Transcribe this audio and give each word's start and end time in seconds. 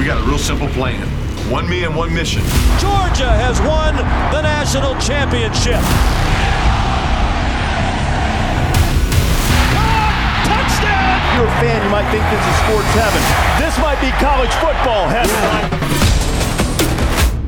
We 0.00 0.06
got 0.06 0.16
a 0.16 0.24
real 0.24 0.38
simple 0.38 0.68
plan. 0.68 1.06
One 1.52 1.68
me 1.68 1.84
and 1.84 1.94
one 1.94 2.08
mission. 2.14 2.40
Georgia 2.80 3.28
has 3.36 3.60
won 3.60 4.00
the 4.32 4.40
national 4.40 4.96
championship. 4.96 5.76
Touchdown! 10.48 11.20
If 11.20 11.36
you're 11.36 11.52
a 11.52 11.60
fan, 11.60 11.84
you 11.84 11.90
might 11.92 12.08
think 12.08 12.24
this 12.32 12.40
is 12.40 12.56
sports 12.64 12.88
heaven. 12.96 13.20
This 13.60 13.76
might 13.76 14.00
be 14.00 14.08
college 14.16 14.56
football 14.56 15.04
heaven. 15.04 15.36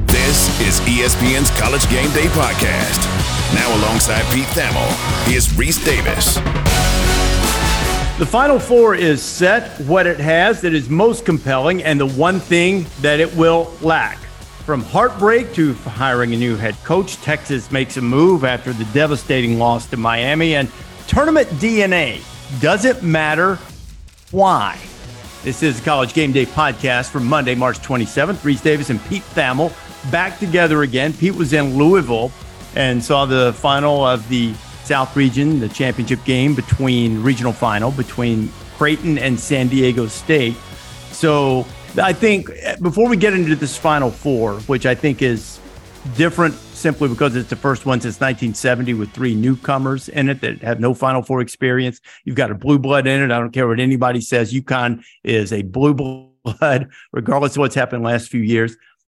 This 0.04 0.52
is 0.60 0.76
ESPN's 0.84 1.48
College 1.56 1.88
Game 1.88 2.12
Day 2.12 2.28
podcast. 2.36 3.00
Now 3.56 3.74
alongside 3.80 4.28
Pete 4.28 4.44
Thamel, 4.52 4.92
here's 5.24 5.48
Rece 5.56 5.82
Davis. 5.86 6.36
The 8.22 8.28
Final 8.28 8.60
Four 8.60 8.94
is 8.94 9.20
set, 9.20 9.80
what 9.80 10.06
it 10.06 10.20
has 10.20 10.60
that 10.60 10.72
is 10.72 10.88
most 10.88 11.24
compelling, 11.24 11.82
and 11.82 11.98
the 11.98 12.06
one 12.06 12.38
thing 12.38 12.86
that 13.00 13.18
it 13.18 13.34
will 13.34 13.74
lack. 13.82 14.16
From 14.64 14.80
heartbreak 14.80 15.52
to 15.54 15.74
hiring 15.74 16.32
a 16.32 16.36
new 16.36 16.54
head 16.54 16.76
coach, 16.84 17.16
Texas 17.16 17.72
makes 17.72 17.96
a 17.96 18.00
move 18.00 18.44
after 18.44 18.72
the 18.72 18.84
devastating 18.94 19.58
loss 19.58 19.86
to 19.86 19.96
Miami, 19.96 20.54
and 20.54 20.70
tournament 21.08 21.48
DNA. 21.54 22.22
Does 22.60 22.84
it 22.84 23.02
matter? 23.02 23.58
Why? 24.30 24.78
This 25.42 25.64
is 25.64 25.80
the 25.80 25.84
College 25.84 26.14
Game 26.14 26.30
Day 26.30 26.46
podcast 26.46 27.10
for 27.10 27.18
Monday, 27.18 27.56
March 27.56 27.80
27th. 27.80 28.36
Rece 28.44 28.62
Davis 28.62 28.90
and 28.90 29.04
Pete 29.06 29.24
Thamel 29.34 29.72
back 30.12 30.38
together 30.38 30.82
again. 30.84 31.12
Pete 31.12 31.34
was 31.34 31.52
in 31.52 31.76
Louisville 31.76 32.30
and 32.76 33.02
saw 33.02 33.26
the 33.26 33.52
final 33.54 34.06
of 34.06 34.28
the 34.28 34.54
South 34.84 35.16
Region, 35.16 35.60
the 35.60 35.68
championship 35.68 36.24
game 36.24 36.54
between 36.54 37.22
regional 37.22 37.52
final 37.52 37.90
between 37.90 38.50
Creighton 38.76 39.18
and 39.18 39.38
San 39.38 39.68
Diego 39.68 40.06
State. 40.06 40.56
So 41.12 41.66
I 42.02 42.12
think 42.12 42.50
eh, 42.60 42.76
before 42.82 43.08
we 43.08 43.16
get 43.16 43.32
into 43.32 43.54
this 43.54 43.76
Final 43.76 44.10
Four, 44.10 44.54
which 44.62 44.86
I 44.86 44.94
think 44.94 45.22
is 45.22 45.60
different 46.16 46.54
simply 46.54 47.08
because 47.08 47.36
it's 47.36 47.48
the 47.48 47.56
first 47.56 47.86
one 47.86 48.00
since 48.00 48.16
1970 48.16 48.94
with 48.94 49.12
three 49.12 49.36
newcomers 49.36 50.08
in 50.08 50.28
it 50.28 50.40
that 50.40 50.60
have 50.62 50.80
no 50.80 50.94
Final 50.94 51.22
Four 51.22 51.40
experience. 51.40 52.00
You've 52.24 52.36
got 52.36 52.50
a 52.50 52.54
blue 52.54 52.78
blood 52.78 53.06
in 53.06 53.22
it. 53.22 53.26
I 53.26 53.38
don't 53.38 53.52
care 53.52 53.68
what 53.68 53.78
anybody 53.78 54.20
says. 54.20 54.52
UConn 54.52 55.04
is 55.22 55.52
a 55.52 55.62
blue 55.62 55.94
blood, 56.44 56.88
regardless 57.12 57.52
of 57.52 57.58
what's 57.58 57.74
happened 57.74 58.02
last 58.02 58.28
few 58.28 58.40
years. 58.40 58.76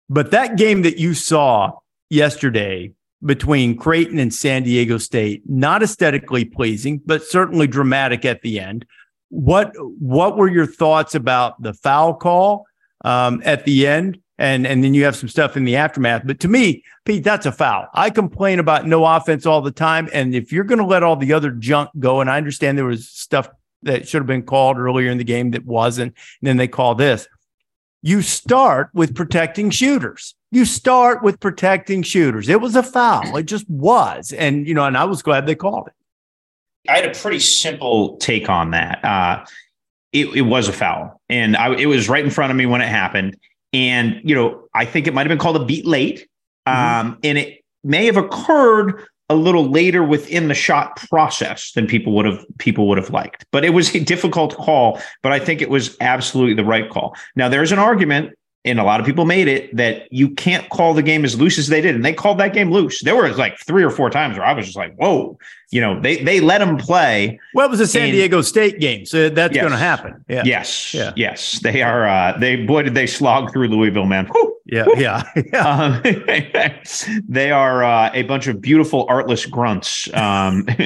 But 0.09 0.31
that 0.31 0.57
game 0.57 0.81
that 0.81 0.97
you 0.97 1.13
saw 1.13 1.71
yesterday 2.09 2.91
between 3.25 3.77
Creighton 3.77 4.19
and 4.19 4.33
San 4.33 4.63
Diego 4.63 4.97
State. 4.97 5.43
Not 5.47 5.83
aesthetically 5.83 6.45
pleasing, 6.45 7.01
but 7.05 7.23
certainly 7.23 7.67
dramatic 7.67 8.25
at 8.25 8.41
the 8.41 8.59
end. 8.59 8.85
What 9.29 9.73
what 9.99 10.37
were 10.37 10.49
your 10.49 10.67
thoughts 10.67 11.15
about 11.15 11.61
the 11.61 11.73
foul 11.73 12.13
call 12.13 12.65
um, 13.03 13.41
at 13.45 13.65
the 13.65 13.87
end? 13.87 14.19
And 14.37 14.67
and 14.67 14.83
then 14.83 14.93
you 14.93 15.05
have 15.05 15.15
some 15.15 15.29
stuff 15.29 15.55
in 15.55 15.63
the 15.63 15.75
aftermath. 15.75 16.23
But 16.25 16.39
to 16.41 16.47
me, 16.47 16.83
Pete, 17.05 17.23
that's 17.23 17.45
a 17.45 17.51
foul. 17.51 17.87
I 17.93 18.09
complain 18.09 18.59
about 18.59 18.87
no 18.87 19.05
offense 19.05 19.45
all 19.45 19.61
the 19.61 19.71
time, 19.71 20.09
and 20.13 20.35
if 20.35 20.51
you're 20.51 20.63
going 20.63 20.79
to 20.79 20.85
let 20.85 21.03
all 21.03 21.15
the 21.15 21.33
other 21.33 21.51
junk 21.51 21.89
go, 21.99 22.19
and 22.19 22.29
I 22.29 22.37
understand 22.37 22.77
there 22.77 22.85
was 22.85 23.07
stuff 23.09 23.49
that 23.83 24.07
should 24.07 24.21
have 24.21 24.27
been 24.27 24.43
called 24.43 24.77
earlier 24.77 25.11
in 25.11 25.17
the 25.17 25.23
game 25.23 25.51
that 25.51 25.65
wasn't, 25.65 26.13
and 26.41 26.47
then 26.47 26.57
they 26.57 26.67
call 26.67 26.95
this. 26.95 27.27
You 28.01 28.21
start 28.21 28.89
with 28.93 29.15
protecting 29.15 29.69
shooters 29.69 30.35
you 30.53 30.65
start 30.65 31.23
with 31.23 31.39
protecting 31.39 32.03
shooters. 32.03 32.47
It 32.47 32.61
was 32.61 32.75
a 32.75 32.83
foul. 32.83 33.35
It 33.37 33.43
just 33.43 33.69
was. 33.69 34.31
And, 34.31 34.67
you 34.67 34.73
know, 34.73 34.85
and 34.85 34.95
I 34.95 35.05
was 35.05 35.21
glad 35.21 35.47
they 35.47 35.55
called 35.55 35.87
it. 35.87 35.93
I 36.89 36.97
had 36.97 37.05
a 37.05 37.17
pretty 37.17 37.39
simple 37.39 38.17
take 38.17 38.49
on 38.49 38.71
that. 38.71 39.03
Uh, 39.03 39.45
it, 40.11 40.27
it 40.35 40.41
was 40.41 40.67
a 40.67 40.73
foul, 40.73 41.19
and 41.27 41.57
I, 41.57 41.73
it 41.73 41.87
was 41.87 42.07
right 42.07 42.23
in 42.23 42.29
front 42.29 42.51
of 42.51 42.57
me 42.57 42.65
when 42.65 42.81
it 42.81 42.87
happened. 42.87 43.35
And, 43.71 44.21
you 44.23 44.35
know, 44.35 44.65
I 44.75 44.85
think 44.85 45.07
it 45.07 45.13
might 45.13 45.21
have 45.21 45.29
been 45.29 45.39
called 45.39 45.55
a 45.55 45.65
beat 45.65 45.87
late. 45.87 46.27
Mm-hmm. 46.67 47.07
Um, 47.07 47.17
and 47.23 47.37
it 47.37 47.63
may 47.83 48.05
have 48.05 48.17
occurred 48.17 49.03
a 49.29 49.35
little 49.35 49.69
later 49.69 50.03
within 50.03 50.49
the 50.49 50.53
shot 50.53 50.97
process 51.09 51.71
than 51.71 51.87
people 51.87 52.13
would 52.13 52.25
have 52.25 52.45
people 52.59 52.87
would 52.87 52.97
have 52.97 53.09
liked. 53.09 53.45
But 53.51 53.65
it 53.65 53.71
was 53.71 53.95
a 53.95 53.99
difficult 53.99 54.55
call, 54.55 55.01
but 55.23 55.31
I 55.31 55.39
think 55.39 55.61
it 55.61 55.69
was 55.69 55.97
absolutely 56.01 56.53
the 56.53 56.65
right 56.65 56.89
call. 56.89 57.15
Now 57.35 57.49
there's 57.49 57.71
an 57.71 57.79
argument 57.79 58.37
and 58.65 58.79
a 58.79 58.83
lot 58.83 58.99
of 58.99 59.05
people 59.05 59.25
made 59.25 59.47
it 59.47 59.75
that 59.75 60.11
you 60.11 60.29
can't 60.29 60.69
call 60.69 60.93
the 60.93 61.03
game 61.03 61.25
as 61.25 61.39
loose 61.39 61.57
as 61.57 61.67
they 61.67 61.81
did 61.81 61.95
and 61.95 62.05
they 62.05 62.13
called 62.13 62.37
that 62.37 62.53
game 62.53 62.71
loose. 62.71 63.01
There 63.01 63.15
were 63.15 63.29
like 63.33 63.59
three 63.59 63.83
or 63.83 63.89
four 63.89 64.09
times 64.09 64.37
where 64.37 64.45
i 64.45 64.53
was 64.53 64.65
just 64.65 64.77
like 64.77 64.95
whoa 64.95 65.37
you 65.73 65.81
know 65.81 65.99
they 65.99 66.23
they 66.23 66.39
let 66.39 66.59
them 66.59 66.77
play 66.77 67.39
well 67.55 67.65
it 67.65 67.71
was 67.71 67.79
a 67.79 67.87
san 67.87 68.03
and, 68.03 68.11
diego 68.11 68.41
state 68.41 68.79
game 68.79 69.05
so 69.05 69.27
that's 69.27 69.55
yes, 69.55 69.63
going 69.63 69.71
to 69.71 69.77
happen 69.77 70.23
yeah. 70.29 70.43
yes 70.45 70.93
yeah. 70.93 71.11
yes 71.15 71.59
they 71.63 71.81
are 71.81 72.07
uh 72.07 72.37
they 72.37 72.55
boy 72.55 72.83
did 72.83 72.93
they 72.93 73.07
slog 73.07 73.51
through 73.51 73.67
louisville 73.67 74.05
man 74.05 74.27
Whew. 74.27 74.53
Yeah, 74.65 74.85
yeah, 74.95 75.23
yeah. 75.53 75.67
Um, 75.67 76.01
they 77.27 77.51
are 77.51 77.83
uh, 77.83 78.11
a 78.13 78.23
bunch 78.23 78.47
of 78.47 78.61
beautiful 78.61 79.05
artless 79.09 79.45
grunts. 79.45 80.11
Um, 80.13 80.63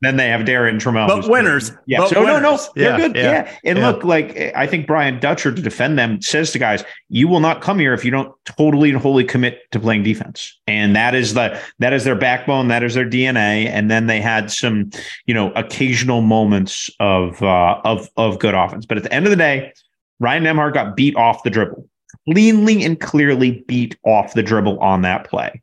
then 0.00 0.16
they 0.16 0.28
have 0.28 0.40
Darrion 0.44 0.80
Trammell, 0.80 1.06
but 1.06 1.30
winners. 1.30 1.70
Good. 1.70 1.78
Yeah, 1.86 1.98
but 2.00 2.08
so 2.10 2.20
winners. 2.20 2.42
no, 2.42 2.56
no, 2.56 2.68
they're 2.74 2.90
yeah, 2.90 2.96
good. 2.96 3.16
Yeah, 3.16 3.22
yeah. 3.22 3.58
and 3.64 3.80
look, 3.80 4.02
like 4.02 4.36
I 4.56 4.66
think 4.66 4.88
Brian 4.88 5.20
Dutcher 5.20 5.52
to 5.52 5.62
defend 5.62 5.98
them 5.98 6.20
says 6.20 6.50
to 6.52 6.58
guys, 6.58 6.82
"You 7.08 7.28
will 7.28 7.40
not 7.40 7.62
come 7.62 7.78
here 7.78 7.94
if 7.94 8.04
you 8.04 8.10
don't 8.10 8.34
totally 8.44 8.90
and 8.90 8.98
wholly 8.98 9.24
commit 9.24 9.70
to 9.70 9.78
playing 9.78 10.02
defense." 10.02 10.58
And 10.66 10.96
that 10.96 11.14
is 11.14 11.34
the 11.34 11.60
that 11.78 11.92
is 11.92 12.02
their 12.02 12.16
backbone, 12.16 12.68
that 12.68 12.82
is 12.82 12.94
their 12.94 13.08
DNA. 13.08 13.66
And 13.74 13.90
then 13.90 14.06
they 14.06 14.20
had 14.20 14.50
some, 14.50 14.90
you 15.26 15.34
know, 15.34 15.52
occasional 15.52 16.22
moments 16.22 16.88
of 17.00 17.42
uh, 17.42 17.80
of 17.84 18.08
of 18.16 18.38
good 18.38 18.54
offense, 18.54 18.86
but 18.86 18.96
at 18.96 19.02
the 19.02 19.12
end 19.12 19.26
of 19.26 19.30
the 19.30 19.36
day. 19.36 19.72
Ryan 20.20 20.44
Nembhard 20.44 20.74
got 20.74 20.94
beat 20.94 21.16
off 21.16 21.42
the 21.42 21.50
dribble 21.50 21.88
cleanly 22.28 22.84
and 22.84 23.00
clearly 23.00 23.64
beat 23.66 23.96
off 24.04 24.34
the 24.34 24.42
dribble 24.42 24.78
on 24.80 25.02
that 25.02 25.28
play. 25.28 25.62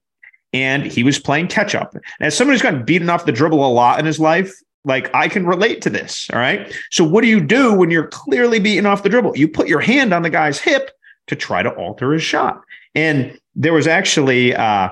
And 0.53 0.85
he 0.85 1.03
was 1.03 1.17
playing 1.17 1.47
catch 1.47 1.75
up. 1.75 1.95
As 2.19 2.35
someone 2.35 2.53
who's 2.53 2.61
gotten 2.61 2.83
beaten 2.83 3.09
off 3.09 3.25
the 3.25 3.31
dribble 3.31 3.66
a 3.66 3.72
lot 3.72 3.99
in 3.99 4.05
his 4.05 4.19
life, 4.19 4.53
like 4.83 5.13
I 5.13 5.28
can 5.28 5.45
relate 5.45 5.81
to 5.83 5.89
this. 5.89 6.29
All 6.33 6.39
right. 6.39 6.73
So, 6.89 7.03
what 7.03 7.22
do 7.22 7.28
you 7.28 7.39
do 7.39 7.73
when 7.73 7.89
you're 7.89 8.07
clearly 8.07 8.59
beaten 8.59 8.85
off 8.85 9.03
the 9.03 9.09
dribble? 9.09 9.38
You 9.38 9.47
put 9.47 9.67
your 9.67 9.79
hand 9.79 10.13
on 10.13 10.23
the 10.23 10.29
guy's 10.29 10.59
hip 10.59 10.91
to 11.28 11.35
try 11.35 11.63
to 11.63 11.69
alter 11.69 12.11
his 12.11 12.23
shot. 12.23 12.61
And 12.95 13.39
there 13.55 13.73
was 13.73 13.88
actually 13.88 14.53
uh, 14.55 14.89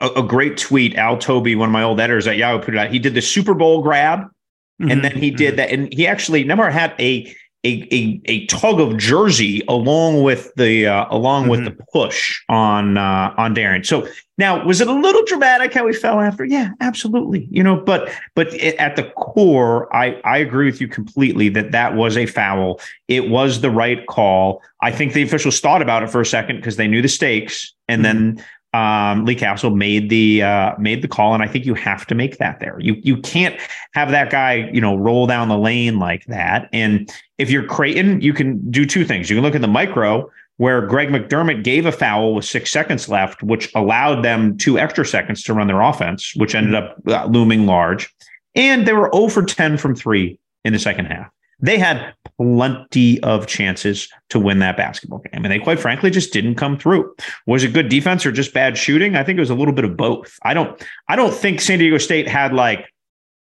a, 0.00 0.08
a, 0.16 0.22
great 0.22 0.56
tweet. 0.56 0.96
Al 0.96 1.18
Toby, 1.18 1.54
one 1.54 1.68
of 1.68 1.72
my 1.72 1.82
old 1.82 2.00
editors 2.00 2.26
at 2.26 2.36
Yahoo, 2.36 2.62
put 2.62 2.74
it 2.74 2.78
out. 2.78 2.90
He 2.90 2.98
did 2.98 3.14
the 3.14 3.22
Super 3.22 3.54
Bowl 3.54 3.82
grab, 3.82 4.20
mm-hmm. 4.20 4.90
and 4.90 5.04
then 5.04 5.16
he 5.16 5.30
did 5.30 5.56
that. 5.56 5.70
And 5.70 5.92
he 5.92 6.06
actually 6.06 6.44
never 6.44 6.70
had 6.70 6.94
a 6.98 7.34
a, 7.64 7.88
a, 7.90 8.20
a 8.26 8.46
tug 8.46 8.78
of 8.78 8.98
jersey 8.98 9.62
along 9.68 10.22
with 10.22 10.54
the 10.56 10.86
uh, 10.86 11.06
along 11.10 11.44
mm-hmm. 11.44 11.50
with 11.50 11.64
the 11.64 11.84
push 11.92 12.42
on 12.48 12.98
uh, 12.98 13.34
on 13.38 13.54
Darrion. 13.54 13.84
So 13.84 14.06
now 14.36 14.64
was 14.64 14.80
it 14.80 14.88
a 14.88 14.92
little 14.92 15.24
dramatic 15.24 15.72
how 15.72 15.86
he 15.86 15.94
fell 15.94 16.20
after? 16.20 16.44
Yeah, 16.44 16.70
absolutely. 16.80 17.48
You 17.50 17.62
know, 17.62 17.76
but 17.76 18.10
but 18.34 18.52
it, 18.52 18.76
at 18.76 18.96
the 18.96 19.04
core, 19.16 19.94
I 19.96 20.20
I 20.24 20.38
agree 20.38 20.66
with 20.66 20.80
you 20.80 20.88
completely 20.88 21.48
that 21.50 21.72
that 21.72 21.94
was 21.94 22.18
a 22.18 22.26
foul. 22.26 22.80
It 23.08 23.30
was 23.30 23.62
the 23.62 23.70
right 23.70 24.06
call. 24.06 24.62
I 24.82 24.90
think 24.90 25.14
the 25.14 25.22
officials 25.22 25.58
thought 25.60 25.80
about 25.80 26.02
it 26.02 26.10
for 26.10 26.20
a 26.20 26.26
second 26.26 26.56
because 26.56 26.76
they 26.76 26.86
knew 26.86 27.00
the 27.00 27.08
stakes, 27.08 27.72
and 27.88 28.04
mm-hmm. 28.04 28.34
then 28.36 28.44
um, 28.74 29.24
Lee 29.24 29.36
Cassell 29.36 29.70
made 29.70 30.10
the 30.10 30.42
uh, 30.42 30.74
made 30.78 31.00
the 31.00 31.08
call, 31.08 31.32
and 31.32 31.42
I 31.42 31.46
think 31.46 31.64
you 31.64 31.74
have 31.74 32.06
to 32.08 32.14
make 32.14 32.38
that 32.38 32.58
there. 32.58 32.76
You 32.80 32.96
you 33.02 33.16
can't 33.18 33.58
have 33.92 34.10
that 34.10 34.30
guy 34.30 34.68
you 34.72 34.80
know 34.80 34.96
roll 34.96 35.28
down 35.28 35.48
the 35.48 35.56
lane 35.56 36.00
like 36.00 36.24
that. 36.26 36.68
And 36.72 37.08
if 37.38 37.50
you're 37.50 37.64
Creighton, 37.64 38.20
you 38.20 38.32
can 38.32 38.70
do 38.70 38.84
two 38.84 39.04
things. 39.04 39.30
You 39.30 39.36
can 39.36 39.44
look 39.44 39.54
at 39.54 39.60
the 39.60 39.68
micro 39.68 40.28
where 40.56 40.86
Greg 40.86 41.08
McDermott 41.08 41.62
gave 41.62 41.86
a 41.86 41.92
foul 41.92 42.34
with 42.34 42.44
six 42.44 42.70
seconds 42.70 43.08
left, 43.08 43.42
which 43.42 43.72
allowed 43.74 44.24
them 44.24 44.56
two 44.56 44.78
extra 44.78 45.06
seconds 45.06 45.42
to 45.44 45.54
run 45.54 45.66
their 45.66 45.80
offense, 45.80 46.32
which 46.36 46.54
ended 46.54 46.74
up 46.74 46.96
uh, 47.08 47.26
looming 47.26 47.66
large. 47.66 48.12
And 48.54 48.86
they 48.86 48.92
were 48.92 49.10
0 49.12 49.28
for 49.28 49.42
10 49.42 49.78
from 49.78 49.96
three 49.96 50.38
in 50.64 50.72
the 50.72 50.78
second 50.78 51.06
half. 51.06 51.28
They 51.60 51.78
had 51.78 52.14
plenty 52.38 53.22
of 53.22 53.46
chances 53.46 54.08
to 54.30 54.38
win 54.38 54.58
that 54.58 54.76
basketball 54.76 55.20
game. 55.20 55.44
And 55.44 55.52
they 55.52 55.58
quite 55.58 55.80
frankly 55.80 56.10
just 56.10 56.32
didn't 56.32 56.56
come 56.56 56.78
through. 56.78 57.14
Was 57.46 57.64
it 57.64 57.72
good 57.72 57.88
defense 57.88 58.26
or 58.26 58.32
just 58.32 58.54
bad 58.54 58.76
shooting? 58.76 59.16
I 59.16 59.22
think 59.22 59.36
it 59.36 59.40
was 59.40 59.50
a 59.50 59.54
little 59.54 59.74
bit 59.74 59.84
of 59.84 59.96
both. 59.96 60.36
I 60.42 60.54
don't 60.54 60.80
I 61.08 61.16
don't 61.16 61.34
think 61.34 61.60
San 61.60 61.78
Diego 61.78 61.98
State 61.98 62.28
had 62.28 62.52
like, 62.52 62.92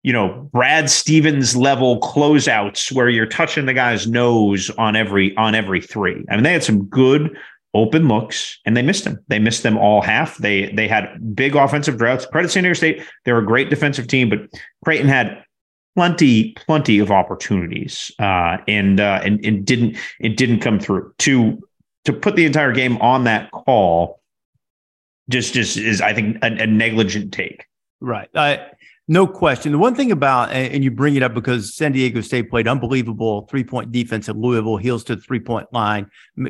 you 0.02 0.12
know, 0.12 0.48
Brad 0.52 0.90
Stevens 0.90 1.56
level 1.56 2.00
closeouts 2.00 2.92
where 2.92 3.08
you're 3.08 3.26
touching 3.26 3.66
the 3.66 3.74
guy's 3.74 4.06
nose 4.06 4.70
on 4.70 4.96
every 4.96 5.36
on 5.36 5.54
every 5.54 5.80
three. 5.80 6.24
I 6.30 6.34
mean, 6.34 6.42
they 6.42 6.52
had 6.52 6.64
some 6.64 6.84
good 6.86 7.36
open 7.72 8.08
looks 8.08 8.58
and 8.64 8.76
they 8.76 8.82
missed 8.82 9.04
them. 9.04 9.18
They 9.28 9.38
missed 9.38 9.62
them 9.62 9.78
all 9.78 10.02
half. 10.02 10.38
They 10.38 10.72
they 10.72 10.88
had 10.88 11.34
big 11.34 11.54
offensive 11.54 11.98
droughts. 11.98 12.26
Credit 12.26 12.50
San 12.50 12.64
Diego 12.64 12.74
State. 12.74 13.02
They're 13.24 13.38
a 13.38 13.46
great 13.46 13.70
defensive 13.70 14.08
team, 14.08 14.28
but 14.28 14.40
Creighton 14.84 15.08
had 15.08 15.44
plenty, 15.96 16.52
plenty 16.52 16.98
of 16.98 17.10
opportunities, 17.10 18.10
uh, 18.18 18.58
and, 18.68 19.00
uh, 19.00 19.20
and 19.24 19.44
and 19.44 19.64
didn't 19.64 19.96
it 20.18 20.36
didn't 20.36 20.60
come 20.60 20.78
through 20.78 21.12
to 21.18 21.58
to 22.04 22.12
put 22.12 22.36
the 22.36 22.46
entire 22.46 22.72
game 22.72 22.96
on 22.98 23.24
that 23.24 23.50
call. 23.50 24.20
Just 25.28 25.54
just 25.54 25.76
is 25.76 26.00
I 26.00 26.12
think 26.12 26.38
a, 26.42 26.46
a 26.46 26.66
negligent 26.66 27.32
take. 27.32 27.66
Right. 28.00 28.28
No 29.10 29.26
question. 29.26 29.72
The 29.72 29.78
one 29.78 29.96
thing 29.96 30.12
about, 30.12 30.52
and 30.52 30.84
you 30.84 30.92
bring 30.92 31.16
it 31.16 31.22
up 31.24 31.34
because 31.34 31.74
San 31.74 31.90
Diego 31.90 32.20
State 32.20 32.48
played 32.48 32.68
unbelievable 32.68 33.48
three 33.50 33.64
point 33.64 33.90
defense 33.90 34.28
at 34.28 34.36
Louisville, 34.36 34.76
heels 34.76 35.02
to 35.04 35.16
the 35.16 35.20
three 35.20 35.40
point 35.40 35.66
line, 35.72 36.08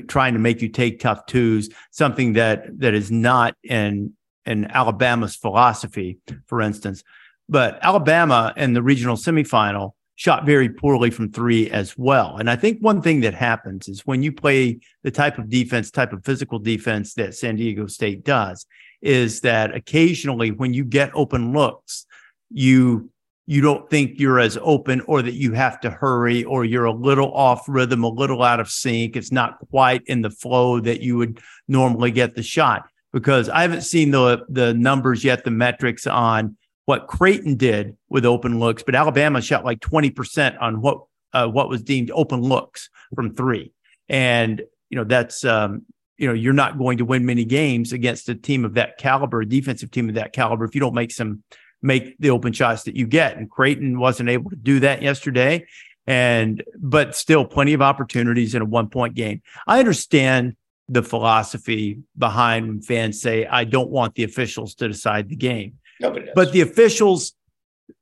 trying 0.08 0.34
to 0.34 0.38
make 0.38 0.60
you 0.60 0.68
take 0.68 1.00
tough 1.00 1.24
twos, 1.24 1.70
something 1.90 2.34
that 2.34 2.78
that 2.78 2.92
is 2.92 3.10
not 3.10 3.56
in 3.64 4.12
in 4.44 4.66
Alabama's 4.66 5.36
philosophy, 5.36 6.18
for 6.46 6.60
instance. 6.60 7.02
But 7.50 7.80
Alabama 7.82 8.54
in 8.56 8.74
the 8.74 8.82
regional 8.82 9.16
semifinal 9.16 9.90
shot 10.14 10.46
very 10.46 10.68
poorly 10.68 11.10
from 11.10 11.32
three 11.32 11.68
as 11.70 11.98
well. 11.98 12.36
And 12.36 12.48
I 12.48 12.54
think 12.54 12.78
one 12.80 13.02
thing 13.02 13.22
that 13.22 13.34
happens 13.34 13.88
is 13.88 14.06
when 14.06 14.22
you 14.22 14.30
play 14.30 14.78
the 15.02 15.10
type 15.10 15.36
of 15.36 15.50
defense, 15.50 15.90
type 15.90 16.12
of 16.12 16.24
physical 16.24 16.60
defense 16.60 17.14
that 17.14 17.34
San 17.34 17.56
Diego 17.56 17.88
State 17.88 18.22
does, 18.22 18.66
is 19.02 19.40
that 19.40 19.74
occasionally 19.74 20.52
when 20.52 20.72
you 20.72 20.84
get 20.84 21.10
open 21.14 21.52
looks, 21.52 22.06
you 22.50 23.10
you 23.46 23.60
don't 23.60 23.90
think 23.90 24.20
you're 24.20 24.38
as 24.38 24.56
open 24.62 25.00
or 25.08 25.22
that 25.22 25.34
you 25.34 25.52
have 25.52 25.80
to 25.80 25.90
hurry 25.90 26.44
or 26.44 26.64
you're 26.64 26.84
a 26.84 26.92
little 26.92 27.34
off 27.34 27.68
rhythm, 27.68 28.04
a 28.04 28.08
little 28.08 28.44
out 28.44 28.60
of 28.60 28.70
sync. 28.70 29.16
It's 29.16 29.32
not 29.32 29.58
quite 29.70 30.02
in 30.06 30.22
the 30.22 30.30
flow 30.30 30.78
that 30.78 31.00
you 31.00 31.16
would 31.16 31.40
normally 31.66 32.12
get 32.12 32.36
the 32.36 32.44
shot. 32.44 32.88
Because 33.12 33.48
I 33.48 33.62
haven't 33.62 33.82
seen 33.82 34.12
the 34.12 34.44
the 34.48 34.72
numbers 34.74 35.24
yet, 35.24 35.42
the 35.42 35.50
metrics 35.50 36.06
on 36.06 36.56
what 36.86 37.06
Creighton 37.06 37.56
did 37.56 37.96
with 38.08 38.24
open 38.24 38.58
looks, 38.58 38.82
but 38.82 38.94
Alabama 38.94 39.40
shot 39.40 39.64
like 39.64 39.80
20% 39.80 40.60
on 40.60 40.80
what 40.80 41.04
uh, 41.32 41.46
what 41.46 41.68
was 41.68 41.82
deemed 41.82 42.10
open 42.12 42.40
looks 42.40 42.90
from 43.14 43.34
three. 43.34 43.72
And 44.08 44.62
you 44.88 44.96
know, 44.96 45.04
that's 45.04 45.44
um, 45.44 45.82
you 46.18 46.26
know, 46.26 46.34
you're 46.34 46.52
not 46.52 46.78
going 46.78 46.98
to 46.98 47.04
win 47.04 47.24
many 47.24 47.44
games 47.44 47.92
against 47.92 48.28
a 48.28 48.34
team 48.34 48.64
of 48.64 48.74
that 48.74 48.98
caliber, 48.98 49.40
a 49.40 49.46
defensive 49.46 49.90
team 49.90 50.08
of 50.08 50.16
that 50.16 50.32
caliber, 50.32 50.64
if 50.64 50.74
you 50.74 50.80
don't 50.80 50.94
make 50.94 51.12
some 51.12 51.42
make 51.82 52.16
the 52.18 52.30
open 52.30 52.52
shots 52.52 52.82
that 52.84 52.96
you 52.96 53.06
get. 53.06 53.36
And 53.36 53.50
Creighton 53.50 53.98
wasn't 53.98 54.28
able 54.28 54.50
to 54.50 54.56
do 54.56 54.80
that 54.80 55.02
yesterday. 55.02 55.66
And, 56.06 56.62
but 56.78 57.14
still 57.14 57.44
plenty 57.44 57.72
of 57.72 57.82
opportunities 57.82 58.54
in 58.54 58.62
a 58.62 58.64
one 58.64 58.88
point 58.88 59.14
game. 59.14 59.42
I 59.66 59.78
understand 59.78 60.56
the 60.88 61.02
philosophy 61.02 62.00
behind 62.18 62.66
when 62.66 62.82
fans 62.82 63.22
say, 63.22 63.46
I 63.46 63.64
don't 63.64 63.90
want 63.90 64.14
the 64.14 64.24
officials 64.24 64.74
to 64.76 64.88
decide 64.88 65.28
the 65.28 65.36
game. 65.36 65.78
Nobody 66.00 66.26
does. 66.26 66.34
But 66.34 66.52
the 66.52 66.60
officials, 66.62 67.34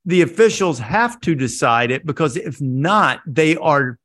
the 0.05 0.23
officials 0.23 0.79
have 0.79 1.21
to 1.21 1.35
decide 1.35 1.91
it 1.91 2.07
because 2.07 2.37
if 2.37 2.61
not, 2.61 3.21
they 3.27 3.57
are 3.57 3.99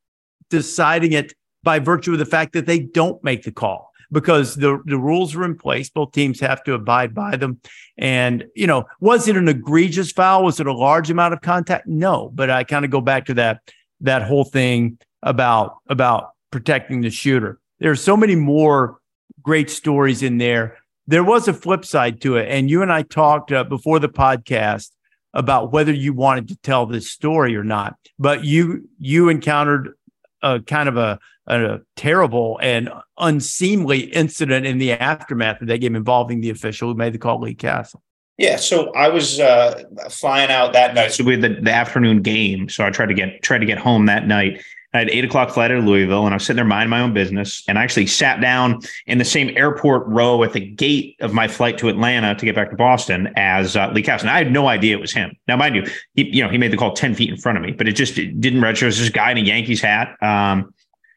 deciding 0.50 1.12
it 1.12 1.34
by 1.62 1.78
virtue 1.78 2.12
of 2.12 2.18
the 2.18 2.26
fact 2.26 2.52
that 2.52 2.66
they 2.66 2.78
don't 2.78 3.22
make 3.24 3.42
the 3.42 3.52
call 3.52 3.90
because 4.12 4.54
the, 4.54 4.80
the 4.84 4.98
rules 4.98 5.34
are 5.34 5.44
in 5.44 5.56
place. 5.56 5.90
Both 5.90 6.12
teams 6.12 6.38
have 6.40 6.62
to 6.64 6.74
abide 6.74 7.14
by 7.14 7.36
them. 7.36 7.60
And, 7.96 8.44
you 8.54 8.66
know, 8.66 8.84
was 9.00 9.28
it 9.28 9.36
an 9.36 9.48
egregious 9.48 10.12
foul? 10.12 10.44
Was 10.44 10.60
it 10.60 10.66
a 10.66 10.72
large 10.72 11.10
amount 11.10 11.34
of 11.34 11.40
contact? 11.40 11.86
No, 11.86 12.30
but 12.34 12.50
I 12.50 12.64
kind 12.64 12.84
of 12.84 12.90
go 12.90 13.00
back 13.00 13.26
to 13.26 13.34
that, 13.34 13.60
that 14.00 14.22
whole 14.22 14.44
thing 14.44 14.98
about, 15.22 15.78
about 15.88 16.30
protecting 16.50 17.00
the 17.00 17.10
shooter. 17.10 17.58
There's 17.80 18.02
so 18.02 18.16
many 18.16 18.36
more 18.36 18.98
great 19.42 19.70
stories 19.70 20.22
in 20.22 20.38
there. 20.38 20.78
There 21.06 21.24
was 21.24 21.48
a 21.48 21.54
flip 21.54 21.84
side 21.84 22.20
to 22.22 22.36
it. 22.36 22.48
And 22.48 22.70
you 22.70 22.82
and 22.82 22.92
I 22.92 23.02
talked 23.02 23.52
uh, 23.52 23.64
before 23.64 23.98
the 23.98 24.08
podcast 24.08 24.90
about 25.32 25.72
whether 25.72 25.92
you 25.92 26.12
wanted 26.12 26.48
to 26.48 26.56
tell 26.56 26.86
this 26.86 27.10
story 27.10 27.56
or 27.56 27.64
not. 27.64 27.96
But 28.18 28.44
you, 28.44 28.88
you 28.98 29.28
encountered 29.28 29.94
a 30.42 30.60
kind 30.60 30.88
of 30.88 30.96
a, 30.96 31.18
a 31.46 31.80
terrible 31.96 32.58
and 32.62 32.90
unseemly 33.18 34.00
incident 34.00 34.66
in 34.66 34.78
the 34.78 34.92
aftermath 34.92 35.60
of 35.60 35.68
that 35.68 35.78
game 35.78 35.96
involving 35.96 36.40
the 36.40 36.50
official 36.50 36.88
who 36.88 36.94
made 36.94 37.12
the 37.12 37.18
call, 37.18 37.40
Lee 37.40 37.54
Cassell. 37.54 38.02
Yeah, 38.36 38.56
so 38.56 38.92
I 38.94 39.08
was 39.08 39.38
uh, 39.38 39.84
flying 40.10 40.50
out 40.50 40.72
that 40.72 40.94
night. 40.94 41.12
So 41.12 41.22
we 41.22 41.32
had 41.32 41.42
the, 41.42 41.60
the 41.60 41.72
afternoon 41.72 42.20
game. 42.20 42.68
So 42.68 42.84
I 42.84 42.90
tried 42.90 43.06
to 43.06 43.14
get 43.14 43.42
tried 43.42 43.58
to 43.58 43.66
get 43.66 43.78
home 43.78 44.06
that 44.06 44.26
night. 44.26 44.60
I 44.94 44.98
had 44.98 45.10
eight 45.10 45.24
o'clock 45.24 45.50
flight 45.50 45.72
out 45.72 45.78
of 45.78 45.84
Louisville, 45.84 46.24
and 46.24 46.32
I 46.32 46.36
was 46.36 46.46
sitting 46.46 46.56
there 46.56 46.64
minding 46.64 46.90
my 46.90 47.00
own 47.00 47.12
business. 47.12 47.64
And 47.66 47.78
I 47.78 47.82
actually 47.82 48.06
sat 48.06 48.40
down 48.40 48.80
in 49.06 49.18
the 49.18 49.24
same 49.24 49.54
airport 49.56 50.06
row 50.06 50.42
at 50.44 50.52
the 50.52 50.60
gate 50.60 51.16
of 51.20 51.34
my 51.34 51.48
flight 51.48 51.76
to 51.78 51.88
Atlanta 51.88 52.34
to 52.36 52.44
get 52.44 52.54
back 52.54 52.70
to 52.70 52.76
Boston 52.76 53.32
as 53.36 53.76
uh, 53.76 53.90
Lee. 53.92 54.04
And 54.06 54.30
I 54.30 54.38
had 54.38 54.52
no 54.52 54.68
idea 54.68 54.96
it 54.96 55.00
was 55.00 55.12
him. 55.12 55.36
Now, 55.48 55.56
mind 55.56 55.74
you, 55.74 55.84
he 56.14 56.28
you 56.36 56.42
know 56.42 56.48
he 56.48 56.58
made 56.58 56.72
the 56.72 56.76
call 56.76 56.92
ten 56.92 57.14
feet 57.14 57.28
in 57.28 57.36
front 57.36 57.58
of 57.58 57.64
me, 57.64 57.72
but 57.72 57.88
it 57.88 57.92
just 57.92 58.16
it 58.18 58.40
didn't 58.40 58.60
register. 58.60 58.86
It 58.86 58.88
was 58.88 58.98
this 59.00 59.10
guy 59.10 59.32
in 59.32 59.38
a 59.38 59.40
Yankees 59.40 59.82
hat. 59.82 60.16
Um, 60.22 60.72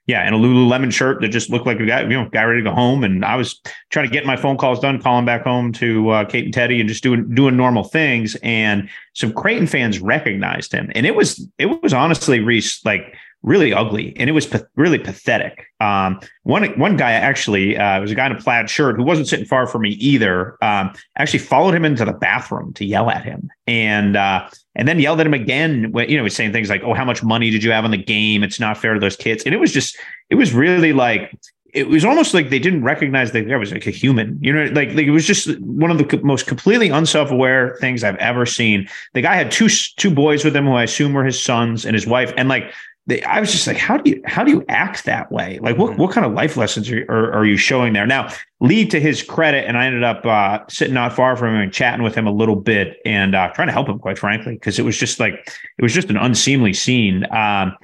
yeah, 0.07 0.21
and 0.21 0.33
a 0.33 0.37
Lululemon 0.37 0.91
shirt 0.91 1.19
that 1.19 1.27
just 1.27 1.49
looked 1.49 1.65
like 1.65 1.81
a 1.81 1.85
guy, 1.85 2.01
you 2.01 2.07
know, 2.07 2.29
guy 2.29 2.43
ready 2.45 2.63
to 2.63 2.69
go 2.69 2.73
home. 2.73 3.03
And 3.03 3.25
I 3.25 3.35
was 3.35 3.61
trying 3.89 4.07
to 4.07 4.11
get 4.11 4.25
my 4.25 4.37
phone 4.37 4.55
calls 4.55 4.79
done, 4.79 5.01
calling 5.01 5.25
back 5.25 5.43
home 5.43 5.73
to 5.73 6.09
uh, 6.09 6.25
Kate 6.25 6.45
and 6.45 6.53
Teddy, 6.53 6.79
and 6.79 6.87
just 6.87 7.03
doing 7.03 7.35
doing 7.35 7.57
normal 7.57 7.83
things. 7.83 8.35
And 8.41 8.89
some 9.13 9.33
Creighton 9.33 9.67
fans 9.67 9.99
recognized 9.99 10.71
him, 10.71 10.89
and 10.95 11.05
it 11.05 11.13
was 11.13 11.45
it 11.57 11.83
was 11.83 11.93
honestly 11.93 12.39
Rece 12.39 12.85
like 12.85 13.15
really 13.43 13.73
ugly, 13.73 14.13
and 14.17 14.29
it 14.29 14.33
was 14.33 14.45
pa- 14.45 14.61
really 14.75 14.99
pathetic. 14.99 15.67
Um, 15.79 16.19
one 16.43 16.67
one 16.79 16.97
guy 16.97 17.11
actually 17.11 17.77
uh, 17.77 18.01
was 18.01 18.11
a 18.11 18.15
guy 18.15 18.25
in 18.25 18.31
a 18.31 18.39
plaid 18.39 18.69
shirt 18.69 18.97
who 18.97 19.03
wasn't 19.03 19.27
sitting 19.27 19.45
far 19.45 19.67
from 19.67 19.83
me 19.83 19.91
either. 19.91 20.57
Um, 20.61 20.93
actually 21.17 21.39
followed 21.39 21.73
him 21.73 21.85
into 21.85 22.05
the 22.05 22.13
bathroom 22.13 22.73
to 22.73 22.85
yell 22.85 23.09
at 23.09 23.23
him, 23.23 23.49
and 23.65 24.15
uh, 24.17 24.49
and 24.75 24.87
then 24.87 24.99
yelled 24.99 25.19
at 25.19 25.27
him 25.27 25.33
again. 25.33 25.91
When, 25.91 26.09
you 26.09 26.17
know, 26.17 26.23
was 26.23 26.35
saying 26.35 26.51
things 26.51 26.69
like, 26.69 26.83
"Oh, 26.83 26.93
how 26.93 27.05
much 27.05 27.23
money 27.23 27.49
did 27.49 27.63
you 27.63 27.71
have 27.71 27.85
on 27.85 27.91
the 27.91 27.97
game? 27.97 28.43
It's 28.43 28.59
not 28.59 28.77
fair 28.77 28.93
to 28.93 28.99
those 28.99 29.15
kids." 29.15 29.43
And 29.43 29.53
it 29.53 29.57
was 29.57 29.71
just, 29.71 29.97
it 30.29 30.35
was 30.35 30.53
really 30.53 30.93
like 30.93 31.31
it 31.73 31.87
was 31.87 32.05
almost 32.05 32.33
like 32.33 32.49
they 32.49 32.59
didn't 32.59 32.83
recognize 32.83 33.31
that 33.33 33.47
there 33.47 33.59
was 33.59 33.71
like 33.71 33.85
a 33.85 33.91
human, 33.91 34.39
you 34.41 34.51
know, 34.51 34.63
like, 34.71 34.89
like 34.93 35.05
it 35.05 35.11
was 35.11 35.25
just 35.25 35.59
one 35.59 35.91
of 35.91 35.97
the 35.97 36.19
most 36.23 36.47
completely 36.47 36.89
unself-aware 36.89 37.77
things 37.79 38.03
I've 38.03 38.15
ever 38.15 38.45
seen. 38.45 38.87
The 39.13 39.21
guy 39.21 39.35
had 39.35 39.51
two 39.51 39.67
two 39.69 40.09
boys 40.09 40.43
with 40.43 40.55
him 40.55 40.65
who 40.65 40.73
I 40.73 40.83
assume 40.83 41.13
were 41.13 41.25
his 41.25 41.39
sons 41.39 41.85
and 41.85 41.93
his 41.93 42.07
wife, 42.07 42.33
and 42.37 42.49
like 42.49 42.73
they, 43.07 43.23
I 43.23 43.39
was 43.39 43.53
just 43.53 43.65
like, 43.67 43.77
how 43.77 43.97
do 43.97 44.09
you 44.09 44.21
how 44.25 44.43
do 44.43 44.51
you 44.51 44.65
act 44.67 45.05
that 45.05 45.31
way? 45.31 45.59
Like, 45.59 45.77
what 45.77 45.97
what 45.97 46.11
kind 46.11 46.25
of 46.25 46.33
life 46.33 46.57
lessons 46.57 46.91
are, 46.91 47.05
are, 47.09 47.31
are 47.31 47.45
you 47.45 47.55
showing 47.55 47.93
there? 47.93 48.05
Now, 48.05 48.29
Lee, 48.59 48.85
to 48.87 48.99
his 48.99 49.23
credit, 49.23 49.65
and 49.65 49.77
I 49.77 49.85
ended 49.85 50.03
up 50.03 50.25
uh, 50.25 50.59
sitting 50.67 50.93
not 50.93 51.13
far 51.13 51.37
from 51.37 51.55
him 51.55 51.61
and 51.61 51.73
chatting 51.73 52.03
with 52.03 52.15
him 52.15 52.27
a 52.27 52.31
little 52.31 52.57
bit 52.57 52.97
and 53.05 53.33
uh, 53.33 53.49
trying 53.53 53.69
to 53.69 53.71
help 53.71 53.87
him, 53.87 53.97
quite 53.97 54.19
frankly, 54.19 54.55
because 54.55 54.77
it 54.77 54.83
was 54.83 54.97
just 54.97 55.21
like 55.21 55.33
it 55.77 55.81
was 55.81 55.93
just 55.93 56.09
an 56.09 56.17
unseemly 56.17 56.73
scene. 56.73 57.25
Um, 57.31 57.75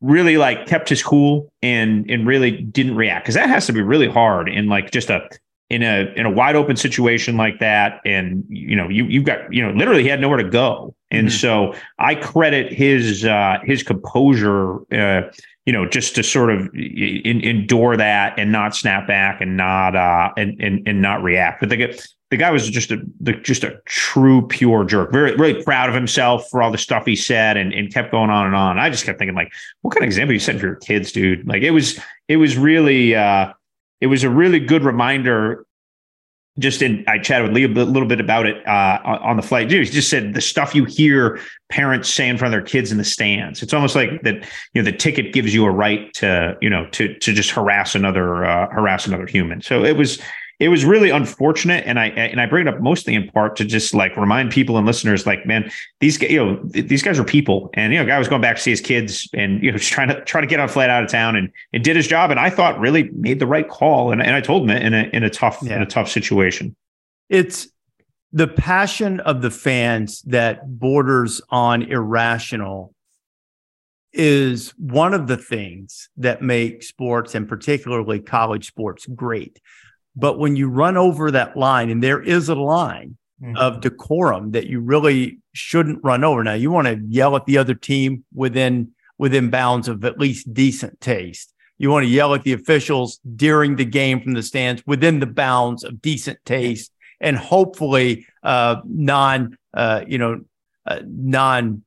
really 0.00 0.36
like 0.36 0.66
kept 0.66 0.88
his 0.90 1.02
cool 1.02 1.50
and 1.62 2.08
and 2.10 2.26
really 2.26 2.50
didn't 2.50 2.94
react 2.94 3.24
because 3.24 3.34
that 3.34 3.48
has 3.48 3.66
to 3.66 3.72
be 3.72 3.82
really 3.82 4.08
hard 4.08 4.48
in 4.48 4.68
like 4.68 4.90
just 4.90 5.10
a 5.10 5.28
in 5.70 5.82
a 5.82 6.12
in 6.16 6.24
a 6.24 6.30
wide 6.30 6.56
open 6.56 6.76
situation 6.76 7.36
like 7.36 7.58
that 7.58 8.00
and 8.04 8.44
you 8.48 8.74
know 8.74 8.88
you 8.88 9.04
you've 9.04 9.24
got 9.24 9.52
you 9.52 9.62
know 9.62 9.72
literally 9.72 10.02
he 10.02 10.08
had 10.08 10.20
nowhere 10.20 10.38
to 10.38 10.48
go. 10.48 10.94
And 11.10 11.28
mm-hmm. 11.28 11.36
so 11.36 11.74
i 11.98 12.14
credit 12.14 12.72
his 12.72 13.24
uh 13.24 13.58
his 13.64 13.82
composure 13.82 14.80
uh 14.92 15.30
you 15.66 15.72
know 15.72 15.86
just 15.86 16.14
to 16.16 16.22
sort 16.22 16.50
of 16.50 16.68
in, 16.74 17.40
endure 17.42 17.96
that 17.96 18.38
and 18.38 18.52
not 18.52 18.74
snap 18.74 19.06
back 19.06 19.40
and 19.40 19.56
not 19.56 19.94
uh 19.94 20.32
and 20.36 20.60
and, 20.60 20.86
and 20.88 21.02
not 21.02 21.22
react. 21.22 21.60
But 21.60 21.68
the 21.68 21.98
the 22.30 22.36
guy 22.36 22.50
was 22.50 22.68
just 22.68 22.90
a 22.90 23.02
the, 23.20 23.32
just 23.34 23.64
a 23.64 23.80
true 23.86 24.46
pure 24.48 24.84
jerk. 24.84 25.12
Very 25.12 25.34
really 25.36 25.62
proud 25.62 25.88
of 25.88 25.94
himself 25.94 26.48
for 26.50 26.62
all 26.62 26.70
the 26.70 26.78
stuff 26.78 27.06
he 27.06 27.16
said 27.16 27.56
and, 27.56 27.72
and 27.72 27.92
kept 27.92 28.10
going 28.10 28.30
on 28.30 28.46
and 28.46 28.54
on. 28.54 28.78
I 28.78 28.90
just 28.90 29.04
kept 29.04 29.18
thinking 29.18 29.34
like 29.34 29.52
what 29.80 29.94
kind 29.94 30.04
of 30.04 30.08
example 30.08 30.34
you 30.34 30.38
set 30.38 30.58
for 30.60 30.66
your 30.66 30.76
kids 30.76 31.12
dude? 31.12 31.46
Like 31.46 31.62
it 31.62 31.70
was 31.70 31.98
it 32.28 32.36
was 32.36 32.56
really 32.56 33.14
uh 33.14 33.52
it 34.00 34.06
was 34.06 34.24
a 34.24 34.30
really 34.30 34.60
good 34.60 34.84
reminder. 34.84 35.64
Just 36.58 36.82
in, 36.82 37.04
I 37.06 37.18
chatted 37.18 37.46
with 37.46 37.54
Lee 37.54 37.62
a 37.62 37.68
little 37.68 38.08
bit 38.08 38.20
about 38.20 38.44
it 38.46 38.66
uh, 38.66 38.98
on 39.04 39.36
the 39.36 39.44
flight. 39.44 39.70
He 39.70 39.84
just 39.84 40.10
said 40.10 40.34
the 40.34 40.40
stuff 40.40 40.74
you 40.74 40.86
hear 40.86 41.38
parents 41.70 42.12
say 42.12 42.28
in 42.28 42.36
front 42.36 42.52
of 42.52 42.58
their 42.58 42.66
kids 42.66 42.90
in 42.90 42.98
the 42.98 43.04
stands. 43.04 43.62
It's 43.62 43.72
almost 43.72 43.94
like 43.94 44.22
that. 44.22 44.42
You 44.74 44.82
know, 44.82 44.90
the 44.90 44.96
ticket 44.96 45.32
gives 45.32 45.54
you 45.54 45.64
a 45.64 45.70
right 45.70 46.12
to, 46.14 46.56
you 46.60 46.68
know, 46.68 46.88
to 46.90 47.16
to 47.16 47.32
just 47.32 47.50
harass 47.50 47.94
another 47.94 48.44
uh, 48.44 48.68
harass 48.70 49.06
another 49.06 49.26
human. 49.26 49.62
So 49.62 49.84
it 49.84 49.96
was 49.96 50.20
it 50.58 50.68
was 50.68 50.84
really 50.84 51.10
unfortunate 51.10 51.84
and 51.86 51.98
i 51.98 52.06
and 52.08 52.40
i 52.40 52.46
bring 52.46 52.66
it 52.66 52.74
up 52.74 52.80
mostly 52.80 53.14
in 53.14 53.28
part 53.28 53.56
to 53.56 53.64
just 53.64 53.94
like 53.94 54.16
remind 54.16 54.50
people 54.50 54.76
and 54.76 54.86
listeners 54.86 55.26
like 55.26 55.46
man 55.46 55.70
these 56.00 56.20
you 56.22 56.44
know 56.44 56.60
these 56.64 57.02
guys 57.02 57.18
are 57.18 57.24
people. 57.24 57.70
And 57.74 57.92
you 57.92 57.98
know 57.98 58.06
guy 58.06 58.18
was 58.18 58.28
going 58.28 58.42
back 58.42 58.56
to 58.56 58.62
see 58.62 58.70
his 58.70 58.80
kids 58.80 59.28
and 59.34 59.62
you 59.62 59.70
know 59.70 59.78
just 59.78 59.92
trying 59.92 60.08
to 60.08 60.24
try 60.24 60.40
to 60.40 60.46
get 60.46 60.60
on 60.60 60.68
flight 60.68 60.90
out 60.90 61.02
of 61.02 61.10
town 61.10 61.36
and 61.36 61.50
it 61.72 61.82
did 61.82 61.96
his 61.96 62.06
job 62.06 62.30
and 62.30 62.40
i 62.40 62.50
thought 62.50 62.78
really 62.78 63.04
made 63.10 63.38
the 63.38 63.46
right 63.46 63.68
call. 63.68 64.12
And, 64.12 64.22
and 64.22 64.34
i 64.34 64.40
told 64.40 64.64
him 64.64 64.70
it 64.70 64.82
in 64.82 64.94
a 64.94 65.02
in 65.12 65.24
a 65.24 65.30
tough 65.30 65.58
yeah. 65.62 65.76
in 65.76 65.82
a 65.82 65.86
tough 65.86 66.08
situation. 66.08 66.74
It's 67.28 67.68
the 68.32 68.48
passion 68.48 69.20
of 69.20 69.42
the 69.42 69.50
fans 69.50 70.22
that 70.22 70.78
borders 70.78 71.40
on 71.50 71.82
irrational 71.82 72.94
is 74.12 74.70
one 74.78 75.14
of 75.14 75.26
the 75.26 75.36
things 75.36 76.08
that 76.16 76.42
make 76.42 76.82
sports 76.82 77.34
and 77.34 77.48
particularly 77.48 78.18
college 78.18 78.66
sports 78.66 79.06
great 79.14 79.60
but 80.18 80.38
when 80.38 80.56
you 80.56 80.68
run 80.68 80.96
over 80.96 81.30
that 81.30 81.56
line, 81.56 81.90
and 81.90 82.02
there 82.02 82.20
is 82.20 82.48
a 82.48 82.54
line 82.54 83.16
mm-hmm. 83.42 83.56
of 83.56 83.80
decorum 83.80 84.50
that 84.52 84.66
you 84.66 84.80
really 84.80 85.38
shouldn't 85.52 86.02
run 86.02 86.24
over. 86.24 86.42
Now, 86.42 86.54
you 86.54 86.70
want 86.70 86.88
to 86.88 87.00
yell 87.08 87.36
at 87.36 87.46
the 87.46 87.58
other 87.58 87.74
team 87.74 88.24
within 88.34 88.92
within 89.16 89.50
bounds 89.50 89.88
of 89.88 90.04
at 90.04 90.18
least 90.18 90.52
decent 90.54 91.00
taste. 91.00 91.52
You 91.76 91.90
want 91.90 92.04
to 92.04 92.10
yell 92.10 92.34
at 92.34 92.42
the 92.42 92.52
officials 92.52 93.20
during 93.36 93.76
the 93.76 93.84
game 93.84 94.20
from 94.20 94.32
the 94.34 94.42
stands 94.42 94.82
within 94.86 95.20
the 95.20 95.26
bounds 95.26 95.84
of 95.84 96.02
decent 96.02 96.38
taste 96.44 96.92
and 97.20 97.36
hopefully 97.36 98.26
uh, 98.42 98.76
non, 98.84 99.56
uh, 99.74 100.04
you 100.06 100.18
know, 100.18 100.40
uh, 100.86 101.00
non 101.04 101.82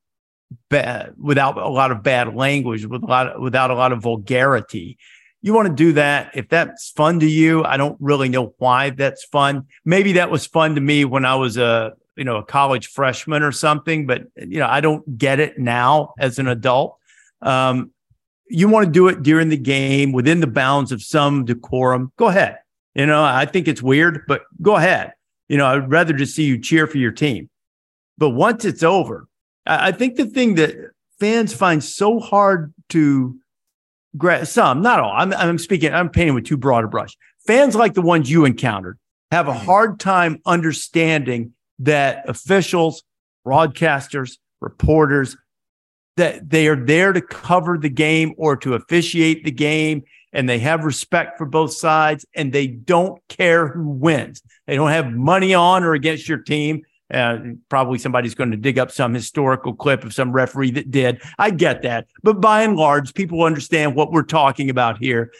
bad 0.70 1.14
without 1.18 1.58
a 1.58 1.68
lot 1.68 1.92
of 1.92 2.04
bad 2.04 2.36
language, 2.36 2.86
with 2.86 3.04
a 3.04 3.06
lot 3.06 3.28
of, 3.28 3.42
without 3.42 3.72
a 3.72 3.76
lot 3.76 3.92
of 3.92 4.02
vulgarity. 4.02 4.98
You 5.42 5.54
want 5.54 5.68
to 5.68 5.74
do 5.74 5.94
that 5.94 6.32
if 6.36 6.50
that's 6.50 6.92
fun 6.92 7.20
to 7.20 7.26
you. 7.26 7.64
I 7.64 7.78
don't 7.78 7.98
really 8.00 8.30
know 8.30 8.54
why 8.60 8.92
that's 8.92 9.26
fun. 9.26 9.66
Maybe 9.84 10.14
that 10.14 10.30
was 10.30 10.46
fun 10.46 10.76
to 10.76 10.82
me 10.82 11.04
when 11.04 11.26
I 11.26 11.36
was 11.36 11.58
a 11.58 11.94
you 12.16 12.24
know 12.24 12.38
a 12.38 12.44
college 12.44 12.88
freshman 12.88 13.42
or 13.42 13.52
something, 13.52 14.06
but 14.06 14.24
you 14.36 14.60
know 14.60 14.68
I 14.68 14.82
don't 14.82 15.18
get 15.18 15.40
it 15.40 15.58
now 15.58 16.14
as 16.20 16.38
an 16.38 16.48
adult. 16.48 16.98
Um, 17.42 17.92
you 18.48 18.68
want 18.68 18.86
to 18.86 18.92
do 18.92 19.08
it 19.08 19.24
during 19.24 19.50
the 19.50 19.58
game 19.58 20.12
within 20.12 20.42
the 20.42 20.48
bounds 20.48 20.92
of 20.92 21.02
some 21.02 21.46
decorum. 21.46 22.12
Go 22.18 22.28
ahead. 22.28 22.60
You 22.94 23.08
know 23.08 23.24
I 23.24 23.46
think 23.46 23.68
it's 23.68 23.82
weird, 23.82 24.22
but 24.28 24.44
go 24.62 24.76
ahead. 24.76 25.14
You 25.50 25.58
know 25.58 25.66
I'd 25.66 25.90
rather 25.90 26.14
just 26.14 26.36
see 26.36 26.44
you 26.44 26.60
cheer 26.60 26.86
for 26.86 26.98
your 26.98 27.12
team. 27.12 27.50
But 28.18 28.30
once 28.32 28.66
it's 28.66 28.84
over, 28.84 29.28
I 29.66 29.92
think 29.92 30.18
the 30.18 30.26
thing 30.28 30.56
that 30.56 30.76
fans 31.20 31.54
find 31.54 31.84
so 31.84 32.20
hard 32.20 32.74
to 32.90 33.40
some, 34.44 34.82
not 34.82 35.00
all, 35.00 35.12
I'm, 35.12 35.34
I'm 35.34 35.58
speaking, 35.58 35.94
I'm 35.94 36.10
painting 36.10 36.36
with 36.36 36.46
too 36.46 36.58
broad 36.58 36.84
a 36.84 36.88
brush. 36.88 37.16
Fans 37.46 37.76
like 37.76 37.94
the 37.94 38.02
ones 38.02 38.30
you 38.30 38.46
encountered 38.46 38.98
have 39.32 39.48
a 39.48 39.54
hard 39.54 40.00
time 40.00 40.42
understanding 40.46 41.54
that 41.80 42.28
officials, 42.30 43.04
broadcasters, 43.46 44.38
reporters, 44.60 45.38
that 46.18 46.50
they 46.50 46.68
are 46.68 46.76
there 46.76 47.14
to 47.14 47.22
cover 47.22 47.78
the 47.78 47.90
game 47.90 48.34
or 48.38 48.56
to 48.58 48.74
officiate 48.74 49.44
the 49.44 49.52
game 49.52 50.04
and 50.34 50.48
they 50.48 50.60
have 50.60 50.84
respect 50.84 51.38
for 51.38 51.46
both 51.46 51.74
sides 51.74 52.26
and 52.36 52.54
they 52.54 52.68
don't 52.68 53.22
care 53.28 53.68
who 53.68 53.88
wins. 53.88 54.42
They 54.68 54.76
don't 54.76 54.92
have 54.92 55.12
money 55.12 55.54
on 55.54 55.84
or 55.84 55.94
against 55.94 56.28
your 56.28 56.38
team. 56.38 56.84
Uh, 57.14 57.40
probably 57.70 57.98
somebody's 58.00 58.36
going 58.36 58.52
to 58.52 58.58
dig 58.58 58.80
up 58.80 58.92
some 58.92 59.14
historical 59.14 59.74
clip 59.74 60.04
of 60.04 60.14
some 60.14 60.32
referee 60.32 60.72
that 60.72 60.92
did. 60.92 61.22
I 61.38 61.50
get 61.50 61.82
that. 61.82 62.08
But 62.24 62.40
by 62.42 62.64
and 62.64 62.78
large, 62.78 63.14
people 63.14 63.44
understand 63.44 63.96
what 63.96 64.12
we're 64.12 64.24
talking 64.24 64.70
about 64.70 64.98
here. 64.98 65.32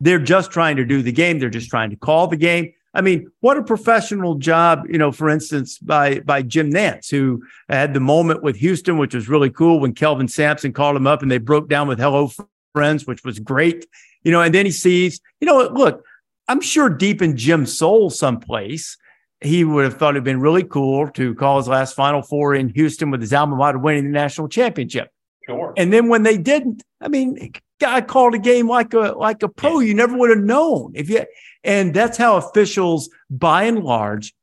They're 0.00 0.18
just 0.18 0.50
trying 0.50 0.76
to 0.76 0.84
do 0.84 1.02
the 1.02 1.12
game. 1.12 1.38
They're 1.38 1.48
just 1.48 1.70
trying 1.70 1.90
to 1.90 1.96
call 1.96 2.26
the 2.26 2.36
game. 2.36 2.72
I 2.96 3.02
mean, 3.02 3.30
what 3.40 3.58
a 3.58 3.62
professional 3.62 4.36
job, 4.36 4.84
you 4.88 4.96
know, 4.96 5.12
for 5.12 5.28
instance, 5.28 5.78
by 5.78 6.20
by 6.20 6.40
Jim 6.40 6.72
Nantz, 6.72 7.10
who 7.10 7.42
had 7.68 7.92
the 7.92 8.00
moment 8.00 8.42
with 8.42 8.56
Houston, 8.56 8.96
which 8.96 9.14
was 9.14 9.28
really 9.28 9.50
cool 9.50 9.80
when 9.80 9.92
Kelvin 9.92 10.28
Sampson 10.28 10.72
called 10.72 10.96
him 10.96 11.06
up 11.06 11.20
and 11.20 11.30
they 11.30 11.38
broke 11.38 11.68
down 11.68 11.88
with 11.88 11.98
Hello 11.98 12.30
Friends, 12.74 13.06
which 13.06 13.22
was 13.22 13.38
great. 13.38 13.86
You 14.22 14.32
know, 14.32 14.40
and 14.40 14.54
then 14.54 14.64
he 14.64 14.72
sees, 14.72 15.20
you 15.40 15.46
know, 15.46 15.68
look, 15.68 16.04
I'm 16.48 16.62
sure 16.62 16.88
deep 16.88 17.20
in 17.20 17.36
Jim's 17.36 17.76
soul 17.76 18.08
someplace, 18.08 18.96
he 19.40 19.64
would 19.64 19.84
have 19.84 19.98
thought 19.98 20.14
it'd 20.14 20.24
been 20.24 20.40
really 20.40 20.64
cool 20.64 21.08
to 21.10 21.34
call 21.34 21.58
his 21.58 21.68
last 21.68 21.94
Final 21.94 22.22
Four 22.22 22.54
in 22.54 22.70
Houston 22.70 23.10
with 23.10 23.20
his 23.20 23.32
alma 23.32 23.56
mater 23.56 23.78
winning 23.78 24.04
the 24.04 24.10
national 24.10 24.48
championship. 24.48 25.10
Sure. 25.46 25.74
And 25.76 25.92
then 25.92 26.08
when 26.08 26.22
they 26.22 26.38
didn't, 26.38 26.82
I 27.00 27.08
mean, 27.08 27.52
guy 27.80 28.00
called 28.00 28.34
a 28.34 28.38
game 28.38 28.68
like 28.68 28.94
a 28.94 29.14
like 29.16 29.42
a 29.42 29.48
pro. 29.48 29.80
You 29.80 29.94
never 29.94 30.16
would 30.16 30.30
have 30.30 30.38
known 30.38 30.92
if 30.94 31.08
you. 31.08 31.24
And 31.62 31.92
that's 31.92 32.16
how 32.16 32.36
officials, 32.36 33.10
by 33.28 33.64
and 33.64 33.82
large, 33.82 34.34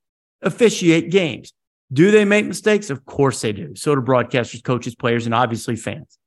officiate 0.42 1.10
games. 1.10 1.54
Do 1.92 2.12
they 2.12 2.26
make 2.26 2.46
mistakes? 2.46 2.90
Of 2.90 3.06
course 3.06 3.42
they 3.42 3.54
do. 3.54 3.76
So 3.76 3.96
do 3.96 4.02
broadcasters, 4.02 4.64
coaches, 4.64 4.96
players, 4.96 5.26
and 5.26 5.36
obviously 5.36 5.76
fans. 5.76 6.18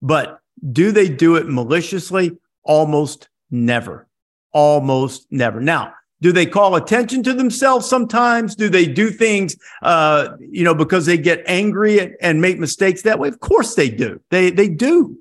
But 0.00 0.40
do 0.72 0.92
they 0.92 1.08
do 1.08 1.36
it 1.36 1.48
maliciously? 1.48 2.38
Almost 2.62 3.28
never. 3.50 4.08
Almost 4.52 5.26
never. 5.30 5.60
Now, 5.60 5.94
do 6.20 6.32
they 6.32 6.46
call 6.46 6.74
attention 6.74 7.22
to 7.22 7.32
themselves 7.32 7.88
sometimes? 7.88 8.54
Do 8.56 8.68
they 8.68 8.86
do 8.86 9.10
things, 9.10 9.56
uh, 9.82 10.30
you 10.40 10.64
know, 10.64 10.74
because 10.74 11.06
they 11.06 11.16
get 11.18 11.42
angry 11.46 12.16
and 12.20 12.40
make 12.40 12.58
mistakes 12.58 13.02
that 13.02 13.18
way? 13.18 13.28
Of 13.28 13.40
course 13.40 13.74
they 13.74 13.88
do. 13.88 14.20
They 14.30 14.50
they 14.50 14.68
do, 14.68 15.18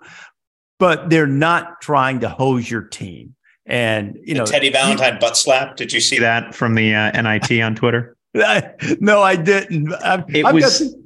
but 0.79 1.09
they're 1.09 1.27
not 1.27 1.81
trying 1.81 2.19
to 2.21 2.29
hose 2.29 2.69
your 2.69 2.81
team. 2.81 3.35
And 3.65 4.17
you 4.23 4.33
know, 4.33 4.45
Teddy 4.45 4.69
Valentine 4.71 5.19
butt 5.19 5.37
slap. 5.37 5.75
Did 5.75 5.93
you 5.93 5.99
see 5.99 6.15
See 6.15 6.21
that 6.21 6.55
from 6.55 6.75
the 6.75 6.93
uh, 6.95 7.21
NIT 7.21 7.61
on 7.61 7.75
Twitter? 7.75 8.15
no, 8.99 9.21
I 9.21 9.35
didn't. 9.35 9.93
I've, 9.95 10.23
It 10.35 10.45
I've 10.45 10.53
was 10.55 10.79
got- 10.81 10.99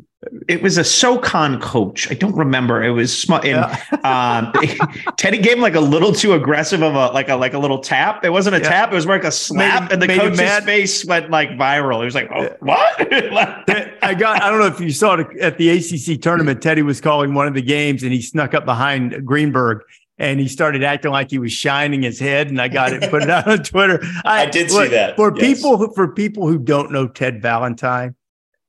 it 0.47 0.61
was 0.61 0.77
a 0.77 0.83
SoCon 0.83 1.59
coach. 1.59 2.11
I 2.11 2.13
don't 2.13 2.35
remember. 2.35 2.83
It 2.83 2.91
was 2.91 3.15
smart. 3.17 3.43
And 3.43 3.57
um, 4.05 4.53
Teddy 5.17 5.39
gave 5.39 5.53
him 5.53 5.61
like 5.61 5.73
a 5.73 5.79
little 5.79 6.13
too 6.13 6.33
aggressive 6.33 6.83
of 6.83 6.93
a 6.93 7.07
like 7.11 7.29
a 7.29 7.35
like 7.35 7.53
a 7.55 7.59
little 7.59 7.79
tap. 7.79 8.23
It 8.23 8.29
wasn't 8.29 8.55
a 8.55 8.59
Yeah. 8.59 8.69
tap. 8.69 8.91
It 8.91 8.95
was 8.95 9.07
more 9.07 9.15
like 9.15 9.23
a 9.23 9.31
slap, 9.31 9.83
Made- 9.83 9.91
and 9.93 10.01
the 10.01 10.07
coach's 10.07 10.63
face 10.65 11.03
went 11.05 11.31
like 11.31 11.49
viral. 11.51 12.01
It 12.01 12.05
was 12.05 12.15
like, 12.15 12.29
oh, 12.35 12.55
what? 12.59 13.07
I 14.03 14.13
got. 14.13 14.41
I 14.43 14.49
don't 14.51 14.59
know 14.59 14.67
if 14.67 14.79
you 14.79 14.91
saw 14.91 15.15
it 15.15 15.37
at 15.39 15.57
the 15.57 15.69
ACC 15.69 16.21
tournament. 16.21 16.61
Teddy 16.61 16.83
was 16.83 17.01
calling 17.01 17.33
one 17.33 17.47
of 17.47 17.53
the 17.55 17.61
games, 17.63 18.03
and 18.03 18.13
he 18.13 18.21
snuck 18.21 18.53
up 18.53 18.63
behind 18.65 19.25
Greenberg, 19.25 19.81
and 20.19 20.39
he 20.39 20.47
started 20.47 20.83
acting 20.83 21.09
like 21.11 21.31
he 21.31 21.39
was 21.39 21.51
shining 21.51 22.03
his 22.03 22.19
head. 22.19 22.49
And 22.49 22.61
I 22.61 22.67
got 22.67 22.93
it, 22.93 23.09
put 23.09 23.23
it 23.23 23.29
out 23.31 23.47
on 23.47 23.63
Twitter. 23.63 23.99
I 24.23 24.45
did 24.45 24.69
see 24.69 24.87
that, 24.89 25.15
For 25.15 25.35
yes. 25.35 25.43
people, 25.57 25.77
who, 25.77 25.91
for 25.95 26.09
people 26.13 26.47
who 26.47 26.59
don't 26.59 26.91
know 26.91 27.07
Ted 27.07 27.41
Valentine, 27.41 28.13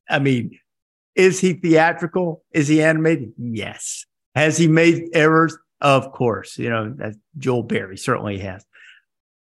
I 0.08 0.18
mean, 0.18 0.58
is 1.14 1.40
he 1.40 1.54
theatrical? 1.54 2.42
Is 2.52 2.68
he 2.68 2.82
animated? 2.82 3.32
Yes. 3.38 4.06
Has 4.34 4.56
he 4.56 4.66
made 4.68 5.08
errors? 5.14 5.56
Of 5.80 6.12
course. 6.12 6.58
You 6.58 6.70
know, 6.70 6.94
that 6.98 7.14
Joel 7.38 7.64
Berry 7.64 7.96
certainly 7.98 8.38
has. 8.38 8.64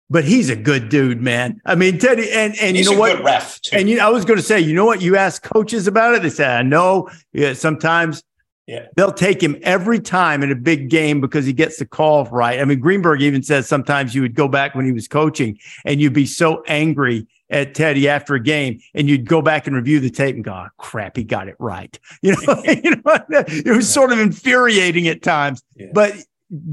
But 0.09 0.25
he's 0.25 0.49
a 0.49 0.55
good 0.57 0.89
dude, 0.89 1.21
man. 1.21 1.61
I 1.65 1.75
mean, 1.75 1.97
Teddy, 1.97 2.29
and 2.31 2.53
and 2.59 2.75
He's 2.75 2.87
you 2.87 2.93
know 2.95 2.99
what? 2.99 3.23
ref 3.23 3.61
too. 3.61 3.77
And 3.77 3.89
you, 3.89 4.01
I 4.01 4.09
was 4.09 4.25
going 4.25 4.37
to 4.39 4.43
say, 4.45 4.59
you 4.59 4.73
know 4.73 4.83
what? 4.85 5.01
You 5.01 5.15
ask 5.15 5.41
coaches 5.41 5.87
about 5.87 6.15
it. 6.15 6.21
They 6.21 6.29
say, 6.29 6.45
I 6.45 6.63
know. 6.63 7.09
Yeah, 7.31 7.53
sometimes 7.53 8.21
Yeah. 8.67 8.87
they'll 8.97 9.13
take 9.13 9.41
him 9.41 9.57
every 9.61 10.01
time 10.01 10.43
in 10.43 10.51
a 10.51 10.55
big 10.55 10.89
game 10.89 11.21
because 11.21 11.45
he 11.45 11.53
gets 11.53 11.77
the 11.77 11.85
call 11.85 12.25
right. 12.25 12.59
I 12.59 12.65
mean, 12.65 12.81
Greenberg 12.81 13.21
even 13.21 13.41
says 13.41 13.69
sometimes 13.69 14.13
you 14.13 14.21
would 14.21 14.35
go 14.35 14.49
back 14.49 14.75
when 14.75 14.85
he 14.85 14.91
was 14.91 15.07
coaching 15.07 15.57
and 15.85 16.01
you'd 16.01 16.11
be 16.13 16.25
so 16.25 16.61
angry 16.67 17.25
at 17.51 17.75
Teddy 17.75 18.07
after 18.09 18.33
a 18.33 18.39
game 18.41 18.79
and 18.95 19.07
you'd 19.07 19.27
go 19.27 19.41
back 19.41 19.67
and 19.67 19.75
review 19.75 19.99
the 19.99 20.09
tape 20.09 20.35
and 20.35 20.43
go, 20.43 20.53
oh, 20.53 20.67
crap, 20.77 21.17
he 21.17 21.23
got 21.23 21.47
it 21.47 21.55
right. 21.59 21.99
You 22.23 22.31
know, 22.47 22.63
you 22.65 22.91
know 22.91 23.01
it 23.29 23.75
was 23.75 23.87
sort 23.91 24.11
of 24.11 24.19
infuriating 24.19 25.07
at 25.07 25.21
times. 25.21 25.61
Yeah. 25.75 25.87
But 25.93 26.15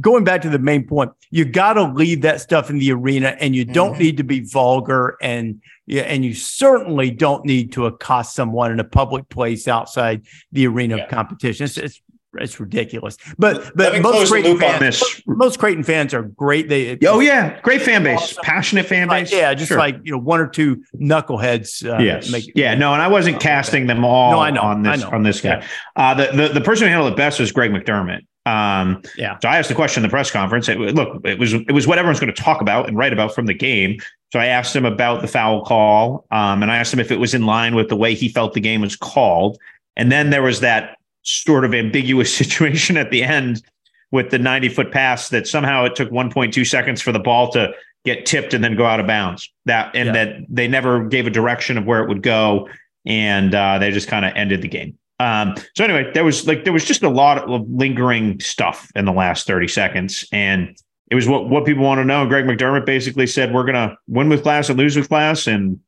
going 0.01 0.25
back 0.25 0.43
to 0.43 0.49
the 0.49 0.59
main 0.59 0.87
point, 0.87 1.13
you 1.31 1.45
got 1.45 1.75
to 1.75 1.85
leave 1.85 2.23
that 2.23 2.41
stuff 2.41 2.71
in 2.71 2.79
the 2.79 2.91
arena 2.93 3.37
and 3.39 3.55
you 3.55 3.65
don't 3.65 3.95
Mhm. 3.95 3.99
need 4.01 4.17
to 4.17 4.25
be 4.25 4.41
vulgar 4.41 5.17
and 5.21 5.61
yeah, 5.87 6.03
and 6.03 6.25
you 6.25 6.35
certainly 6.35 7.11
don't 7.11 7.45
need 7.47 7.73
to 7.73 7.87
accost 7.87 8.35
someone 8.35 8.71
in 8.73 8.79
a 8.81 8.85
public 8.85 9.29
place 9.31 9.67
outside 9.69 10.23
the 10.53 10.67
arena 10.67 10.97
Yeah. 10.97 11.05
of 11.05 11.11
competition. 11.11 11.65
It's, 11.65 11.79
it's 11.79 12.03
it's 12.35 12.61
ridiculous. 12.61 13.17
But 13.39 13.73
but 13.75 14.01
most 14.03 14.31
Creighton 14.31 14.59
fans, 14.59 15.23
most 15.27 15.59
Creighton 15.59 15.83
fans 15.83 16.13
are 16.15 16.23
great. 16.23 16.69
They 16.69 16.99
oh 17.07 17.21
yeah, 17.21 17.61
great 17.63 17.83
fan 17.83 18.03
base, 18.03 18.37
passionate 18.43 18.87
fan 18.87 19.09
like, 19.09 19.25
base. 19.25 19.33
yeah, 19.33 19.55
just 19.55 19.69
Sure. 19.69 19.79
like 19.79 19.97
you 20.05 20.13
know, 20.13 20.19
one 20.19 20.41
or 20.41 20.47
two 20.47 20.83
knuckleheads. 20.95 21.85
Uh, 21.89 22.03
yes, 22.03 22.31
make- 22.31 22.53
yeah, 22.55 22.75
no, 22.75 22.93
and 22.93 23.03
I 23.03 23.09
wasn't 23.09 23.41
casting 23.41 23.87
them 23.87 24.05
all 24.05 24.33
No, 24.33 24.41
I 24.41 24.51
know, 24.51 24.61
on 24.63 24.87
I 24.87 24.97
this 24.97 25.05
know. 25.05 25.11
on 25.11 25.23
this 25.23 25.41
guy. 25.41 25.65
Uh, 25.97 26.15
the, 26.15 26.27
the 26.49 26.49
the 26.55 26.61
person 26.61 26.87
who 26.87 26.91
handled 26.93 27.13
it 27.13 27.17
best 27.17 27.41
was 27.41 27.53
Greg 27.53 27.71
McDermott. 27.71 28.21
Um, 28.47 29.03
Yeah. 29.17 29.39
So 29.43 29.49
I 29.49 29.59
asked 29.59 29.69
the 29.69 29.75
question 29.75 30.03
in 30.03 30.09
the 30.09 30.11
press 30.11 30.31
conference. 30.31 30.69
It, 30.69 30.79
look, 30.79 31.21
it 31.27 31.39
was 31.39 31.53
it 31.55 31.73
was 31.73 31.87
what 31.87 31.99
everyone's 31.99 32.21
going 32.21 32.33
to 32.33 32.43
talk 32.43 32.61
about 32.61 32.89
and 32.89 32.97
write 32.97 33.13
about 33.13 33.35
from 33.35 33.47
the 33.47 33.55
game. 33.55 33.99
So 34.33 34.39
I 34.39 34.47
asked 34.47 34.77
him 34.77 34.85
about 34.85 35.23
the 35.23 35.29
foul 35.29 35.65
call, 35.65 36.27
um, 36.31 36.63
and 36.63 36.71
I 36.71 36.77
asked 36.77 36.93
him 36.93 37.01
if 37.01 37.11
it 37.11 37.19
was 37.19 37.33
in 37.35 37.47
line 37.47 37.75
with 37.75 37.89
the 37.89 37.97
way 37.97 38.15
he 38.15 38.29
felt 38.29 38.53
the 38.55 38.61
game 38.61 38.83
was 38.83 38.95
called. 38.97 39.59
And 39.97 40.13
then 40.13 40.31
there 40.31 40.43
was 40.43 40.61
that 40.61 40.98
sort 41.29 41.65
of 41.65 41.75
ambiguous 41.75 42.35
situation 42.43 42.97
at 42.97 43.11
the 43.11 43.23
end 43.23 43.63
with 44.11 44.31
the 44.31 44.39
90 44.39 44.71
foot 44.71 44.91
pass 44.91 45.29
that 45.29 45.47
somehow 45.47 45.85
it 45.85 45.95
took 45.95 46.11
1.2 46.11 46.67
seconds 46.67 47.03
for 47.03 47.13
the 47.13 47.19
ball 47.19 47.51
to 47.53 47.73
get 48.05 48.25
tipped 48.25 48.55
and 48.55 48.65
then 48.65 48.75
go 48.75 48.87
out 48.87 49.01
of 49.01 49.07
bounds. 49.07 49.53
That 49.67 49.95
and 49.95 50.07
Yeah. 50.07 50.13
that 50.13 50.37
they 50.49 50.67
never 50.69 51.05
gave 51.05 51.27
a 51.27 51.31
direction 51.31 51.77
of 51.77 51.85
where 51.85 52.03
it 52.03 52.09
would 52.09 52.23
go, 52.23 52.69
and 53.05 53.55
uh, 53.55 53.79
they 53.79 53.91
just 53.91 54.09
kind 54.09 54.25
of 54.25 54.33
ended 54.35 54.63
the 54.63 54.69
game. 54.69 54.97
Um, 55.21 55.57
so 55.75 55.85
anyway, 55.85 56.11
there 56.15 56.25
was 56.25 56.47
like 56.47 56.65
there 56.65 56.73
was 56.73 56.85
just 56.85 57.03
a 57.03 57.09
lot 57.09 57.39
of 57.39 57.69
lingering 57.69 58.39
stuff 58.41 58.89
in 58.95 59.05
the 59.05 59.13
last 59.13 59.47
30 59.47 59.67
seconds, 59.69 60.25
and 60.33 60.77
it 61.11 61.15
was 61.17 61.27
what 61.29 61.49
what 61.51 61.67
people 61.67 61.83
want 61.85 61.99
to 61.99 62.05
know. 62.05 62.25
Greg 62.27 62.45
McDermott 62.47 62.87
basically 62.87 63.27
said, 63.27 63.53
"We're 63.53 63.65
gonna 63.65 63.97
win 64.07 64.29
with 64.29 64.43
class 64.43 64.69
and 64.71 64.79
lose 64.79 64.97
with 64.97 65.09
class," 65.09 65.47
and 65.49 65.81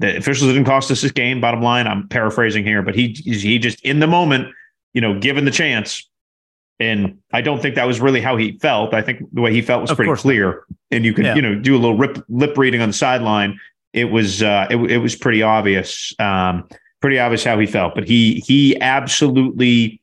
the 0.00 0.16
officials 0.16 0.50
didn't 0.52 0.64
cost 0.66 0.90
us 0.90 1.00
this 1.00 1.12
game. 1.12 1.40
Bottom 1.40 1.62
line, 1.62 1.86
I'm 1.86 2.08
paraphrasing 2.08 2.64
here, 2.64 2.82
but 2.82 2.94
he 2.96 3.12
he 3.24 3.58
just 3.60 3.80
in 3.82 4.00
the 4.00 4.08
moment, 4.08 4.48
you 4.94 5.00
know, 5.00 5.18
given 5.18 5.44
the 5.44 5.50
chance, 5.50 6.08
and 6.80 7.18
I 7.32 7.40
don't 7.40 7.62
think 7.62 7.76
that 7.76 7.86
was 7.86 8.00
really 8.00 8.20
how 8.20 8.36
he 8.36 8.58
felt. 8.58 8.92
I 8.92 9.02
think 9.02 9.22
the 9.32 9.40
way 9.40 9.52
he 9.52 9.62
felt 9.62 9.82
was 9.82 9.90
Of 9.90 9.96
pretty 9.96 10.14
clear, 10.14 10.64
and 10.90 11.04
you 11.04 11.14
can, 11.14 11.24
Yeah. 11.24 11.34
you 11.36 11.42
know 11.42 11.54
do 11.54 11.74
a 11.76 11.78
little 11.78 11.96
rip, 11.96 12.22
lip 12.28 12.56
reading 12.58 12.80
on 12.82 12.88
the 12.90 12.92
sideline. 12.94 13.58
It 13.92 14.06
was 14.06 14.42
uh, 14.42 14.66
it, 14.70 14.76
it 14.90 14.98
was 14.98 15.14
pretty 15.14 15.42
obvious, 15.42 16.14
um, 16.18 16.68
pretty 17.00 17.18
obvious 17.18 17.44
how 17.44 17.58
he 17.58 17.66
felt. 17.66 17.94
But 17.94 18.08
he 18.08 18.42
he 18.46 18.78
absolutely 18.80 20.00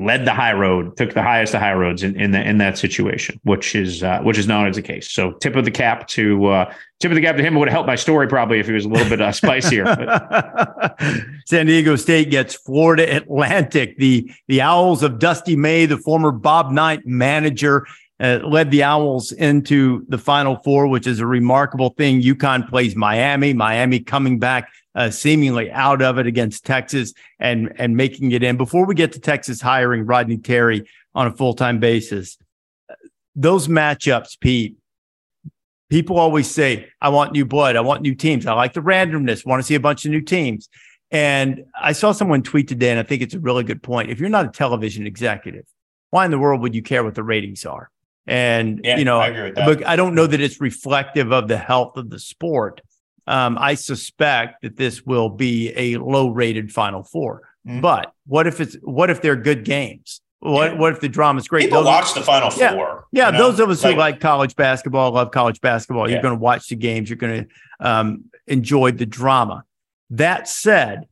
led 0.00 0.24
the 0.24 0.32
high 0.32 0.52
road, 0.52 0.96
took 0.96 1.12
the 1.12 1.22
highest 1.22 1.54
of 1.54 1.60
high 1.60 1.74
roads 1.74 2.02
in 2.02 2.18
in, 2.18 2.30
the, 2.30 2.42
in 2.42 2.58
that 2.58 2.78
situation, 2.78 3.38
which 3.44 3.74
is 3.74 4.02
uh, 4.02 4.20
which 4.22 4.38
is 4.38 4.46
not 4.46 4.68
as 4.68 4.76
the 4.76 4.82
case. 4.82 5.10
So 5.10 5.32
tip 5.32 5.56
of 5.56 5.64
the 5.64 5.70
cap 5.70 6.08
to 6.08 6.46
uh, 6.46 6.74
tip 6.98 7.10
of 7.10 7.16
the 7.16 7.22
cap 7.22 7.36
to 7.36 7.42
him. 7.42 7.54
Would 7.56 7.68
have 7.68 7.74
helped 7.74 7.86
my 7.86 7.96
story 7.96 8.26
probably 8.26 8.58
if 8.58 8.66
he 8.66 8.72
was 8.72 8.84
a 8.84 8.88
little 8.88 9.08
bit 9.08 9.20
uh, 9.20 9.32
spicier. 9.32 9.84
San 11.46 11.66
Diego 11.66 11.96
State 11.96 12.30
gets 12.30 12.54
Florida 12.54 13.14
Atlantic. 13.14 13.96
The 13.98 14.30
the 14.48 14.62
Owls 14.62 15.02
of 15.02 15.18
Dusty 15.18 15.56
May, 15.56 15.86
the 15.86 15.98
former 15.98 16.32
Bob 16.32 16.70
Knight 16.70 17.06
manager, 17.06 17.86
uh, 18.20 18.40
led 18.44 18.70
the 18.70 18.82
Owls 18.82 19.32
into 19.32 20.04
the 20.08 20.18
Final 20.18 20.56
Four, 20.56 20.86
which 20.86 21.06
is 21.06 21.20
a 21.20 21.26
remarkable 21.26 21.90
thing. 21.90 22.22
UConn 22.22 22.68
plays 22.68 22.96
Miami. 22.96 23.52
Miami 23.52 24.00
coming 24.00 24.38
back 24.38 24.70
uh, 24.94 25.10
seemingly 25.10 25.70
out 25.70 26.02
of 26.02 26.18
it 26.18 26.26
against 26.26 26.64
Texas 26.64 27.12
and 27.38 27.72
and 27.76 27.96
making 27.96 28.32
it 28.32 28.42
in. 28.42 28.56
Before 28.56 28.86
we 28.86 28.94
get 28.94 29.12
to 29.12 29.20
Texas 29.20 29.60
hiring 29.60 30.04
Rodney 30.06 30.38
Terry 30.38 30.88
on 31.14 31.26
a 31.26 31.30
full 31.30 31.54
time 31.54 31.78
basis, 31.78 32.38
those 33.34 33.68
matchups, 33.68 34.38
Pete. 34.40 34.76
People 35.88 36.18
always 36.20 36.48
say, 36.48 36.88
"I 37.00 37.08
want 37.08 37.32
new 37.32 37.44
blood. 37.44 37.74
I 37.74 37.80
want 37.80 38.02
new 38.02 38.14
teams. 38.14 38.46
I 38.46 38.52
like 38.52 38.74
the 38.74 38.80
randomness. 38.80 39.44
Want 39.44 39.60
to 39.60 39.66
see 39.66 39.74
a 39.74 39.80
bunch 39.80 40.04
of 40.04 40.12
new 40.12 40.20
teams." 40.20 40.68
And 41.10 41.64
I 41.80 41.90
saw 41.92 42.12
someone 42.12 42.42
tweet 42.42 42.68
today, 42.68 42.90
and 42.90 43.00
I 43.00 43.02
think 43.02 43.22
it's 43.22 43.34
a 43.34 43.40
really 43.40 43.64
good 43.64 43.82
point. 43.82 44.10
If 44.10 44.20
you're 44.20 44.28
not 44.28 44.44
a 44.46 44.50
television 44.50 45.06
executive, 45.06 45.64
why 46.10 46.24
in 46.24 46.30
the 46.30 46.38
world 46.38 46.60
would 46.60 46.76
you 46.76 46.82
care 46.82 47.02
what 47.02 47.16
the 47.16 47.24
ratings 47.24 47.66
are? 47.66 47.90
And 48.26 48.80
Yeah, 48.84 48.98
you 48.98 49.04
know, 49.04 49.18
I 49.18 49.26
agree 49.28 49.42
with 49.44 49.54
that. 49.56 49.66
but 49.66 49.84
I 49.84 49.96
don't 49.96 50.14
know 50.14 50.28
that 50.28 50.40
it's 50.40 50.60
reflective 50.60 51.32
of 51.32 51.48
the 51.48 51.56
health 51.58 51.96
of 51.96 52.10
the 52.10 52.20
sport. 52.20 52.80
Um, 53.26 53.56
I 53.60 53.74
suspect 53.74 54.62
that 54.62 54.76
this 54.76 55.04
will 55.04 55.28
be 55.28 55.72
a 55.76 55.96
low-rated 55.98 56.72
Final 56.72 57.02
4 57.02 57.42
Mhm. 57.68 57.82
But 57.82 58.12
what 58.26 58.46
if 58.46 58.60
it's 58.60 58.76
what 58.82 59.10
if 59.10 59.20
they're 59.20 59.36
good 59.36 59.64
games? 59.64 60.20
What 60.40 60.72
Yeah. 60.72 60.78
what 60.78 60.92
if 60.94 61.00
the 61.00 61.08
drama's 61.10 61.46
great? 61.46 61.64
People 61.64 61.78
Those- 61.80 61.86
watch 61.86 62.14
the 62.14 62.22
Final 62.22 62.50
Yeah. 62.56 62.72
Four. 62.72 63.04
yeah, 63.12 63.26
you 63.26 63.32
know? 63.32 63.38
those 63.50 63.60
of 63.60 63.68
us 63.68 63.82
who 63.82 63.94
like 63.94 64.18
college 64.20 64.56
basketball, 64.56 65.12
love 65.12 65.30
college 65.30 65.60
basketball. 65.60 66.08
You're 66.10 66.22
going 66.22 66.34
to 66.34 66.40
watch 66.40 66.68
the 66.68 66.76
games. 66.76 67.10
You're 67.10 67.18
going 67.18 67.44
to 67.44 67.86
um, 67.86 68.24
enjoy 68.46 68.92
the 68.92 69.04
drama. 69.06 69.64
That 70.08 70.48
said, 70.48 71.06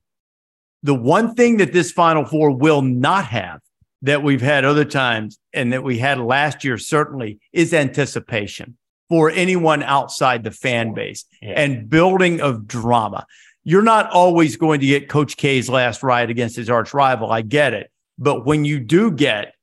the 0.83 0.95
one 0.95 1.35
thing 1.35 1.59
that 1.59 1.73
this 1.75 1.93
Final 1.93 2.25
Four 2.25 2.51
will 2.53 2.81
not 2.83 3.27
have 3.27 3.61
that 4.03 4.23
we've 4.23 4.41
had 4.41 4.65
other 4.65 4.85
times 4.85 5.39
and 5.53 5.73
that 5.73 5.83
we 5.83 5.99
had 5.99 6.19
last 6.19 6.65
year 6.65 6.79
certainly 6.79 7.39
is 7.53 7.75
anticipation 7.75 8.77
for 9.09 9.31
anyone 9.31 9.83
outside 9.83 10.45
the 10.45 10.51
fan 10.51 10.95
base 10.95 11.25
Yeah. 11.41 11.61
and 11.61 11.89
building 11.89 12.41
of 12.41 12.67
drama. 12.67 13.27
You're 13.65 13.83
not 13.83 14.11
always 14.11 14.57
going 14.57 14.81
to 14.81 14.87
get 14.87 15.09
Coach 15.09 15.37
K's 15.37 15.69
last 15.69 16.03
ride 16.03 16.31
against 16.31 16.57
his 16.57 16.71
arch 16.71 16.95
rival. 16.95 17.31
I 17.31 17.43
get 17.43 17.75
it. 17.75 17.91
But 18.19 18.45
when 18.47 18.65
you 18.65 18.81
do 18.81 19.11
get 19.11 19.55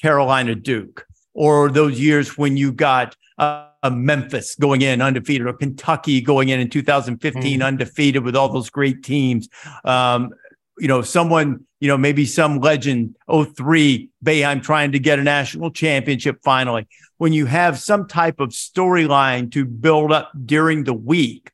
Carolina 0.00 0.54
Duke, 0.54 1.06
or 1.34 1.70
those 1.70 2.00
years 2.00 2.36
when 2.36 2.56
you 2.56 2.72
got 2.72 3.16
uh, 3.38 3.66
a 3.82 3.90
Memphis 3.90 4.54
going 4.56 4.82
in 4.82 5.00
undefeated, 5.00 5.46
or 5.46 5.52
Kentucky 5.52 6.20
going 6.20 6.48
in 6.48 6.60
in 6.60 6.68
2015 6.68 7.62
undefeated 7.62 8.24
with 8.24 8.34
all 8.36 8.48
those 8.48 8.68
great 8.70 9.02
teams, 9.02 9.48
um, 9.84 10.30
you 10.78 10.88
know, 10.88 11.02
someone, 11.02 11.64
you 11.80 11.88
know, 11.88 11.96
maybe 11.96 12.26
some 12.26 12.60
legend, 12.60 13.16
03, 13.28 14.10
Boeheim 14.24 14.62
trying 14.62 14.92
to 14.92 14.98
get 14.98 15.18
a 15.18 15.22
national 15.22 15.70
championship 15.70 16.38
finally. 16.44 16.86
When 17.16 17.32
you 17.32 17.46
have 17.46 17.78
some 17.78 18.06
type 18.06 18.38
of 18.38 18.50
storyline 18.50 19.50
to 19.52 19.64
build 19.64 20.12
up 20.12 20.30
during 20.46 20.84
the 20.84 20.94
week, 20.94 21.50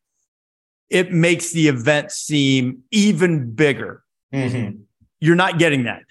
it 0.90 1.12
makes 1.12 1.52
the 1.52 1.68
event 1.68 2.12
seem 2.12 2.82
even 2.90 3.52
bigger. 3.52 4.02
Mhm. 4.32 4.80
You're 5.20 5.36
not 5.36 5.58
getting 5.58 5.84
that. 5.84 6.02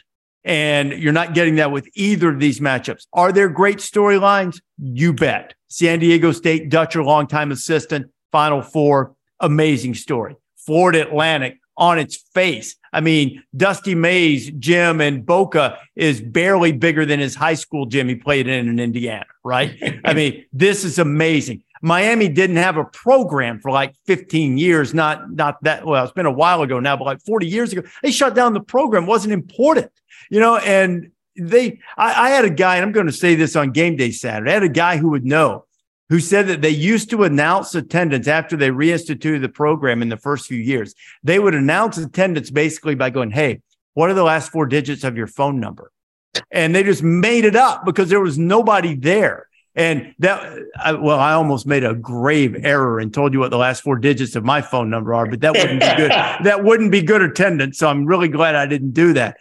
And 0.43 0.91
you're 0.93 1.13
not 1.13 1.33
getting 1.33 1.55
that 1.55 1.71
with 1.71 1.87
either 1.95 2.29
of 2.29 2.39
these 2.39 2.59
matchups. 2.59 3.07
Are 3.13 3.31
there 3.31 3.49
great 3.49 3.77
storylines? 3.77 4.61
You 4.77 5.11
bet. 5.11 5.55
San 5.67 5.99
Diego 5.99 6.31
State, 6.31 6.69
Dutcher, 6.69 7.03
longtime 7.03 7.51
assistant, 7.51 8.11
Final 8.31 8.61
Four, 8.61 9.15
amazing 9.39 9.95
story. 9.95 10.35
Florida 10.57 11.01
Atlantic 11.01 11.57
on 11.77 11.97
its 11.97 12.17
face. 12.33 12.75
I 12.95 13.01
mean, 13.01 13.43
Dusty 13.57 13.93
May's, 13.93 14.49
gym, 14.51 15.01
and 15.01 15.25
Boca 15.25 15.77
is 15.97 16.21
barely 16.21 16.71
bigger 16.71 17.05
than 17.05 17.19
his 17.19 17.35
high 17.35 17.53
school 17.55 17.85
gym 17.87 18.07
he 18.07 18.15
played 18.15 18.47
in 18.47 18.69
in 18.69 18.79
Indiana, 18.79 19.25
right? 19.43 19.77
I 20.05 20.13
mean, 20.13 20.45
this 20.53 20.85
is 20.85 20.97
amazing. 20.97 21.61
Miami 21.81 22.29
didn't 22.29 22.55
have 22.55 22.77
a 22.77 22.85
program 22.85 23.59
for 23.59 23.69
like 23.69 23.93
15 24.05 24.57
years, 24.57 24.93
not 24.93 25.29
not 25.29 25.61
that 25.63 25.85
well, 25.85 26.05
it's 26.05 26.13
been 26.13 26.25
a 26.25 26.31
while 26.31 26.61
ago 26.61 26.79
now, 26.79 26.95
but 26.95 27.03
like 27.03 27.21
40 27.25 27.47
years 27.47 27.73
ago, 27.73 27.81
they 28.01 28.11
shut 28.11 28.33
down 28.33 28.53
the 28.53 28.61
program, 28.61 29.05
wasn't 29.05 29.33
important, 29.33 29.91
you 30.29 30.39
know, 30.39 30.55
and 30.55 31.11
they 31.37 31.79
I, 31.97 32.27
I 32.27 32.29
had 32.29 32.45
a 32.45 32.49
guy, 32.49 32.77
and 32.77 32.85
I'm 32.85 32.93
going 32.93 33.07
to 33.07 33.11
say 33.11 33.35
this 33.35 33.57
on 33.57 33.71
game 33.71 33.97
day 33.97 34.11
Saturday. 34.11 34.51
I 34.51 34.53
had 34.53 34.63
a 34.63 34.69
guy 34.69 34.95
who 34.95 35.09
would 35.09 35.25
know 35.25 35.65
who 36.09 36.19
said 36.19 36.47
that 36.47 36.61
they 36.61 36.69
used 36.69 37.09
to 37.09 37.23
announce 37.23 37.73
attendance 37.73 38.27
after 38.27 38.55
they 38.55 38.69
reinstituted 38.69 39.41
the 39.41 39.49
program 39.49 40.01
in 40.01 40.09
the 40.09 40.17
first 40.17 40.47
few 40.47 40.59
years. 40.59 40.93
They 41.23 41.39
would 41.39 41.55
announce 41.55 41.97
attendance 41.97 42.51
basically 42.51 42.95
by 42.95 43.09
going, 43.09 43.31
Hey, 43.31 43.61
what 43.93 44.09
are 44.09 44.13
the 44.13 44.23
last 44.23 44.51
four 44.51 44.65
digits 44.65 45.03
of 45.03 45.17
your 45.17 45.27
phone 45.27 45.59
number? 45.59 45.91
And 46.51 46.75
they 46.75 46.83
just 46.83 47.01
made 47.01 47.45
it 47.45 47.55
up 47.55 47.85
because 47.85 48.09
there 48.09 48.19
was 48.19 48.37
nobody 48.37 48.95
there. 48.95 49.47
And 49.73 50.13
that, 50.19 50.57
I, 50.81 50.93
well, 50.93 51.19
I 51.19 51.33
almost 51.33 51.67
made 51.67 51.83
a 51.83 51.93
grave 51.93 52.55
error 52.63 52.99
and 52.99 53.13
told 53.13 53.33
you 53.33 53.39
what 53.39 53.51
the 53.51 53.57
last 53.57 53.83
four 53.83 53.97
digits 53.97 54.35
of 54.35 54.45
my 54.45 54.61
phone 54.61 54.89
number 54.89 55.13
are, 55.13 55.25
but 55.25 55.41
that 55.41 55.53
wouldn't 55.53 55.81
be 55.81 55.95
good. 55.97 56.11
that 56.43 56.63
wouldn't 56.63 56.91
be 56.91 57.01
good 57.01 57.21
attendance. 57.21 57.77
So 57.77 57.89
I'm 57.89 58.05
really 58.05 58.29
glad 58.29 58.55
I 58.55 58.67
didn't 58.67 58.91
do 58.91 59.13
that. 59.13 59.37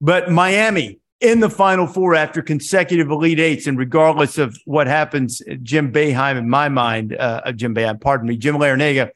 But 0.00 0.30
Miami 0.32 0.98
in 1.22 1.40
the 1.40 1.48
Final 1.50 1.86
Four 1.86 2.14
after 2.14 2.42
consecutive 2.42 3.10
Elite 3.10 3.40
Eights, 3.40 3.66
and 3.66 3.78
regardless 3.78 4.38
of 4.38 4.56
what 4.64 4.86
happens, 4.86 5.40
Jim 5.62 5.92
Boeheim, 5.92 6.36
in 6.36 6.48
my 6.48 6.68
mind, 6.68 7.16
uh, 7.18 7.52
Jim 7.52 7.74
Boeheim, 7.74 8.00
pardon 8.00 8.28
me, 8.28 8.36
Jim 8.36 8.56
Larrañaga, 8.56 9.10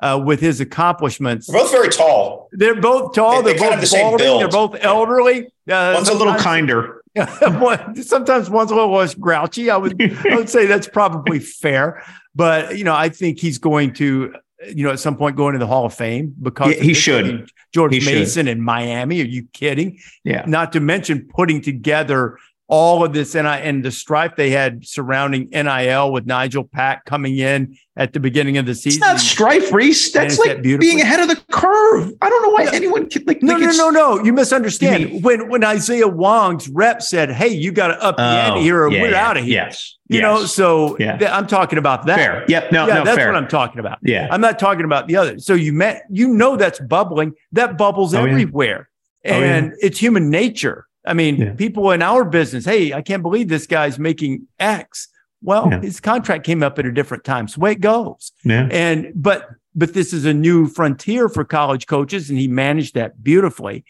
uh, 0.00 0.20
with 0.24 0.40
his 0.40 0.60
accomplishments, 0.60 1.46
They're 1.46 1.60
both 1.60 1.70
very 1.70 1.88
tall. 1.88 2.48
they're 2.52 2.80
both 2.80 3.14
tall. 3.14 3.42
They- 3.42 3.54
are 3.54 3.58
both 3.70 3.80
the 3.80 3.86
same 3.86 4.10
balding. 4.10 4.38
They're 4.38 4.48
both 4.48 4.76
elderly. 4.80 5.46
Uh, 5.70 5.92
One's 5.94 6.08
a 6.08 6.14
little 6.14 6.34
kinder. 6.34 7.02
one- 7.14 7.94
sometimes 8.02 8.50
one's 8.50 8.70
a 8.70 8.74
little 8.74 8.92
less 8.94 9.14
grouchy. 9.14 9.70
I 9.70 9.76
would 9.76 10.00
I 10.30 10.34
would 10.36 10.48
say 10.48 10.66
that's 10.66 10.88
probably 10.88 11.38
fair. 11.62 12.02
But 12.34 12.76
you 12.78 12.84
know, 12.84 12.94
I 12.94 13.10
think 13.10 13.38
he's 13.38 13.58
going 13.58 13.92
to, 13.94 14.34
you 14.68 14.84
know, 14.84 14.92
at 14.92 15.00
some 15.00 15.16
point 15.16 15.36
going 15.36 15.54
to 15.54 15.58
the 15.58 15.66
Hall 15.66 15.84
of 15.84 15.94
Fame 15.94 16.34
because 16.40 16.76
Yeah, 16.76 16.82
he 16.82 16.94
should. 16.94 17.24
I 17.24 17.28
mean, 17.28 17.46
George 17.72 17.94
He 17.94 18.00
should. 18.00 18.14
Mason 18.14 18.48
in 18.48 18.60
Miami. 18.60 19.20
Are 19.20 19.24
you 19.24 19.44
kidding? 19.52 19.98
Yeah. 20.24 20.44
Not 20.46 20.72
to 20.72 20.80
mention 20.80 21.28
putting 21.34 21.60
together 21.60 22.38
all 22.74 23.04
of 23.04 23.12
this 23.12 23.34
and 23.34 23.46
and 23.46 23.84
the 23.84 23.90
strife 23.90 24.34
they 24.34 24.48
had 24.48 24.86
surrounding 24.86 25.46
NIL 25.50 26.10
with 26.10 26.24
Nigel 26.24 26.64
Pack 26.64 27.04
coming 27.04 27.36
in 27.36 27.76
at 27.98 28.14
the 28.14 28.20
beginning 28.20 28.56
of 28.56 28.64
the 28.64 28.70
It's 28.72 28.80
season. 28.80 29.00
not 29.00 29.20
strife, 29.20 29.70
Rece. 29.70 30.10
That's 30.10 30.38
like 30.38 30.62
that 30.62 30.62
being 30.62 30.98
ahead 31.02 31.20
of 31.20 31.28
the 31.28 31.36
curve. 31.52 32.10
I 32.22 32.30
don't 32.30 32.42
know 32.42 32.48
why 32.48 32.70
anyone 32.72 33.10
can 33.10 33.24
like. 33.26 33.42
No, 33.42 33.52
like 33.52 33.60
no, 33.60 33.68
it's- 33.68 33.76
no, 33.78 33.90
no. 33.90 34.24
You 34.24 34.32
misunderstand. 34.32 35.10
You 35.10 35.18
when 35.20 35.50
when 35.50 35.62
Isaiah 35.64 36.08
Wong's 36.08 36.66
rep 36.70 37.02
said, 37.02 37.30
"Hey, 37.30 37.48
you 37.48 37.72
got 37.72 37.88
to 37.88 38.02
up 38.02 38.16
the 38.16 38.22
Oh, 38.22 38.26
ante 38.26 38.62
here, 38.62 38.84
or 38.84 38.90
yeah, 38.90 39.02
we're 39.02 39.10
yeah. 39.10 39.28
out 39.28 39.36
of 39.36 39.44
here." 39.44 39.52
Yes. 39.52 39.98
You 40.08 40.20
yes. 40.20 40.22
know, 40.22 40.44
so 40.46 40.96
Yeah. 40.98 41.18
th- 41.18 41.30
I'm 41.30 41.46
talking 41.46 41.78
about 41.78 42.06
that. 42.06 42.16
fair. 42.16 42.44
Yep. 42.48 42.72
No. 42.72 42.86
yeah, 42.86 42.94
no. 42.94 43.04
that's 43.04 43.18
fair. 43.18 43.26
what 43.30 43.36
I'm 43.36 43.48
talking 43.48 43.80
about. 43.80 43.98
Yeah. 44.02 44.28
I'm 44.30 44.40
not 44.40 44.58
talking 44.58 44.86
about 44.86 45.08
the 45.08 45.16
other. 45.16 45.38
So 45.38 45.52
you 45.52 45.74
met, 45.74 46.04
you 46.10 46.28
know, 46.28 46.56
that's 46.56 46.80
bubbling. 46.80 47.34
That 47.52 47.76
bubbles 47.76 48.14
Oh, 48.14 48.24
everywhere, 48.24 48.88
Oh, 49.26 49.30
and 49.30 49.74
it's 49.82 49.98
human 49.98 50.30
nature. 50.30 50.86
I 51.04 51.14
mean, 51.14 51.36
Yeah. 51.36 51.52
people 51.54 51.90
in 51.90 52.00
our 52.02 52.24
business. 52.24 52.64
Hey, 52.64 52.92
I 52.92 53.02
can't 53.02 53.22
believe 53.22 53.48
this 53.48 53.66
guy's 53.66 53.98
making 53.98 54.46
X. 54.60 55.08
Well, 55.42 55.68
Yeah. 55.70 55.80
his 55.80 55.98
contract 56.00 56.44
came 56.44 56.62
up 56.62 56.78
at 56.78 56.86
a 56.86 56.92
different 56.92 57.24
time. 57.24 57.48
So 57.48 57.60
way 57.60 57.72
it 57.72 57.80
goes. 57.80 58.32
yeah. 58.44 58.68
And 58.70 59.12
but 59.14 59.48
but 59.74 59.94
this 59.94 60.12
is 60.12 60.24
a 60.26 60.34
new 60.34 60.66
frontier 60.68 61.28
for 61.30 61.44
college 61.44 61.86
coaches, 61.86 62.28
and 62.28 62.38
he 62.38 62.46
managed 62.46 62.94
that 62.94 63.22
beautifully. 63.24 63.84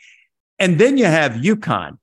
And 0.60 0.78
then 0.78 0.96
you 0.96 1.06
have 1.06 1.32
UConn. 1.32 1.98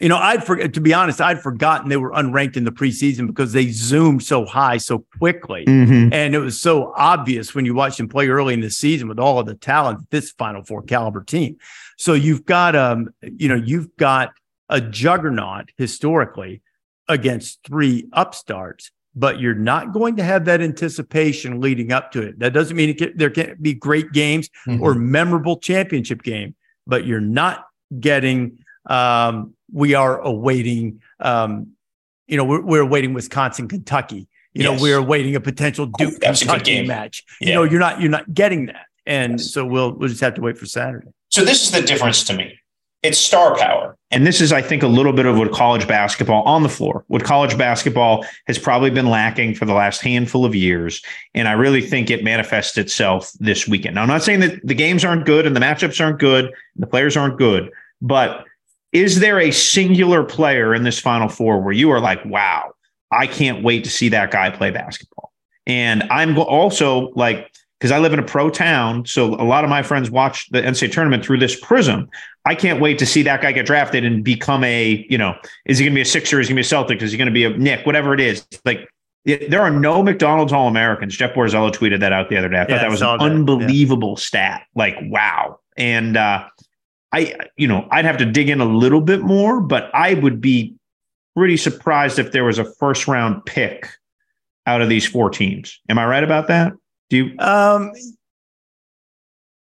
You 0.00 0.08
know, 0.08 0.16
I'd 0.16 0.42
forget 0.44 0.74
to 0.74 0.80
be 0.80 0.92
honest, 0.92 1.20
I'd 1.20 1.40
forgotten 1.40 1.88
they 1.88 1.96
were 1.96 2.10
unranked 2.10 2.56
in 2.56 2.64
the 2.64 2.72
preseason 2.72 3.28
because 3.28 3.52
they 3.52 3.68
zoomed 3.68 4.24
so 4.24 4.44
high 4.44 4.78
so 4.78 5.04
quickly. 5.18 5.64
Mhm. 5.64 6.12
And 6.12 6.34
it 6.34 6.40
was 6.40 6.60
so 6.60 6.92
obvious 6.96 7.54
when 7.54 7.64
you 7.64 7.72
watched 7.72 7.98
them 7.98 8.08
play 8.08 8.26
early 8.28 8.52
in 8.52 8.60
the 8.62 8.70
season 8.70 9.06
with 9.06 9.20
all 9.20 9.38
of 9.38 9.46
the 9.46 9.54
talent, 9.54 10.00
this 10.10 10.32
Final 10.32 10.64
Four 10.64 10.82
caliber 10.82 11.22
team. 11.22 11.54
So 12.02 12.14
you've 12.14 12.44
got 12.44 12.74
um, 12.74 13.14
you 13.22 13.48
know, 13.48 13.54
you've 13.54 13.96
got 13.96 14.32
a 14.68 14.80
juggernaut 14.80 15.70
historically 15.76 16.60
against 17.08 17.60
three 17.64 18.08
upstarts, 18.12 18.90
but 19.14 19.38
you're 19.38 19.54
not 19.54 19.92
going 19.92 20.16
to 20.16 20.24
have 20.24 20.46
that 20.46 20.60
anticipation 20.60 21.60
leading 21.60 21.92
up 21.92 22.10
to 22.10 22.22
it. 22.22 22.40
That 22.40 22.52
doesn't 22.54 22.76
mean 22.76 22.88
it 22.88 22.98
can, 22.98 23.16
there 23.16 23.30
can't 23.30 23.62
be 23.62 23.72
great 23.72 24.10
games 24.10 24.50
or 24.80 24.96
memorable 24.96 25.58
championship 25.58 26.24
game, 26.24 26.56
but 26.88 27.06
you're 27.06 27.20
not 27.20 27.66
getting. 28.00 28.58
Um, 28.86 29.54
we 29.72 29.94
are 29.94 30.18
awaiting. 30.18 31.02
Um, 31.20 31.68
you 32.26 32.36
know, 32.36 32.42
we're, 32.42 32.62
we're 32.62 32.82
awaiting 32.82 33.14
Wisconsin, 33.14 33.68
Kentucky. 33.68 34.26
You 34.54 34.64
know, 34.64 34.76
we're 34.76 34.98
awaiting 34.98 35.36
a 35.36 35.40
potential 35.40 35.86
Duke 35.86 36.20
Kentucky 36.20 36.84
match. 36.84 37.22
Yeah. 37.40 37.46
You 37.46 37.54
know, 37.54 37.62
you're 37.62 37.78
not 37.78 38.00
you're 38.00 38.10
not 38.10 38.34
getting 38.34 38.66
that, 38.66 38.86
and 39.06 39.32
Yes. 39.32 39.52
so 39.52 39.64
we'll 39.64 39.92
we'll 39.92 40.08
just 40.08 40.20
have 40.20 40.34
to 40.34 40.40
wait 40.40 40.58
for 40.58 40.66
Saturday. 40.66 41.08
So 41.30 41.44
this 41.44 41.62
is 41.62 41.70
the 41.70 41.82
difference 41.82 42.24
to 42.24 42.34
me. 42.34 42.58
It's 43.02 43.18
star 43.18 43.56
power. 43.58 43.96
And 44.12 44.24
this 44.24 44.40
is, 44.40 44.52
I 44.52 44.62
think, 44.62 44.84
a 44.84 44.86
little 44.86 45.12
bit 45.12 45.26
of 45.26 45.36
what 45.36 45.50
college 45.50 45.88
basketball 45.88 46.42
on 46.44 46.62
the 46.62 46.68
floor, 46.68 47.04
what 47.08 47.24
college 47.24 47.58
basketball 47.58 48.24
has 48.46 48.58
probably 48.60 48.90
been 48.90 49.08
lacking 49.08 49.56
for 49.56 49.64
the 49.64 49.72
last 49.74 50.02
handful 50.02 50.44
of 50.44 50.54
years. 50.54 51.02
And 51.34 51.48
I 51.48 51.52
really 51.52 51.80
think 51.80 52.10
it 52.10 52.22
manifests 52.22 52.78
itself 52.78 53.32
this 53.40 53.66
weekend. 53.66 53.96
Now, 53.96 54.02
I'm 54.02 54.08
not 54.08 54.22
saying 54.22 54.38
that 54.40 54.64
the 54.64 54.74
games 54.74 55.04
aren't 55.04 55.26
good 55.26 55.46
and 55.46 55.56
the 55.56 55.60
matchups 55.60 56.00
aren't 56.00 56.20
good, 56.20 56.44
and 56.44 56.54
the 56.76 56.86
players 56.86 57.16
aren't 57.16 57.38
good, 57.38 57.72
but 58.00 58.44
is 58.92 59.18
there 59.18 59.40
a 59.40 59.50
singular 59.50 60.22
player 60.22 60.72
in 60.72 60.84
this 60.84 61.00
Final 61.00 61.28
Four 61.28 61.60
where 61.60 61.72
you 61.72 61.90
are 61.90 61.98
like, 62.00 62.24
wow, 62.24 62.72
I 63.10 63.26
can't 63.26 63.64
wait 63.64 63.82
to 63.84 63.90
see 63.90 64.10
that 64.10 64.30
guy 64.30 64.50
play 64.50 64.70
basketball? 64.70 65.32
And 65.66 66.04
I'm 66.04 66.38
also 66.38 67.10
like, 67.16 67.50
because 67.82 67.90
I 67.90 67.98
live 67.98 68.12
in 68.12 68.20
a 68.20 68.24
pro 68.24 68.48
town, 68.48 69.04
so 69.06 69.34
a 69.34 69.42
lot 69.42 69.64
of 69.64 69.70
my 69.70 69.82
friends 69.82 70.08
watch 70.08 70.48
the 70.50 70.62
NCAA 70.62 70.92
tournament 70.92 71.24
through 71.24 71.38
this 71.38 71.58
prism. 71.58 72.08
I 72.44 72.54
can't 72.54 72.80
wait 72.80 72.96
to 73.00 73.06
see 73.06 73.22
that 73.24 73.42
guy 73.42 73.50
get 73.50 73.66
drafted 73.66 74.04
and 74.04 74.22
become 74.22 74.62
a, 74.62 75.04
you 75.10 75.18
know, 75.18 75.34
is 75.66 75.78
he 75.78 75.84
going 75.84 75.92
to 75.92 75.96
be 75.96 76.02
a 76.02 76.04
Sixer? 76.04 76.38
Is 76.38 76.46
he 76.46 76.54
going 76.54 76.62
to 76.62 76.62
be 76.62 76.64
a 76.64 76.68
Celtic? 76.68 77.02
Is 77.02 77.10
he 77.10 77.18
going 77.18 77.26
to 77.26 77.32
be 77.32 77.44
a 77.44 77.50
Knick? 77.50 77.84
Whatever 77.84 78.14
it 78.14 78.20
is, 78.20 78.46
like 78.64 78.88
it, 79.24 79.50
there 79.50 79.62
are 79.62 79.70
no 79.72 80.00
McDonald's 80.00 80.52
All 80.52 80.68
Americans. 80.68 81.16
Jeff 81.16 81.34
Borzello 81.34 81.72
tweeted 81.72 81.98
that 81.98 82.12
out 82.12 82.28
the 82.28 82.36
other 82.36 82.48
day. 82.48 82.60
I 82.60 82.60
thought 82.60 82.70
Yeah, 82.70 82.82
that 82.82 82.90
was 82.90 83.02
an 83.02 83.18
that. 83.18 83.24
unbelievable 83.24 84.16
stat. 84.16 84.62
Like, 84.76 84.94
wow. 85.02 85.58
And 85.76 86.16
uh, 86.16 86.46
I, 87.12 87.34
you 87.56 87.66
know, 87.66 87.88
I'd 87.90 88.04
have 88.04 88.18
to 88.18 88.24
dig 88.26 88.48
in 88.48 88.60
a 88.60 88.64
little 88.64 89.00
bit 89.00 89.22
more, 89.22 89.60
but 89.60 89.90
I 89.92 90.14
would 90.14 90.40
be 90.40 90.76
pretty 91.36 91.56
surprised 91.56 92.20
if 92.20 92.30
there 92.30 92.44
was 92.44 92.60
a 92.60 92.64
first 92.64 93.08
round 93.08 93.44
pick 93.44 93.88
out 94.68 94.82
of 94.82 94.88
these 94.88 95.04
four 95.04 95.30
teams. 95.30 95.80
Am 95.88 95.98
I 95.98 96.06
right 96.06 96.22
about 96.22 96.46
that? 96.46 96.74
Do 97.12 97.18
you? 97.18 97.38
Um, 97.40 97.92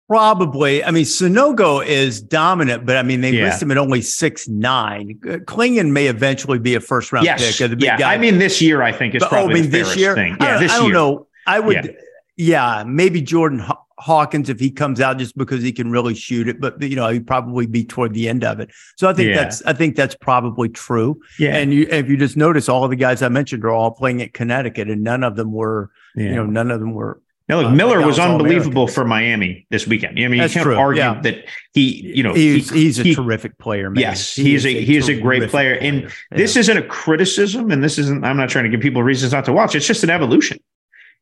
probably. 0.09 0.85
I 0.85 0.92
mean, 0.92 1.05
Sanogo 1.05 1.85
is 1.85 2.20
dominant, 2.23 2.87
but 2.87 2.97
I 2.97 3.03
mean, 3.03 3.23
they 3.23 3.33
Yeah. 3.33 3.44
list 3.47 3.61
him 3.61 3.73
at 3.73 3.79
only 3.79 4.03
six 4.03 4.47
nine. 4.49 5.18
Clingan 5.20 5.90
may 5.90 6.07
eventually 6.07 6.61
be 6.61 6.77
a 6.77 6.81
first 6.81 7.12
round 7.12 7.27
yes. 7.27 7.59
pick. 7.59 7.70
The 7.70 7.77
big 7.77 7.83
yeah. 7.83 7.99
guy. 7.99 8.14
I 8.14 8.18
mean, 8.18 8.38
this 8.38 8.62
year 8.62 8.83
I 8.83 8.92
think 8.92 9.16
is 9.16 9.20
But, 9.20 9.27
oh, 9.27 9.31
probably 9.31 9.55
I 9.55 9.62
mean, 9.62 9.70
the 9.70 9.79
this 9.79 9.97
year, 9.97 10.14
thing. 10.14 10.37
I 10.38 10.44
Yeah, 10.44 10.51
don't, 10.53 10.62
this 10.62 10.73
I 10.73 10.77
don't 10.77 10.87
year. 10.87 10.94
know. 10.94 11.27
I 11.47 11.59
would. 11.61 11.75
Yeah. 11.85 11.90
Yeah. 12.37 12.85
maybe 12.87 13.20
Jordan 13.20 13.59
Haw- 13.59 13.81
Hawkins 13.99 14.49
if 14.49 14.61
he 14.61 14.70
comes 14.70 15.01
out 15.01 15.18
just 15.18 15.37
because 15.37 15.62
he 15.62 15.73
can 15.73 15.90
really 15.90 16.14
shoot 16.14 16.47
it, 16.49 16.61
but 16.61 16.81
you 16.83 16.94
know 16.97 17.09
he'd 17.09 17.27
probably 17.27 17.66
be 17.66 17.85
toward 17.85 18.12
the 18.14 18.29
end 18.29 18.44
of 18.44 18.61
it. 18.61 18.70
So 18.97 19.09
I 19.09 19.12
think 19.14 19.31
Yeah. 19.31 19.37
that's 19.37 19.62
I 19.62 19.73
think 19.73 19.97
that's 19.97 20.14
probably 20.14 20.68
true. 20.68 21.20
Yeah. 21.38 21.57
And 21.57 21.73
you, 21.73 21.87
if 21.90 22.09
you 22.09 22.16
just 22.16 22.37
notice, 22.37 22.68
all 22.68 22.85
of 22.85 22.90
the 22.90 22.97
guys 22.97 23.23
I 23.23 23.29
mentioned 23.29 23.64
are 23.64 23.70
all 23.70 23.90
playing 23.90 24.23
at 24.23 24.33
Connecticut, 24.35 24.88
and 24.90 25.03
none 25.03 25.25
of 25.25 25.35
them 25.37 25.51
were, 25.51 25.90
you 26.14 26.33
know, 26.35 26.47
none 26.47 26.70
of 26.70 26.79
them 26.79 26.92
were. 26.92 27.20
Now, 27.48 27.61
look, 27.61 27.66
uh, 27.72 27.74
Miller 27.74 28.07
was 28.07 28.18
unbelievable 28.18 28.87
for 28.87 29.04
Miami 29.04 29.66
this 29.70 29.87
weekend. 29.87 30.18
I 30.18 30.28
mean, 30.28 30.38
That's 30.38 30.54
you 30.54 30.61
can't 30.61 30.64
true, 30.64 30.76
argue 30.76 31.02
yeah. 31.02 31.20
that 31.20 31.44
he, 31.74 32.12
you 32.16 32.22
know, 32.22 32.33
he's 32.33 32.70
he- 32.70 32.85
he's 32.85 32.98
a 32.98 33.02
he- 33.02 33.14
terrific 33.14 33.59
player, 33.59 33.90
man. 33.90 34.00
Yes, 34.00 34.35
he 34.35 34.54
is 34.54 34.64
a- 34.64 34.80
he 34.83 34.96
is 34.96 35.09
a 35.11 35.20
great 35.20 35.38
terrific 35.40 35.50
player. 35.50 35.74
And 35.74 36.11
This 36.30 36.57
isn't 36.57 36.76
a 36.76 36.83
criticism, 36.83 37.70
and 37.70 37.85
this 37.85 37.98
isn't. 37.98 38.24
I'm 38.24 38.38
not 38.38 38.48
trying 38.48 38.64
to 38.64 38.70
give 38.70 38.80
people 38.80 39.02
reasons 39.02 39.33
not 39.33 39.44
to 39.44 39.52
watch. 39.52 39.74
It's 39.74 39.87
just 39.87 40.02
an 40.04 40.11
evolution. 40.11 40.59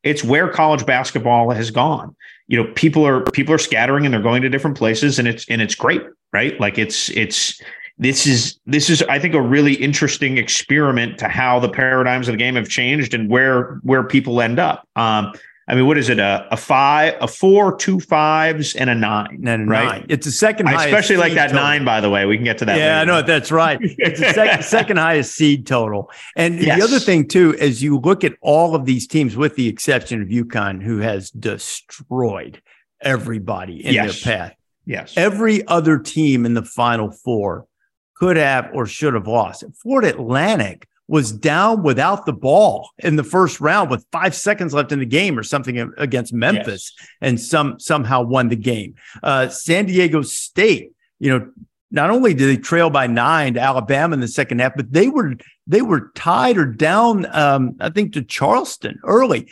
It's 0.03 0.23
where 0.23 0.47
college 0.47 0.85
basketball 0.85 1.49
has 1.51 1.71
gone. 1.71 2.15
You 2.47 2.61
know, 2.63 2.71
people 2.73 3.05
are 3.05 3.21
people 3.21 3.53
are 3.53 3.57
scattering 3.59 4.05
and 4.05 4.13
they're 4.13 4.21
going 4.21 4.41
to 4.43 4.49
different 4.49 4.77
places, 4.77 5.19
and 5.19 5.27
it's 5.27 5.45
and 5.49 5.61
it's 5.61 5.75
great, 5.75 6.01
right? 6.31 6.57
Like 6.59 6.77
it's 6.77 7.09
it's 7.09 7.61
this 7.97 8.25
is 8.25 8.59
this 8.65 8.89
is 8.89 9.01
I 9.03 9.19
think 9.19 9.33
a 9.33 9.41
really 9.41 9.73
interesting 9.73 10.37
experiment 10.37 11.17
to 11.19 11.27
how 11.27 11.59
the 11.59 11.69
paradigms 11.69 12.27
of 12.29 12.33
the 12.33 12.37
game 12.37 12.55
have 12.55 12.69
changed 12.69 13.13
and 13.13 13.29
where 13.29 13.79
where 13.83 14.03
people 14.03 14.41
end 14.41 14.57
up. 14.59 14.87
Um, 14.95 15.33
I 15.67 15.75
mean, 15.75 15.87
what 15.87 15.97
is 15.97 16.09
it? 16.09 16.19
A, 16.19 16.45
a 16.51 16.57
five, 16.57 17.15
a 17.21 17.27
four, 17.27 17.77
two 17.77 17.99
fives, 18.01 18.75
and 18.75 18.89
a 18.89 18.95
nine. 18.95 19.43
and 19.47 19.63
a 19.63 19.65
right? 19.71 19.85
nine. 19.85 20.05
It's 20.09 20.25
the 20.25 20.31
second 20.31 20.67
I 20.67 20.83
especially 20.85 21.15
like 21.15 21.33
that 21.35 21.47
total. 21.47 21.63
nine. 21.63 21.85
By 21.85 22.01
the 22.01 22.09
way, 22.09 22.25
we 22.25 22.35
can 22.35 22.43
get 22.43 22.57
to 22.57 22.65
that. 22.65 22.77
Yeah, 22.77 22.99
I 22.99 23.05
know 23.05 23.21
that's 23.21 23.49
right. 23.51 23.79
It's 23.81 24.19
the 24.19 24.33
sec- 24.33 24.63
second 24.63 24.97
highest 24.97 25.35
seed 25.35 25.65
total. 25.65 26.11
And 26.35 26.59
Yes. 26.59 26.77
the 26.77 26.83
other 26.83 26.99
thing 26.99 27.27
too, 27.29 27.55
as 27.61 27.81
you 27.81 27.97
look 27.97 28.25
at 28.25 28.33
all 28.41 28.75
of 28.75 28.85
these 28.85 29.07
teams, 29.07 29.37
with 29.37 29.55
the 29.55 29.67
exception 29.69 30.21
of 30.21 30.27
UConn, 30.27 30.83
who 30.83 30.97
has 30.97 31.29
destroyed 31.31 32.61
everybody 33.01 33.85
in 33.85 33.93
Yes. 33.93 34.21
their 34.23 34.37
path. 34.37 34.55
Yes. 34.85 35.13
Every 35.15 35.65
other 35.67 35.97
team 35.97 36.45
in 36.45 36.55
the 36.55 36.63
Final 36.63 37.09
Four 37.11 37.67
could 38.15 38.35
have 38.37 38.69
or 38.73 38.85
should 38.85 39.13
have 39.13 39.27
lost. 39.27 39.63
Florida 39.81 40.09
Atlantic 40.09 40.87
was 41.07 41.31
down 41.31 41.83
without 41.83 42.25
the 42.25 42.33
ball 42.33 42.89
in 42.99 43.15
the 43.15 43.23
first 43.23 43.59
round 43.59 43.89
with 43.89 44.05
five 44.11 44.33
seconds 44.33 44.73
left 44.73 44.91
in 44.91 44.99
the 44.99 45.05
game 45.05 45.37
or 45.37 45.43
something 45.43 45.91
against 45.97 46.33
Memphis 46.33 46.93
and 47.21 47.39
some 47.39 47.79
somehow 47.79 48.21
won 48.21 48.49
the 48.49 48.55
game. 48.55 48.95
Uh, 49.21 49.49
San 49.49 49.85
Diego 49.85 50.21
State, 50.21 50.91
you 51.19 51.29
know, 51.29 51.51
not 51.91 52.09
only 52.09 52.33
did 52.33 52.47
they 52.47 52.59
trail 52.59 52.89
by 52.89 53.05
nine 53.05 53.53
to 53.53 53.59
Alabama 53.59 54.15
in 54.15 54.19
the 54.19 54.27
second 54.27 54.59
half, 54.59 54.75
but 54.75 54.91
they 54.91 55.07
were 55.09 55.35
they 55.67 55.81
were 55.81 56.11
tied 56.15 56.57
or 56.57 56.65
down, 56.65 57.27
um, 57.35 57.75
I 57.79 57.89
think, 57.89 58.13
to 58.13 58.23
Charleston 58.23 58.99
early. 59.03 59.49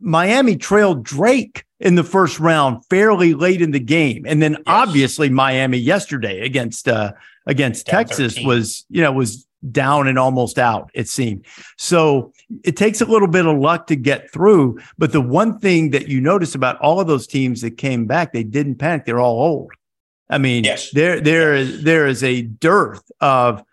Miami 0.00 0.56
trailed 0.56 1.04
Drake 1.04 1.64
in 1.80 1.94
the 1.94 2.04
first 2.04 2.38
round 2.40 2.84
fairly 2.86 3.34
late 3.34 3.62
in 3.62 3.70
the 3.70 3.80
game, 3.80 4.24
and 4.26 4.42
then 4.42 4.58
obviously 4.66 5.30
Miami 5.30 5.78
yesterday 5.78 6.40
against 6.40 6.88
uh, 6.88 7.12
against 7.48 7.86
Down 7.86 8.04
Texas 8.04 8.34
13. 8.34 8.46
was 8.46 8.84
you 8.88 9.02
know 9.02 9.10
was 9.10 9.44
down 9.72 10.06
and 10.06 10.18
almost 10.20 10.56
out. 10.58 10.88
It 10.94 11.08
seemed 11.08 11.44
so. 11.76 12.32
It 12.62 12.76
takes 12.76 13.00
a 13.00 13.04
little 13.04 13.26
bit 13.26 13.44
of 13.44 13.58
luck 13.58 13.88
to 13.88 13.96
get 13.96 14.30
through, 14.32 14.78
but 14.98 15.10
the 15.10 15.20
one 15.20 15.58
thing 15.58 15.90
that 15.90 16.06
you 16.06 16.20
notice 16.20 16.54
about 16.54 16.78
all 16.80 17.00
of 17.00 17.08
those 17.08 17.26
teams 17.26 17.60
that 17.62 17.72
came 17.72 18.06
back, 18.06 18.32
they 18.32 18.44
didn't 18.44 18.76
panic. 18.76 19.04
They're 19.04 19.18
all 19.20 19.40
old. 19.42 19.72
I 20.30 20.38
mean, 20.38 20.62
Yes. 20.64 20.90
there 20.92 21.20
there 21.20 21.54
is 21.56 21.82
there 21.82 22.06
is 22.06 22.22
a 22.22 22.42
dearth 22.42 23.02
of 23.20 23.64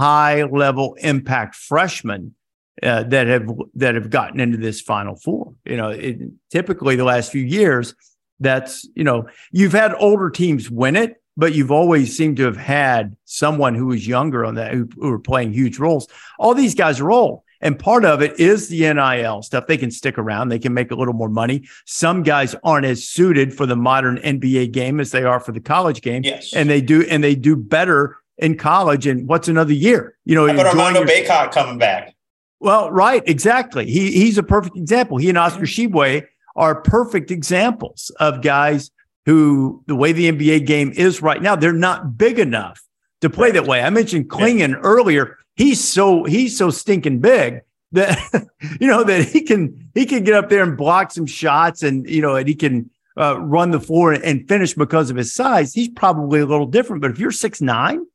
high 0.00 0.42
level 0.44 0.94
impact 1.00 1.54
freshmen 1.54 2.34
uh, 2.82 3.02
that 3.04 3.26
have 3.28 3.48
that 3.74 3.94
have 3.94 4.10
gotten 4.10 4.40
into 4.40 4.56
this 4.58 4.80
Final 4.80 5.16
Four. 5.16 5.54
You 5.64 5.76
know, 5.76 5.90
it, 5.90 6.18
typically 6.50 6.96
the 6.96 7.04
last 7.04 7.30
few 7.30 7.42
years, 7.44 7.94
that's 8.40 8.88
you 8.94 9.04
know 9.04 9.28
you've 9.52 9.72
had 9.72 9.94
older 9.98 10.30
teams 10.30 10.70
win 10.70 10.96
it, 10.96 11.22
but 11.38 11.54
you've 11.54 11.70
always 11.70 12.16
seemed 12.16 12.36
to 12.36 12.42
have 12.42 12.56
had 12.56 13.16
someone 13.24 13.76
who 13.76 13.86
was 13.86 14.06
younger 14.06 14.44
on 14.44 14.56
that 14.56 14.74
who, 14.74 14.88
who 14.96 15.10
were 15.10 15.20
playing 15.20 15.52
huge 15.52 15.78
roles. 15.78 16.08
All 16.36 16.52
these 16.52 16.74
guys 16.74 16.98
are 17.00 17.12
old. 17.12 17.42
And 17.60 17.78
part 17.78 18.04
of 18.04 18.22
it 18.22 18.38
is 18.38 18.68
the 18.68 18.92
NIL 18.92 19.42
stuff. 19.42 19.66
They 19.66 19.76
can 19.76 19.90
stick 19.90 20.18
around. 20.18 20.48
They 20.48 20.58
can 20.58 20.74
make 20.74 20.90
a 20.90 20.94
little 20.94 21.14
more 21.14 21.28
money. 21.28 21.66
Some 21.86 22.22
guys 22.22 22.54
aren't 22.62 22.86
as 22.86 23.08
suited 23.08 23.54
for 23.54 23.66
the 23.66 23.76
modern 23.76 24.18
NBA 24.18 24.72
game 24.72 25.00
as 25.00 25.12
they 25.12 25.24
are 25.24 25.40
for 25.40 25.52
the 25.52 25.60
college 25.60 26.02
game. 26.02 26.22
Yes. 26.24 26.52
And 26.52 26.68
they 26.68 26.80
do, 26.80 27.04
and 27.08 27.22
they 27.22 27.34
do 27.34 27.56
better 27.56 28.16
in 28.36 28.56
college. 28.56 29.06
And 29.06 29.26
what's 29.26 29.48
another 29.48 29.72
year? 29.72 30.16
You 30.24 30.36
know, 30.36 30.44
about 30.44 30.66
enjoying 30.66 30.96
Armando 30.96 31.00
your- 31.00 31.24
Bacot 31.24 31.52
coming 31.52 31.78
back? 31.78 32.14
well, 32.60 32.90
right, 32.90 33.22
exactly. 33.26 33.86
He 33.86 34.12
he's 34.12 34.38
a 34.38 34.42
perfect 34.42 34.76
example. 34.76 35.18
He 35.18 35.28
and 35.28 35.38
Oscar 35.38 35.62
mm-hmm. 35.62 35.94
Tshiebwe 35.94 36.26
are 36.56 36.80
perfect 36.82 37.30
examples 37.30 38.10
of 38.18 38.42
guys 38.42 38.90
who 39.28 39.84
the 39.86 39.94
way 39.94 40.10
the 40.12 40.32
NBA 40.32 40.64
game 40.64 40.90
is 40.96 41.20
right 41.20 41.42
now, 41.42 41.54
they're 41.54 41.70
not 41.70 42.16
big 42.16 42.38
enough 42.38 42.82
to 43.20 43.28
play 43.28 43.50
that 43.50 43.66
way. 43.66 43.82
I 43.82 43.90
mentioned 43.90 44.30
Clingan 44.30 44.80
earlier. 44.82 45.36
He's 45.54 45.86
so 45.86 46.24
he's 46.24 46.56
so 46.56 46.70
stinking 46.70 47.18
big 47.18 47.60
that 47.92 48.18
you 48.80 48.86
know 48.86 49.04
that 49.04 49.28
he 49.28 49.42
can 49.42 49.90
he 49.94 50.06
can 50.06 50.24
get 50.24 50.32
up 50.32 50.48
there 50.48 50.62
and 50.62 50.78
block 50.78 51.12
some 51.12 51.26
shots 51.26 51.82
and 51.82 52.08
you 52.08 52.22
know 52.22 52.36
and 52.36 52.48
he 52.48 52.54
can 52.54 52.88
uh, 53.18 53.38
run 53.38 53.70
the 53.70 53.80
floor 53.80 54.14
and 54.14 54.48
finish 54.48 54.72
because 54.72 55.10
of 55.10 55.16
his 55.18 55.34
size. 55.34 55.74
He's 55.74 55.90
probably 55.90 56.40
a 56.40 56.46
little 56.46 56.64
different. 56.64 57.02
But 57.02 57.10
if 57.10 57.18
you're 57.18 57.30
six 57.30 57.60
nine, 57.60 58.06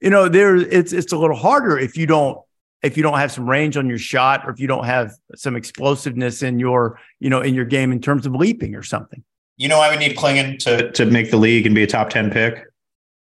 you 0.00 0.10
know 0.10 0.28
there 0.28 0.56
it's 0.56 0.92
it's 0.92 1.12
a 1.12 1.16
little 1.16 1.36
harder 1.36 1.78
if 1.78 1.96
you 1.96 2.06
don't 2.06 2.36
if 2.82 2.96
you 2.96 3.04
don't 3.04 3.18
have 3.20 3.30
some 3.30 3.48
range 3.48 3.76
on 3.76 3.88
your 3.88 3.98
shot 3.98 4.44
or 4.44 4.50
if 4.50 4.58
you 4.58 4.66
don't 4.66 4.86
have 4.86 5.12
some 5.36 5.54
explosiveness 5.54 6.42
in 6.42 6.58
your 6.58 6.98
you 7.20 7.30
know 7.30 7.40
in 7.40 7.54
your 7.54 7.66
game 7.66 7.92
in 7.92 8.00
terms 8.00 8.26
of 8.26 8.34
leaping 8.34 8.74
or 8.74 8.82
something 8.82 9.22
You 9.60 9.68
know, 9.68 9.78
I 9.78 9.90
would 9.90 9.98
need 9.98 10.16
Clingan 10.16 10.58
to. 10.60 10.90
to 10.92 11.04
make 11.04 11.30
the 11.30 11.36
league 11.36 11.66
and 11.66 11.74
be 11.74 11.82
a 11.82 11.86
top 11.86 12.08
10 12.08 12.30
pick 12.30 12.64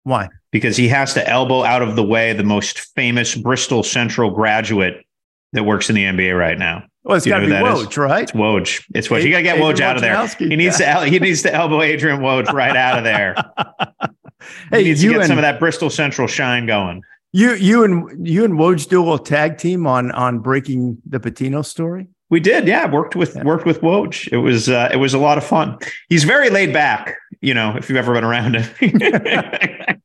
why 0.03 0.29
because 0.51 0.77
he 0.77 0.87
has 0.87 1.13
to 1.13 1.29
elbow 1.29 1.63
out 1.63 1.81
of 1.81 1.97
the 1.97 2.03
way 2.03 2.31
the 2.31 2.43
most 2.43 2.79
famous 2.95 3.35
Bristol 3.35 3.83
Central 3.83 4.31
graduate 4.31 5.05
that 5.51 5.63
works 5.63 5.89
in 5.89 5.95
the 5.95 6.03
NBA 6.03 6.39
right 6.39 6.57
now. 6.57 6.83
well 7.03 7.17
it's 7.17 7.25
got 7.25 7.39
to 7.39 7.45
be 7.45 7.51
that 7.51 7.65
is? 7.65 7.87
Woj, 7.87 7.97
right 7.97 8.23
It's 8.23 8.31
Woj. 8.31 8.83
It's 8.95 9.09
Woj. 9.09 9.23
You 9.23 9.31
got 9.31 9.37
to 9.37 9.43
get 9.43 9.57
Adrian 9.57 9.75
Woj 9.75 9.81
out 9.81 9.95
of 9.97 10.01
there. 10.01 10.27
He 10.49 10.55
needs 10.55 10.77
to 10.77 11.05
he 11.05 11.19
needs 11.19 11.41
to 11.41 11.53
elbow 11.53 11.81
Adrian 11.81 12.21
Woj 12.21 12.47
right 12.53 12.75
out 12.75 12.97
of 12.97 13.03
there. 13.03 13.35
hey 14.71 14.83
he 14.83 14.89
needs 14.89 15.01
to 15.01 15.07
you 15.07 15.11
get 15.11 15.21
and 15.21 15.27
some 15.27 15.37
of 15.37 15.41
that 15.41 15.59
Bristol 15.59 15.89
Central 15.89 16.27
shine 16.27 16.65
going. 16.65 17.01
you 17.33 17.53
you 17.55 17.83
and 17.83 18.25
you 18.25 18.45
and 18.45 18.53
Woj 18.53 18.87
do 18.87 18.99
a 18.99 19.03
little 19.03 19.19
tag 19.19 19.57
team 19.57 19.85
on 19.85 20.11
on 20.11 20.39
breaking 20.39 21.01
the 21.05 21.19
Pitino 21.19 21.65
story 21.65 22.07
We 22.29 22.39
did, 22.39 22.67
yeah. 22.67 22.89
Worked 22.89 23.15
with 23.15 23.35
worked 23.43 23.65
with 23.65 23.81
Woj. 23.81 24.31
It 24.31 24.37
was 24.37 24.69
uh, 24.69 24.89
it 24.93 24.97
was 24.97 25.13
a 25.13 25.17
lot 25.19 25.37
of 25.39 25.43
fun. 25.43 25.77
He's 26.09 26.23
very 26.23 26.49
laid 26.49 26.71
back. 26.73 27.15
You 27.41 27.53
know, 27.53 27.75
if 27.75 27.89
you've 27.89 27.97
ever 27.97 28.13
been 28.13 28.23
around 28.23 28.55
him, 28.55 28.69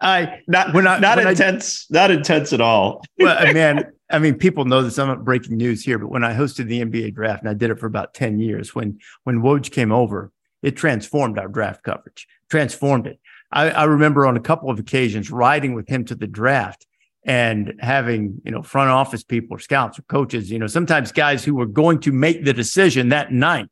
I 0.00 0.40
not 0.46 0.72
When 0.74 0.86
I- 0.86 0.98
not 1.00 1.16
when 1.18 1.26
I- 1.26 1.30
intense, 1.30 1.90
not 1.90 2.10
intense 2.10 2.52
at 2.52 2.60
all. 2.60 3.02
well, 3.18 3.52
man, 3.52 3.90
I 4.10 4.18
mean, 4.20 4.34
people 4.36 4.64
know 4.64 4.82
this. 4.82 4.98
I'm 4.98 5.08
not 5.08 5.24
breaking 5.24 5.56
news 5.56 5.82
here, 5.82 5.98
but 5.98 6.08
when 6.10 6.22
I 6.22 6.32
hosted 6.34 6.68
the 6.68 6.84
NBA 6.84 7.14
draft, 7.14 7.42
and 7.42 7.50
I 7.50 7.54
did 7.54 7.70
it 7.70 7.80
for 7.80 7.86
about 7.86 8.14
10 8.14 8.38
years, 8.38 8.74
when 8.74 8.98
when 9.24 9.40
Woj 9.42 9.72
came 9.72 9.90
over, 9.90 10.30
it 10.62 10.76
transformed 10.76 11.38
our 11.38 11.48
draft 11.48 11.82
coverage, 11.82 12.28
transformed 12.50 13.06
it. 13.08 13.18
I, 13.50 13.70
I 13.70 13.84
remember 13.84 14.26
on 14.26 14.36
a 14.36 14.40
couple 14.40 14.70
of 14.70 14.78
occasions 14.78 15.30
riding 15.30 15.74
with 15.74 15.88
him 15.88 16.04
to 16.04 16.14
the 16.14 16.26
draft 16.28 16.86
and 17.24 17.74
having 17.80 18.40
you 18.44 18.50
know 18.50 18.62
front 18.62 18.90
office 18.90 19.22
people 19.22 19.56
or 19.56 19.58
scouts 19.58 19.98
or 19.98 20.02
coaches 20.02 20.50
you 20.50 20.58
know 20.58 20.66
sometimes 20.66 21.12
guys 21.12 21.44
who 21.44 21.54
were 21.54 21.66
going 21.66 21.98
to 21.98 22.12
make 22.12 22.44
the 22.44 22.52
decision 22.52 23.08
that 23.08 23.32
night 23.32 23.68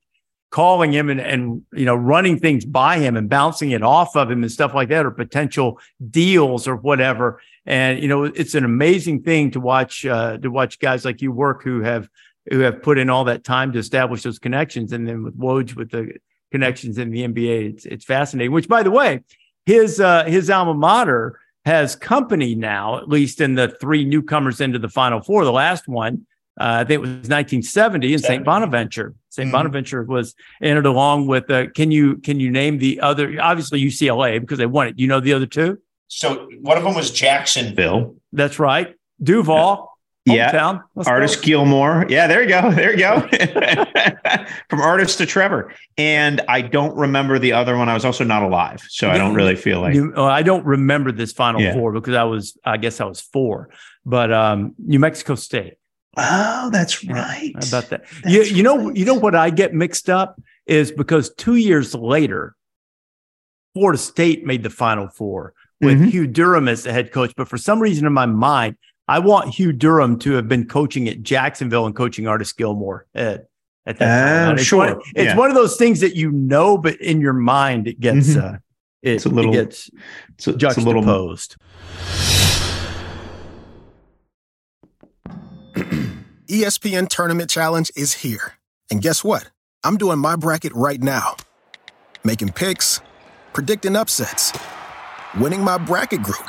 calling 0.50 0.92
him 0.92 1.10
and, 1.10 1.20
and 1.20 1.62
you 1.74 1.84
know 1.84 1.94
running 1.94 2.38
things 2.38 2.64
by 2.64 2.98
him 2.98 3.16
and 3.16 3.28
bouncing 3.28 3.72
it 3.72 3.82
off 3.82 4.16
of 4.16 4.30
him 4.30 4.42
and 4.42 4.50
stuff 4.50 4.74
like 4.74 4.88
that 4.88 5.04
or 5.04 5.10
potential 5.10 5.78
deals 6.10 6.68
or 6.68 6.76
whatever. 6.76 7.40
And 7.64 8.00
you 8.00 8.08
know 8.08 8.24
it's 8.24 8.54
an 8.54 8.64
amazing 8.64 9.22
thing 9.22 9.50
to 9.52 9.60
watch 9.60 10.06
uh, 10.06 10.38
to 10.38 10.48
watch 10.48 10.78
guys 10.78 11.04
like 11.04 11.20
you 11.20 11.32
work 11.32 11.62
who 11.62 11.82
have 11.82 12.08
who 12.50 12.60
have 12.60 12.82
put 12.82 12.96
in 12.96 13.10
all 13.10 13.24
that 13.24 13.44
time 13.44 13.72
to 13.72 13.78
establish 13.78 14.22
those 14.22 14.38
connections. 14.38 14.92
And 14.92 15.06
then 15.06 15.24
with 15.24 15.38
Woj 15.38 15.76
with 15.76 15.90
the 15.90 16.14
connections 16.52 16.96
in 16.96 17.10
the 17.10 17.26
NBA 17.26 17.74
it's 17.74 17.84
it's 17.84 18.04
fascinating 18.04 18.52
which 18.52 18.68
by 18.68 18.82
the 18.82 18.90
way 18.90 19.20
his 19.66 20.00
uh, 20.00 20.24
his 20.24 20.48
alma 20.48 20.74
mater 20.74 21.40
has 21.66 21.94
company 21.94 22.54
now 22.54 22.96
at 22.96 23.08
least 23.08 23.40
in 23.40 23.54
the 23.54 23.68
three 23.68 24.04
newcomers 24.04 24.60
into 24.60 24.78
the 24.78 24.88
final 24.88 25.20
four 25.20 25.44
the 25.44 25.52
last 25.52 25.86
one 25.86 26.26
uh, 26.58 26.80
I 26.80 26.84
think 26.84 26.92
it 26.92 27.00
was 27.00 27.10
1970 27.10 28.14
in 28.14 28.18
St. 28.18 28.44
Bonaventure. 28.44 29.14
saint 29.28 29.48
mm-hmm. 29.48 29.52
Bonaventure 29.52 30.04
was 30.04 30.34
entered 30.62 30.86
along 30.86 31.26
with. 31.26 31.50
Uh, 31.50 31.68
can 31.68 31.90
you 31.90 32.16
can 32.16 32.40
you 32.40 32.50
name 32.50 32.78
the 32.78 33.00
other? 33.00 33.36
Obviously 33.40 33.78
UCLA 33.82 34.40
because 34.40 34.56
they 34.56 34.64
won 34.64 34.88
it. 34.88 34.98
You 34.98 35.06
know 35.06 35.20
the 35.20 35.34
other 35.34 35.44
two. 35.44 35.78
So 36.08 36.48
one 36.62 36.78
of 36.78 36.84
them 36.84 36.94
was 36.94 37.10
Jacksonville. 37.10 38.16
That's 38.32 38.58
right. 38.58 38.94
Duval. 39.22 39.95
Yeah. 40.26 40.80
Artis 41.06 41.36
Gilmore. 41.36 42.04
Yeah, 42.08 42.26
there 42.26 42.42
you 42.42 42.48
go. 42.48 42.72
There 42.72 42.92
you 42.92 42.98
go. 42.98 43.20
From 44.68 44.80
artist 44.80 45.18
to 45.18 45.26
Trevor. 45.26 45.72
And 45.96 46.40
I 46.48 46.62
don't 46.62 46.96
remember 46.96 47.38
the 47.38 47.52
other 47.52 47.76
one. 47.76 47.88
I 47.88 47.94
was 47.94 48.04
also 48.04 48.24
not 48.24 48.42
alive. 48.42 48.82
So 48.88 49.08
I 49.08 49.18
don't 49.18 49.34
really 49.34 49.54
feel 49.54 49.80
like 49.80 49.96
I 50.16 50.42
don't 50.42 50.66
remember 50.66 51.12
this 51.12 51.32
final 51.32 51.60
yeah. 51.60 51.74
four 51.74 51.92
because 51.92 52.14
I 52.14 52.24
was, 52.24 52.58
I 52.64 52.76
guess 52.76 53.00
I 53.00 53.04
was 53.04 53.20
four. 53.20 53.70
But 54.04 54.32
um, 54.32 54.74
New 54.78 54.98
Mexico 54.98 55.36
State. 55.36 55.74
Oh, 56.16 56.70
that's 56.72 57.04
right. 57.04 57.52
Yeah, 57.54 57.68
about 57.68 57.90
that. 57.90 58.06
That's 58.22 58.34
you, 58.34 58.42
you 58.42 58.62
know, 58.62 58.86
right. 58.86 58.96
you 58.96 59.04
know 59.04 59.14
what 59.14 59.34
I 59.34 59.50
get 59.50 59.74
mixed 59.74 60.08
up 60.08 60.40
is 60.66 60.90
because 60.90 61.32
two 61.34 61.56
years 61.56 61.94
later, 61.94 62.56
Florida 63.74 63.98
State 63.98 64.46
made 64.46 64.62
the 64.62 64.70
Final 64.70 65.08
Four 65.08 65.52
with 65.80 65.98
mm-hmm. 65.98 66.08
Hugh 66.08 66.26
Durham 66.26 66.68
as 66.68 66.84
the 66.84 66.92
head 66.92 67.12
coach. 67.12 67.34
But 67.36 67.48
for 67.48 67.58
some 67.58 67.80
reason 67.80 68.06
in 68.06 68.12
my 68.12 68.26
mind, 68.26 68.76
I 69.08 69.20
want 69.20 69.54
Hugh 69.54 69.72
Durham 69.72 70.18
to 70.20 70.32
have 70.32 70.48
been 70.48 70.66
coaching 70.66 71.08
at 71.08 71.22
Jacksonville 71.22 71.86
and 71.86 71.94
coaching 71.94 72.26
Artis 72.26 72.52
Gilmore 72.52 73.06
at, 73.14 73.48
at 73.86 73.98
that 73.98 73.98
time. 73.98 74.48
Uh, 74.48 74.52
it's 74.54 74.64
sure. 74.64 74.78
One, 74.78 75.00
it's 75.14 75.24
yeah. 75.24 75.36
one 75.36 75.48
of 75.48 75.54
those 75.54 75.76
things 75.76 76.00
that 76.00 76.16
you 76.16 76.32
know, 76.32 76.76
but 76.76 77.00
in 77.00 77.20
your 77.20 77.32
mind, 77.32 77.86
it 77.86 78.00
gets 78.00 78.30
mm-hmm. 78.30 78.54
uh, 78.54 78.58
it, 79.02 79.12
it's 79.12 79.26
a 79.26 79.28
little, 79.28 79.52
it 79.52 79.56
gets 79.56 79.90
it's 80.34 80.48
a, 80.48 80.56
juxtaposed. 80.56 80.78
It's 80.78 80.84
a 80.84 80.88
little, 80.88 81.02
posed. 81.04 81.56
ESPN 86.48 87.08
Tournament 87.08 87.48
Challenge 87.48 87.90
is 87.94 88.14
here. 88.14 88.54
And 88.90 89.00
guess 89.00 89.22
what? 89.22 89.50
I'm 89.84 89.96
doing 89.96 90.18
my 90.18 90.34
bracket 90.34 90.72
right 90.74 91.00
now. 91.00 91.36
Making 92.24 92.50
picks, 92.50 93.00
predicting 93.52 93.94
upsets, 93.94 94.52
winning 95.38 95.62
my 95.62 95.78
bracket 95.78 96.22
group, 96.22 96.48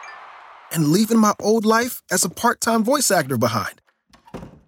and 0.71 0.89
leaving 0.89 1.19
my 1.19 1.33
old 1.39 1.65
life 1.65 2.01
as 2.11 2.23
a 2.25 2.29
part 2.29 2.59
time 2.59 2.83
voice 2.83 3.11
actor 3.11 3.37
behind. 3.37 3.81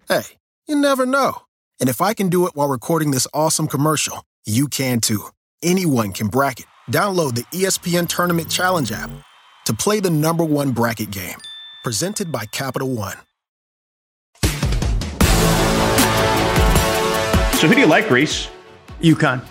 Hey, 0.08 0.24
you 0.66 0.76
never 0.76 1.04
know. 1.04 1.42
And 1.80 1.88
if 1.88 2.00
I 2.00 2.14
can 2.14 2.28
do 2.28 2.46
it 2.46 2.54
while 2.54 2.68
recording 2.68 3.10
this 3.10 3.26
awesome 3.34 3.68
commercial, 3.68 4.24
you 4.46 4.68
can 4.68 5.00
too. 5.00 5.26
Anyone 5.62 6.12
can 6.12 6.28
bracket. 6.28 6.66
Download 6.90 7.34
the 7.34 7.42
ESPN 7.44 8.08
Tournament 8.08 8.48
Challenge 8.48 8.90
app 8.92 9.10
to 9.66 9.74
play 9.74 10.00
the 10.00 10.10
number 10.10 10.44
one 10.44 10.72
bracket 10.72 11.10
game. 11.10 11.38
Presented 11.82 12.32
by 12.32 12.46
Capital 12.46 12.94
One. 12.94 13.16
So 17.58 17.68
who 17.68 17.74
do 17.74 17.80
you 17.80 17.86
like, 17.86 18.06
Rece? 18.06 18.50
UConn. 19.00 19.42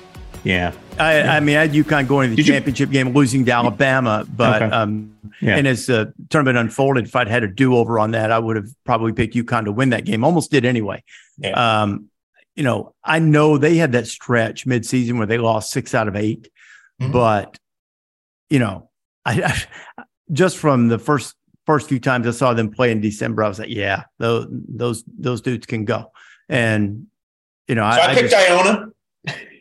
Yeah. 0.43 0.73
I. 0.99 1.21
I 1.21 1.39
mean, 1.39 1.57
I 1.57 1.61
had 1.61 1.73
UConn 1.73 2.07
going 2.07 2.29
to 2.29 2.35
the 2.35 2.43
Did 2.43 2.51
championship 2.51 2.89
you? 2.89 2.93
game, 2.93 3.13
losing 3.13 3.45
to 3.45 3.51
Alabama, 3.51 4.25
but 4.35 4.61
okay. 4.61 4.75
um, 4.75 5.15
yeah. 5.41 5.57
and 5.57 5.67
as 5.67 5.85
the 5.85 6.13
tournament 6.29 6.57
unfolded, 6.57 7.05
if 7.05 7.15
I'd 7.15 7.27
had 7.27 7.43
a 7.43 7.47
do 7.47 7.75
over 7.75 7.99
on 7.99 8.11
that, 8.11 8.31
I 8.31 8.39
would 8.39 8.55
have 8.55 8.69
probably 8.83 9.13
picked 9.13 9.35
UConn 9.35 9.65
to 9.65 9.71
win 9.71 9.89
that 9.89 10.05
game. 10.05 10.23
Almost 10.23 10.51
did 10.51 10.65
anyway. 10.65 11.03
Yeah. 11.37 11.81
Um, 11.81 12.09
you 12.55 12.63
know, 12.63 12.93
I 13.03 13.19
know 13.19 13.57
they 13.57 13.75
had 13.77 13.93
that 13.93 14.07
stretch 14.07 14.65
midseason 14.65 15.17
where 15.17 15.25
they 15.27 15.37
lost 15.37 15.71
six 15.71 15.95
out 15.95 16.07
of 16.07 16.15
8 16.15 16.47
mm-hmm. 17.01 17.11
but 17.11 17.57
you 18.49 18.59
know, 18.59 18.89
I, 19.25 19.41
I, 19.97 20.03
just 20.31 20.57
from 20.57 20.87
the 20.87 20.99
first 20.99 21.35
first 21.65 21.89
few 21.89 21.99
times 21.99 22.27
I 22.27 22.31
saw 22.31 22.53
them 22.53 22.69
play 22.69 22.91
in 22.91 23.01
December, 23.01 23.43
I 23.43 23.47
was 23.47 23.59
like, 23.59 23.69
yeah, 23.69 24.03
those 24.19 24.47
those 24.49 25.03
those 25.07 25.41
dudes 25.41 25.65
can 25.65 25.85
go. 25.85 26.11
And 26.49 27.07
you 27.67 27.75
know, 27.75 27.89
so 27.89 27.97
I, 27.97 28.11
I 28.11 28.13
picked 28.13 28.31
just, 28.31 28.51
Iona. 28.51 28.89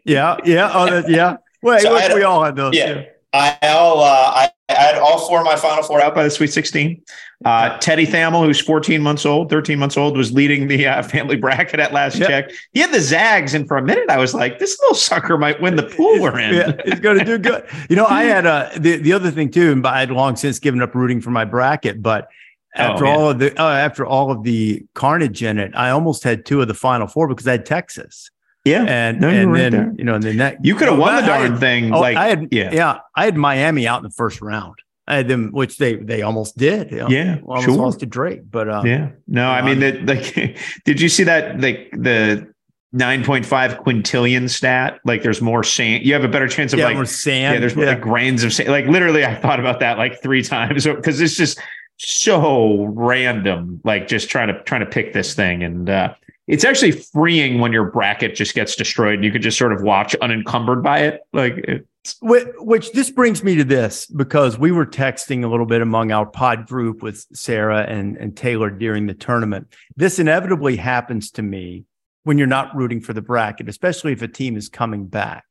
Yeah, 0.04 0.36
yeah, 0.44 0.70
oh, 0.72 0.86
that, 0.90 1.08
yeah. 1.08 1.36
Well, 1.62 1.78
so 1.80 2.14
we 2.14 2.22
all 2.22 2.42
had 2.42 2.56
those. 2.56 2.74
Yeah, 2.74 2.90
yeah. 2.90 3.04
I 3.32 3.56
all 3.68 4.00
uh, 4.02 4.32
I, 4.34 4.50
I, 4.68 4.74
had 4.74 4.98
all 4.98 5.26
four 5.26 5.38
of 5.38 5.44
my 5.46 5.56
final 5.56 5.82
four 5.82 6.02
out 6.02 6.14
by 6.14 6.24
the 6.24 6.30
Sweet 6.30 6.52
16. 6.52 7.02
Uh, 7.44 7.78
Teddy 7.78 8.06
Thamel, 8.06 8.44
who's 8.44 8.60
14 8.60 9.00
months 9.00 9.24
old, 9.24 9.48
13 9.48 9.78
months 9.78 9.96
old, 9.96 10.16
was 10.16 10.32
leading 10.32 10.68
the 10.68 10.86
uh, 10.86 11.02
family 11.14 11.36
bracket 11.36 11.80
at 11.80 11.92
last 11.92 12.16
yep. 12.16 12.28
check. 12.28 12.50
He 12.72 12.80
had 12.80 12.92
the 12.92 13.00
Zags, 13.00 13.54
and 13.54 13.66
for 13.66 13.78
a 13.78 13.82
minute, 13.82 14.10
I 14.10 14.18
was 14.18 14.34
like, 14.34 14.58
"This 14.58 14.78
little 14.80 14.94
sucker 14.94 15.38
might 15.38 15.60
win 15.60 15.76
the 15.76 15.84
pool 15.84 16.20
we're 16.20 16.38
in." 16.38 16.54
yeah, 16.54 16.72
he's 16.84 17.00
going 17.00 17.18
to 17.18 17.24
do 17.24 17.38
good. 17.38 17.66
You 17.88 17.96
know, 17.96 18.06
I 18.06 18.24
had 18.24 18.46
uh, 18.46 18.70
the 18.76 18.96
the 18.96 19.12
other 19.12 19.30
thing 19.30 19.50
too, 19.50 19.72
and 19.72 19.86
I 19.86 20.00
had 20.00 20.10
long 20.10 20.36
since 20.36 20.58
given 20.58 20.82
up 20.82 20.94
rooting 20.94 21.20
for 21.20 21.30
my 21.30 21.44
bracket, 21.44 22.02
but 22.02 22.28
after 22.74 23.06
oh, 23.06 23.10
all 23.10 23.30
of 23.30 23.38
the 23.38 23.60
uh, 23.60 23.72
after 23.72 24.06
all 24.06 24.30
of 24.30 24.44
the 24.44 24.84
carnage 24.94 25.42
in 25.42 25.58
it, 25.58 25.72
I 25.74 25.90
almost 25.90 26.22
had 26.22 26.46
two 26.46 26.60
of 26.60 26.68
the 26.68 26.74
final 26.74 27.06
four 27.06 27.28
because 27.28 27.46
I 27.46 27.52
had 27.52 27.66
Texas. 27.66 28.30
Yeah, 28.64 28.84
and 28.84 29.20
no, 29.20 29.28
and 29.28 29.54
then 29.54 29.72
there. 29.72 29.94
you 29.98 30.04
know, 30.04 30.14
and 30.14 30.22
then 30.22 30.36
that 30.36 30.64
you 30.64 30.76
could 30.76 30.88
have 30.88 30.98
won 30.98 31.16
the 31.16 31.26
darn 31.26 31.52
had, 31.52 31.60
thing. 31.60 31.92
Oh, 31.92 32.00
like 32.00 32.16
I 32.16 32.28
had, 32.28 32.48
yeah, 32.52 32.72
yeah, 32.72 32.98
I 33.16 33.24
had 33.24 33.36
Miami 33.36 33.88
out 33.88 33.98
in 33.98 34.04
the 34.04 34.10
first 34.10 34.40
round. 34.40 34.76
I 35.08 35.16
had 35.16 35.28
them, 35.28 35.50
which 35.50 35.78
they 35.78 35.96
they 35.96 36.22
almost 36.22 36.56
did. 36.56 36.92
You 36.92 36.98
know, 36.98 37.08
yeah, 37.08 37.38
almost 37.44 37.66
sure. 37.66 37.74
lost 37.74 38.00
to 38.00 38.06
Drake, 38.06 38.42
but 38.48 38.68
um, 38.68 38.86
yeah, 38.86 39.10
no, 39.26 39.48
I 39.48 39.62
mean, 39.62 39.80
the, 39.80 39.98
like, 40.02 40.58
did 40.84 41.00
you 41.00 41.08
see 41.08 41.24
that? 41.24 41.60
Like 41.60 41.90
the 41.92 42.52
9.5 42.94 43.84
quintillion 43.84 44.50
stat. 44.50 45.00
Like 45.04 45.22
there's 45.22 45.40
more 45.40 45.64
sand. 45.64 46.04
You 46.04 46.12
have 46.12 46.24
a 46.24 46.28
better 46.28 46.48
chance 46.48 46.72
of 46.72 46.78
yeah, 46.78 46.86
like 46.86 46.96
more 46.96 47.06
sand. 47.06 47.54
Yeah, 47.54 47.60
there's 47.60 47.74
yeah. 47.74 47.86
like 47.86 48.00
grains 48.00 48.44
of 48.44 48.52
sand. 48.52 48.68
Like 48.68 48.86
literally, 48.86 49.24
I 49.24 49.34
thought 49.34 49.60
about 49.60 49.80
that 49.80 49.98
like 49.98 50.22
three 50.22 50.42
times 50.42 50.84
because 50.86 51.20
it's 51.20 51.36
just 51.36 51.58
so 51.98 52.84
random, 52.84 53.80
like 53.84 54.08
just 54.08 54.28
trying 54.28 54.48
to 54.48 54.62
trying 54.64 54.82
to 54.82 54.86
pick 54.86 55.12
this 55.12 55.34
thing. 55.34 55.62
And 55.62 55.88
uh, 55.88 56.14
it's 56.46 56.64
actually 56.64 56.92
freeing 56.92 57.60
when 57.60 57.72
your 57.72 57.90
bracket 57.90 58.34
just 58.34 58.54
gets 58.54 58.74
destroyed. 58.74 59.22
You 59.22 59.30
could 59.30 59.42
just 59.42 59.58
sort 59.58 59.72
of 59.72 59.82
watch 59.82 60.14
unencumbered 60.16 60.82
by 60.82 61.00
it. 61.00 61.20
Like 61.32 61.84
which, 62.20 62.48
which 62.58 62.92
this 62.92 63.10
brings 63.10 63.44
me 63.44 63.54
to 63.56 63.64
this 63.64 64.06
because 64.06 64.58
we 64.58 64.72
were 64.72 64.86
texting 64.86 65.44
a 65.44 65.48
little 65.48 65.66
bit 65.66 65.82
among 65.82 66.10
our 66.10 66.26
pod 66.26 66.66
group 66.66 67.02
with 67.02 67.24
Sarah 67.32 67.82
and, 67.82 68.16
and 68.16 68.36
Taylor 68.36 68.70
during 68.70 69.06
the 69.06 69.14
tournament. 69.14 69.72
This 69.96 70.18
inevitably 70.18 70.76
happens 70.76 71.30
to 71.32 71.42
me 71.42 71.84
when 72.24 72.38
you're 72.38 72.46
not 72.46 72.74
rooting 72.74 73.00
for 73.00 73.12
the 73.12 73.22
bracket, 73.22 73.68
especially 73.68 74.12
if 74.12 74.22
a 74.22 74.28
team 74.28 74.56
is 74.56 74.68
coming 74.68 75.06
back. 75.06 75.44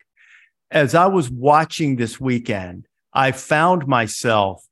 As 0.69 0.95
I 0.95 1.07
was 1.07 1.29
watching 1.29 1.95
this 1.95 2.19
weekend, 2.19 2.87
I 3.13 3.31
found 3.31 3.87
myself 3.87 4.65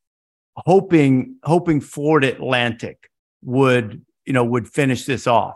hoping 0.56 1.36
hoping 1.44 1.82
Florida 1.82 2.34
Atlantic 2.34 3.10
would 3.44 4.06
you 4.26 4.34
know 4.34 4.44
would 4.44 4.68
finish 4.68 5.06
this 5.06 5.28
off, 5.28 5.56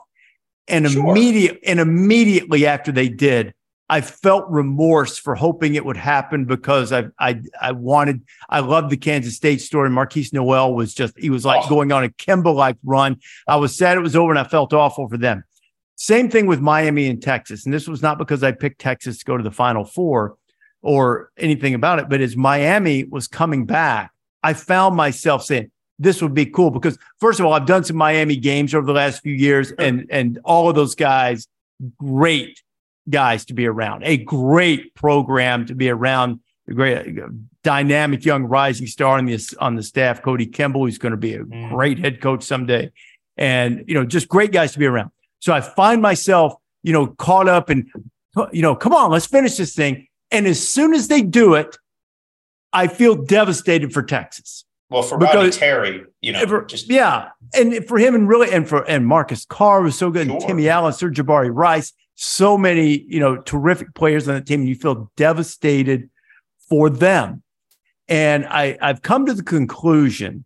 and 0.67 0.89
sure. 0.89 1.09
immediate 1.09 1.59
and 1.65 1.79
immediately 1.79 2.65
after 2.65 2.91
they 2.91 3.09
did, 3.09 3.53
I 3.89 4.01
felt 4.01 4.49
remorse 4.49 5.17
for 5.17 5.35
hoping 5.35 5.75
it 5.75 5.85
would 5.85 5.97
happen 5.97 6.45
because 6.45 6.91
I 6.91 7.05
I 7.19 7.41
I 7.61 7.73
wanted 7.73 8.21
I 8.49 8.61
loved 8.61 8.89
the 8.89 8.97
Kansas 8.97 9.35
State 9.35 9.61
story. 9.61 9.89
Markquis 9.89 10.33
Nowell 10.33 10.73
was 10.73 10.93
just 10.93 11.17
he 11.17 11.29
was 11.29 11.45
like 11.45 11.65
oh. 11.65 11.69
going 11.69 11.91
on 11.91 12.03
a 12.03 12.09
Kemba 12.09 12.53
like 12.53 12.77
run. 12.83 13.17
I 13.47 13.57
was 13.57 13.75
sad 13.75 13.97
it 13.97 14.01
was 14.01 14.15
over 14.15 14.31
and 14.31 14.39
I 14.39 14.45
felt 14.45 14.73
awful 14.73 15.07
for 15.09 15.17
them. 15.17 15.43
Same 15.95 16.29
thing 16.29 16.47
with 16.47 16.59
Miami 16.59 17.07
and 17.07 17.21
Texas, 17.21 17.65
and 17.65 17.73
this 17.73 17.87
was 17.87 18.01
not 18.01 18.17
because 18.17 18.43
I 18.43 18.51
picked 18.51 18.81
Texas 18.81 19.19
to 19.19 19.25
go 19.25 19.37
to 19.37 19.43
the 19.43 19.51
Final 19.51 19.85
Four. 19.85 20.37
or 20.81 21.31
anything 21.37 21.73
about 21.73 21.99
it. 21.99 22.09
But 22.09 22.19
as 22.19 22.35
Miami 22.35 23.05
was 23.05 23.27
coming 23.27 23.65
back, 23.65 24.11
I 24.43 24.53
found 24.53 24.95
myself 24.95 25.45
saying, 25.45 25.71
this 26.03 26.21
would 26.21 26.33
be 26.33 26.45
cool 26.45 26.69
because 26.71 26.97
first 27.19 27.39
of 27.39 27.45
all, 27.45 27.53
I've 27.53 27.65
done 27.65 27.83
some 27.83 27.97
Miami 27.97 28.35
games 28.35 28.73
over 28.75 28.85
the 28.85 28.93
last 28.93 29.21
few 29.23 29.33
years, 29.33 29.71
and 29.71 30.05
and 30.09 30.39
all 30.43 30.69
of 30.69 30.75
those 30.75 30.95
guys, 30.95 31.47
great 31.97 32.61
guys 33.09 33.45
to 33.45 33.53
be 33.53 33.65
around, 33.65 34.03
a 34.03 34.17
great 34.17 34.93
program 34.95 35.65
to 35.65 35.75
be 35.75 35.89
around, 35.89 36.39
a 36.69 36.73
great 36.73 37.15
dynamic 37.63 38.23
young 38.25 38.43
rising 38.43 38.87
star 38.87 39.17
on 39.17 39.25
the 39.25 39.55
on 39.59 39.75
the 39.75 39.83
staff, 39.83 40.21
Kotie 40.21 40.51
Kimble, 40.51 40.81
who's 40.85 40.97
going 40.97 41.11
to 41.11 41.17
be 41.17 41.35
a 41.35 41.39
Mm. 41.43 41.69
great 41.69 41.99
head 41.99 42.21
coach 42.21 42.43
someday, 42.43 42.91
and 43.37 43.83
you 43.87 43.93
know, 43.93 44.05
just 44.05 44.27
great 44.27 44.51
guys 44.51 44.71
to 44.73 44.79
be 44.79 44.85
around. 44.85 45.11
So 45.39 45.53
I 45.53 45.61
find 45.61 46.01
myself, 46.01 46.53
you 46.83 46.93
know, 46.93 47.07
caught 47.07 47.47
up 47.49 47.69
and 47.69 47.89
you 48.51 48.61
know, 48.61 48.75
come 48.75 48.93
on, 48.93 49.11
let's 49.11 49.27
finish 49.27 49.57
this 49.57 49.75
thing. 49.75 50.07
And 50.31 50.47
as 50.47 50.65
soon 50.67 50.93
as 50.93 51.07
they 51.07 51.21
do 51.21 51.53
it, 51.53 51.77
I 52.71 52.87
feel 52.87 53.13
devastated 53.15 53.93
for 53.93 54.01
Texas. 54.01 54.65
Well, 54.93 55.01
for 55.01 55.17
Because- 55.17 55.35
Rodney 55.35 55.51
Terry, 55.51 56.03
you 56.21 56.31
know, 56.33 56.45
For- 56.45 56.65
just 56.65 56.87
yeah, 56.87 57.29
and 57.55 57.83
for 57.87 57.97
him 57.97 58.13
and 58.13 58.29
really 58.29 58.51
and 58.51 58.69
for 58.69 58.87
and 58.87 59.07
Marcus 59.07 59.43
Carr 59.43 59.81
was 59.81 59.97
so 59.97 60.11
good, 60.11 60.27
and 60.27 60.39
Timmy 60.39 60.69
Allen, 60.69 60.93
Sir'Jabari 60.93 61.49
Rice, 61.51 61.93
so 62.13 62.59
many 62.59 63.03
you 63.07 63.19
know 63.19 63.37
terrific 63.37 63.95
players 63.95 64.29
on 64.29 64.35
the 64.35 64.41
team, 64.41 64.59
and 64.59 64.69
you 64.69 64.75
feel 64.75 65.11
devastated 65.17 66.11
for 66.69 66.91
them. 66.91 67.41
And 68.07 68.45
I 68.45 68.77
I've 68.83 69.01
come 69.01 69.25
to 69.25 69.33
the 69.33 69.41
conclusion 69.41 70.45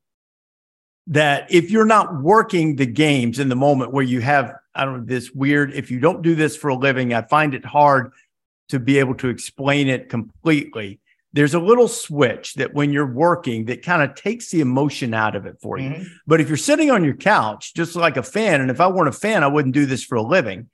that 1.08 1.52
if 1.52 1.70
you're 1.70 1.86
not 1.86 2.22
working 2.22 2.78
the 2.78 2.86
games 2.86 3.40
in 3.40 3.50
the 3.50 3.56
moment 3.58 3.92
where 3.92 4.04
you 4.04 4.22
have 4.22 4.54
I 4.74 4.86
don't 4.86 5.00
know 5.00 5.06
this 5.06 5.30
weird 5.32 5.74
if 5.74 5.92
you 5.92 6.00
don't 6.00 6.22
do 6.22 6.36
this 6.36 6.56
for 6.56 6.70
a 6.70 6.76
living, 6.76 7.14
I 7.14 7.24
find 7.24 7.54
it 7.54 7.66
hard 7.66 8.14
to 8.70 8.80
be 8.80 8.98
able 8.98 9.16
to 9.16 9.28
explain 9.28 9.90
it 9.90 10.08
completely. 10.08 11.02
There's 11.34 11.54
a 11.54 11.60
little 11.60 11.88
switch 11.88 12.54
that 12.56 12.74
when 12.74 12.92
you're 12.92 13.12
working 13.12 13.66
that 13.66 13.84
kind 13.84 14.02
of 14.02 14.16
takes 14.16 14.50
the 14.50 14.62
emotion 14.62 15.13
out 15.13 15.36
of 15.36 15.46
it 15.46 15.58
for 15.62 15.78
you. 15.78 15.90
Mhm. 15.90 16.08
But 16.26 16.42
if 16.42 16.48
you're 16.48 16.58
sitting 16.58 16.90
on 16.90 17.04
your 17.04 17.16
couch, 17.16 17.74
just 17.74 17.96
like 17.96 18.18
a 18.18 18.24
fan, 18.24 18.62
and 18.62 18.72
if 18.72 18.80
I 18.80 18.88
weren't 18.88 19.10
a 19.10 19.12
fan, 19.12 19.44
I 19.44 19.48
wouldn't 19.48 19.76
do 19.76 19.86
this 19.86 20.04
for 20.04 20.16
a 20.16 20.22
living. 20.22 20.70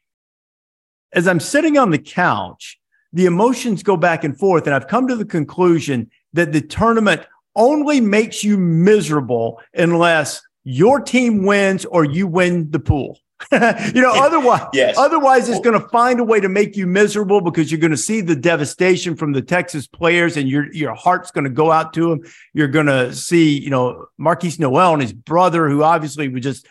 As 1.12 1.28
I'm 1.28 1.40
sitting 1.40 1.78
on 1.78 1.92
the 1.92 1.98
couch, 1.98 2.80
the 3.12 3.26
emotions 3.26 3.84
go 3.84 3.98
back 3.98 4.24
and 4.24 4.38
forth. 4.38 4.66
And 4.66 4.76
I've 4.76 4.88
come 4.88 5.08
to 5.08 5.16
the 5.16 5.26
conclusion 5.26 6.10
that 6.34 6.52
the 6.52 6.62
tournament 6.62 7.22
only 7.56 8.02
makes 8.02 8.44
you 8.44 8.58
miserable 8.58 9.62
unless 9.74 10.42
your 10.64 11.00
team 11.00 11.46
wins 11.46 11.86
or 11.86 12.06
you 12.06 12.26
win 12.26 12.72
the 12.72 12.80
pool. 12.80 13.20
you 13.52 14.02
know, 14.02 14.14
otherwise, 14.16 14.68
Yes. 14.74 14.98
otherwise 14.98 15.50
it's 15.50 15.60
going 15.60 15.80
to 15.80 15.88
find 15.90 16.20
a 16.20 16.24
way 16.24 16.40
to 16.40 16.48
make 16.50 16.78
you 16.78 16.88
miserable 16.88 17.42
because 17.42 17.72
you're 17.72 17.80
going 17.82 17.92
to 17.92 17.98
see 17.98 18.22
the 18.22 18.36
devastation 18.36 19.16
from 19.16 19.34
the 19.34 19.42
Texas 19.42 19.86
players 19.88 20.38
and 20.38 20.48
your 20.48 20.72
your 20.74 20.94
heart's 20.94 21.30
going 21.32 21.44
to 21.44 21.50
go 21.50 21.72
out 21.72 21.94
to 21.94 22.10
them. 22.10 22.22
You're 22.54 22.68
going 22.70 22.86
to 22.86 23.14
see, 23.14 23.60
you 23.60 23.70
know, 23.70 24.06
Markquis 24.20 24.60
Nowell 24.60 24.94
and 24.94 25.02
his 25.02 25.14
brother, 25.14 25.68
who 25.68 25.84
obviously 25.84 26.30
was 26.30 26.42
just 26.44 26.68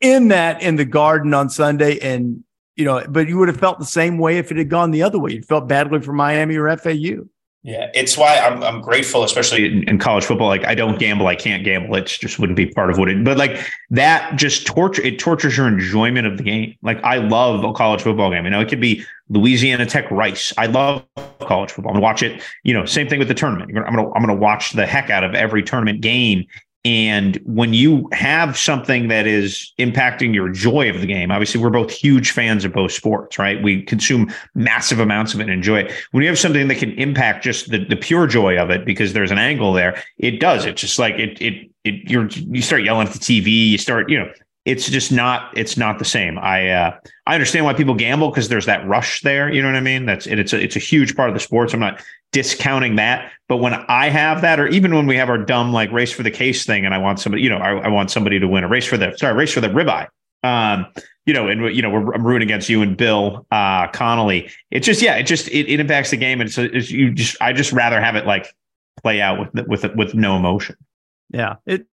in 0.00 0.28
that 0.28 0.60
in 0.62 0.76
the 0.76 0.84
garden 0.84 1.32
on 1.32 1.48
Sunday. 1.48 1.98
And, 2.00 2.44
you 2.76 2.84
know, 2.84 3.04
but 3.08 3.28
you 3.28 3.38
would 3.38 3.48
have 3.48 3.60
felt 3.60 3.78
the 3.78 3.86
same 3.86 4.18
way 4.18 4.38
if 4.38 4.50
it 4.50 4.58
had 4.58 4.68
gone 4.68 4.90
the 4.90 5.04
other 5.04 5.18
way. 5.18 5.32
You 5.32 5.42
felt 5.42 5.66
badly 5.68 6.00
for 6.00 6.12
Miami 6.12 6.56
or 6.56 6.76
FAU. 6.76 7.24
Yeah, 7.64 7.90
it's 7.94 8.18
why 8.18 8.38
I'm 8.38 8.60
I'm 8.64 8.80
grateful, 8.80 9.22
especially 9.22 9.66
in, 9.66 9.88
in 9.88 9.98
college 9.98 10.24
football, 10.24 10.48
like 10.48 10.64
I 10.64 10.74
don't 10.74 10.98
gamble, 10.98 11.28
I 11.28 11.36
can't 11.36 11.62
gamble. 11.62 11.94
It 11.94 12.06
just 12.06 12.40
wouldn't 12.40 12.56
be 12.56 12.66
part 12.66 12.90
of 12.90 12.98
what 12.98 13.08
it. 13.08 13.22
But 13.22 13.38
like 13.38 13.64
that, 13.90 14.36
just 14.36 14.66
torture. 14.66 15.00
It 15.02 15.20
tortures 15.20 15.56
your 15.56 15.68
enjoyment 15.68 16.26
of 16.26 16.38
the 16.38 16.42
game. 16.42 16.76
Like 16.82 17.00
I 17.04 17.18
love 17.18 17.62
a 17.62 17.72
college 17.72 18.02
football 18.02 18.30
game. 18.32 18.44
You 18.44 18.50
know, 18.50 18.60
it 18.60 18.68
could 18.68 18.80
be 18.80 19.04
Louisiana 19.28 19.86
Tech 19.86 20.10
Rice. 20.10 20.52
I 20.58 20.66
love 20.66 21.04
college 21.38 21.70
football. 21.70 21.92
I'm 21.92 21.96
gonna 21.96 22.02
watch 22.02 22.24
it. 22.24 22.42
You 22.64 22.74
know, 22.74 22.84
same 22.84 23.08
thing 23.08 23.20
with 23.20 23.28
the 23.28 23.34
tournament. 23.34 23.70
I'm 23.76 23.94
gonna 23.94 24.12
I'm 24.12 24.22
gonna 24.22 24.34
watch 24.34 24.72
the 24.72 24.84
heck 24.84 25.08
out 25.08 25.22
of 25.22 25.36
every 25.36 25.62
tournament 25.62 26.00
game. 26.00 26.44
And 26.84 27.40
when 27.44 27.74
you 27.74 28.08
have 28.12 28.58
something 28.58 29.06
that 29.06 29.24
is 29.24 29.72
impacting 29.78 30.34
your 30.34 30.48
joy 30.48 30.90
of 30.90 31.00
the 31.00 31.06
game, 31.06 31.30
obviously 31.30 31.60
we're 31.60 31.70
both 31.70 31.92
huge 31.92 32.32
fans 32.32 32.64
of 32.64 32.72
both 32.72 32.90
sports, 32.90 33.38
right? 33.38 33.62
We 33.62 33.82
consume 33.82 34.32
massive 34.56 34.98
amounts 34.98 35.32
of 35.32 35.38
it 35.38 35.44
and 35.44 35.52
enjoy 35.52 35.80
it. 35.80 35.92
When 36.10 36.24
you 36.24 36.28
have 36.28 36.40
something 36.40 36.66
that 36.66 36.78
can 36.78 36.90
impact 36.98 37.44
just 37.44 37.70
the, 37.70 37.84
the 37.84 37.94
pure 37.94 38.26
joy 38.26 38.58
of 38.58 38.70
it, 38.70 38.84
because 38.84 39.12
there's 39.12 39.30
an 39.30 39.38
angle 39.38 39.72
there, 39.72 40.02
it 40.18 40.40
does. 40.40 40.64
It's 40.64 40.80
just 40.80 40.98
like 40.98 41.14
it, 41.14 41.40
it, 41.40 41.70
it, 41.84 42.10
you're, 42.10 42.26
you 42.28 42.62
start 42.62 42.82
yelling 42.82 43.06
at 43.06 43.12
the 43.12 43.20
TV, 43.20 43.68
you 43.70 43.78
start, 43.78 44.10
you 44.10 44.18
know, 44.18 44.32
it's 44.64 44.88
just 44.88 45.12
not, 45.12 45.56
it's 45.56 45.76
not 45.76 46.00
the 46.00 46.04
same. 46.04 46.36
I, 46.38 46.68
uh, 46.70 46.98
I 47.26 47.34
understand 47.34 47.64
why 47.64 47.74
people 47.74 47.94
gamble 47.94 48.30
because 48.30 48.48
there's 48.48 48.66
that 48.66 48.86
rush 48.88 49.20
there. 49.22 49.52
You 49.52 49.62
know 49.62 49.68
what 49.68 49.76
I 49.76 49.80
mean? 49.80 50.06
That's 50.06 50.26
it. 50.26 50.40
It's 50.40 50.52
a, 50.52 50.60
it's 50.60 50.76
a 50.76 50.80
huge 50.80 51.14
part 51.14 51.28
of 51.28 51.34
the 51.34 51.40
sports. 51.40 51.74
I'm 51.74 51.80
not 51.80 52.02
discounting 52.32 52.96
that, 52.96 53.30
but 53.48 53.58
when 53.58 53.74
I 53.74 54.08
have 54.08 54.40
that, 54.40 54.58
or 54.58 54.66
even 54.68 54.94
when 54.94 55.06
we 55.06 55.16
have 55.16 55.28
our 55.28 55.38
dumb 55.38 55.72
like 55.72 55.92
race 55.92 56.10
for 56.10 56.22
the 56.22 56.30
case 56.30 56.64
thing, 56.64 56.84
and 56.84 56.94
I 56.94 56.98
want 56.98 57.20
somebody, 57.20 57.42
you 57.42 57.50
know, 57.50 57.58
I, 57.58 57.72
I 57.78 57.88
want 57.88 58.10
somebody 58.10 58.38
to 58.38 58.48
win 58.48 58.64
a 58.64 58.68
race 58.68 58.86
for 58.86 58.96
the 58.96 59.16
sorry 59.16 59.34
race 59.34 59.52
for 59.52 59.60
the 59.60 59.68
ribeye. 59.68 60.08
Um, 60.44 60.86
you 61.24 61.32
know, 61.34 61.46
and 61.46 61.74
you 61.74 61.82
know, 61.82 61.90
we're 61.90 62.12
I'm 62.14 62.26
rooting 62.26 62.48
against 62.48 62.68
you 62.68 62.82
and 62.82 62.96
Bill 62.96 63.46
uh, 63.52 63.86
Connolly. 63.88 64.50
It 64.70 64.80
just 64.80 65.00
yeah, 65.02 65.16
it 65.16 65.24
just 65.24 65.48
it, 65.48 65.72
it 65.72 65.78
impacts 65.78 66.10
the 66.10 66.16
game, 66.16 66.40
and 66.40 66.50
so 66.50 66.68
it's 66.72 66.90
you 66.90 67.12
just 67.12 67.36
I 67.40 67.52
just 67.52 67.72
rather 67.72 68.00
have 68.00 68.16
it 68.16 68.26
like 68.26 68.52
play 69.02 69.20
out 69.20 69.38
with 69.54 69.66
with 69.68 69.94
with 69.94 70.14
no 70.14 70.36
emotion. 70.36 70.76
Yeah. 71.32 71.56
It, 71.66 71.86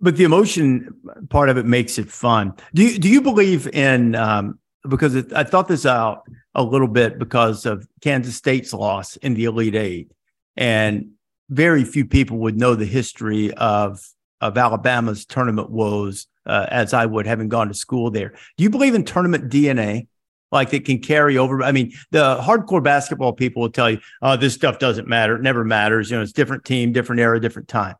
but 0.00 0.16
the 0.16 0.24
emotion 0.24 0.94
part 1.30 1.48
of 1.48 1.56
it 1.56 1.66
makes 1.66 1.98
it 1.98 2.10
fun. 2.10 2.54
Do 2.74 2.84
you, 2.84 2.98
do 2.98 3.08
you 3.08 3.22
believe 3.22 3.66
in, 3.68 4.14
um, 4.14 4.58
because 4.88 5.14
it, 5.14 5.32
I 5.32 5.44
thought 5.44 5.68
this 5.68 5.86
out 5.86 6.22
a 6.54 6.62
little 6.62 6.88
bit 6.88 7.18
because 7.18 7.66
of 7.66 7.86
Kansas 8.00 8.36
State's 8.36 8.72
loss 8.72 9.16
in 9.16 9.34
the 9.34 9.44
Elite 9.44 9.74
Eight. 9.74 10.10
And 10.56 11.12
very 11.48 11.84
few 11.84 12.06
people 12.06 12.38
would 12.38 12.58
know 12.58 12.74
the 12.74 12.86
history 12.86 13.52
of, 13.54 14.00
of 14.40 14.56
Alabama's 14.56 15.26
tournament 15.26 15.70
woes, 15.70 16.26
uh, 16.46 16.66
as 16.70 16.94
I 16.94 17.06
would, 17.06 17.26
having 17.26 17.48
gone 17.48 17.68
to 17.68 17.74
school 17.74 18.10
there. 18.10 18.34
Do 18.56 18.64
you 18.64 18.70
believe 18.70 18.94
in 18.94 19.04
tournament 19.04 19.50
DNA? 19.50 20.08
Like 20.52 20.72
it 20.72 20.84
can 20.84 21.00
carry 21.00 21.36
over. 21.36 21.62
I 21.62 21.72
mean, 21.72 21.92
the 22.12 22.38
hardcore 22.40 22.82
basketball 22.82 23.32
people 23.32 23.62
will 23.62 23.70
tell 23.70 23.90
you, 23.90 23.98
oh, 24.22 24.36
this 24.36 24.54
stuff 24.54 24.78
doesn't 24.78 25.08
matter. 25.08 25.36
It 25.36 25.42
never 25.42 25.64
matters. 25.64 26.10
You 26.10 26.16
know, 26.16 26.22
it's 26.22 26.32
different 26.32 26.64
team, 26.64 26.92
different 26.92 27.20
era, 27.20 27.40
different 27.40 27.68
time. 27.68 27.96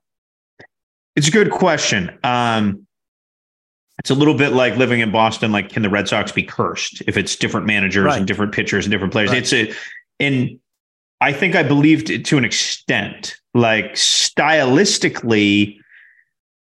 It's 1.16 1.28
a 1.28 1.32
good 1.32 1.50
question. 1.50 2.16
Um, 2.22 2.85
it's 3.98 4.10
a 4.10 4.14
little 4.14 4.34
bit 4.34 4.52
like 4.52 4.76
living 4.76 5.00
in 5.00 5.10
Boston. 5.10 5.52
Like, 5.52 5.70
can 5.70 5.82
the 5.82 5.90
Red 5.90 6.06
Sox 6.08 6.30
be 6.32 6.42
cursed 6.42 7.02
if 7.06 7.16
it's 7.16 7.34
different 7.36 7.66
managers 7.66 8.04
Right. 8.04 8.18
and 8.18 8.26
different 8.26 8.52
pitchers 8.52 8.84
and 8.84 8.92
different 8.92 9.12
players? 9.12 9.30
Right. 9.30 9.38
It's 9.38 9.52
a, 9.52 9.72
and 10.20 10.58
I 11.20 11.32
think 11.32 11.54
I 11.56 11.62
believed 11.62 12.10
it 12.10 12.24
to 12.26 12.38
an 12.38 12.44
extent. 12.44 13.36
Like 13.54 13.94
stylistically, 13.94 15.78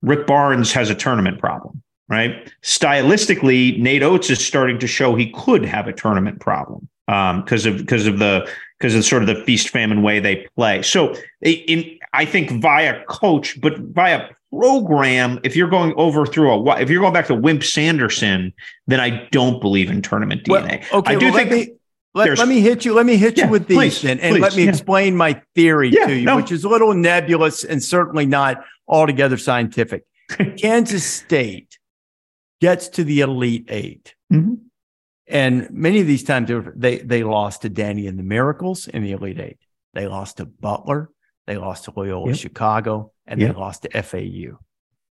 Rick 0.01 0.27
Barnes 0.27 0.71
has 0.73 0.89
a 0.89 0.95
tournament 0.95 1.39
problem, 1.39 1.81
right? 2.07 2.51
Stylistically, 2.63 3.77
Nate 3.79 4.03
Oats 4.03 4.29
is 4.29 4.45
starting 4.45 4.79
to 4.79 4.87
show 4.87 5.15
he 5.15 5.31
could 5.31 5.65
have 5.65 5.87
a 5.87 5.93
tournament 5.93 6.39
problem 6.39 6.87
um, 7.07 7.41
because 7.43 7.65
of 7.65 7.77
because 7.77 8.07
of 8.07 8.19
the 8.19 8.49
because 8.79 8.95
of 8.95 9.03
sort 9.03 9.21
of 9.23 9.27
the 9.27 9.43
feast 9.43 9.69
famine 9.69 10.01
way 10.01 10.19
they 10.19 10.47
play. 10.55 10.81
So 10.81 11.15
in 11.41 11.97
I 12.13 12.25
think 12.25 12.61
via 12.61 13.03
coach, 13.05 13.59
but 13.59 13.77
via 13.79 14.29
program, 14.51 15.39
if 15.43 15.55
you're 15.55 15.69
going 15.69 15.93
over 15.97 16.25
through 16.25 16.51
a 16.51 16.75
if 16.79 16.89
you're 16.89 17.01
going 17.01 17.13
back 17.13 17.27
to 17.27 17.35
Wimp 17.35 17.63
Sanderson, 17.63 18.53
then 18.87 18.99
I 18.99 19.27
don't 19.31 19.59
believe 19.61 19.89
in 19.89 20.01
tournament 20.01 20.43
DNA. 20.43 20.85
Well, 20.91 20.99
okay, 20.99 21.15
I 21.15 21.19
do 21.19 21.25
well, 21.27 21.35
think 21.35 21.49
let 21.51 21.57
me 21.67 21.73
let, 22.13 22.37
let 22.39 22.47
me 22.47 22.61
hit 22.61 22.83
you. 22.85 22.93
Let 22.93 23.05
me 23.05 23.17
hit 23.17 23.37
Yeah, 23.37 23.45
you 23.45 23.51
with 23.51 23.67
these 23.67 23.77
please, 23.77 24.03
and, 24.05 24.19
and 24.19 24.33
please, 24.33 24.41
let 24.41 24.55
me 24.55 24.63
yeah. 24.63 24.69
explain 24.69 25.15
my 25.15 25.41
theory 25.55 25.89
Yeah, 25.89 26.07
to 26.07 26.15
you, 26.15 26.25
no. 26.25 26.37
which 26.37 26.51
is 26.51 26.63
a 26.63 26.69
little 26.69 26.93
nebulous 26.93 27.63
and 27.63 27.83
certainly 27.83 28.25
not 28.25 28.63
altogether 28.87 29.37
scientific. 29.37 30.03
Kansas 30.57 31.05
State 31.05 31.77
gets 32.59 32.87
to 32.89 33.03
the 33.03 33.21
Elite 33.21 33.65
8 33.69 34.15
Mhm. 34.33 34.57
And 35.29 35.69
many 35.71 35.99
of 35.99 36.07
these 36.07 36.23
times 36.23 36.47
they 36.47 36.55
were- 36.55 36.73
they 36.75 36.97
they 36.99 37.23
lost 37.23 37.61
to 37.63 37.69
Danny 37.69 38.07
and 38.07 38.17
the 38.17 38.23
Miracles 38.23 38.87
in 38.87 39.03
the 39.03 39.11
Elite 39.11 39.39
Eight. 39.39 39.57
They 39.93 40.07
lost 40.07 40.37
to 40.37 40.45
Butler. 40.45 41.09
They 41.47 41.57
lost 41.57 41.83
to 41.85 41.93
Loyola 41.95 42.27
Yep. 42.29 42.37
Chicago, 42.37 43.11
and 43.27 43.39
Yep. 43.41 43.53
they 43.53 43.59
lost 43.59 43.83
to 43.83 43.97
FAU. 44.03 44.57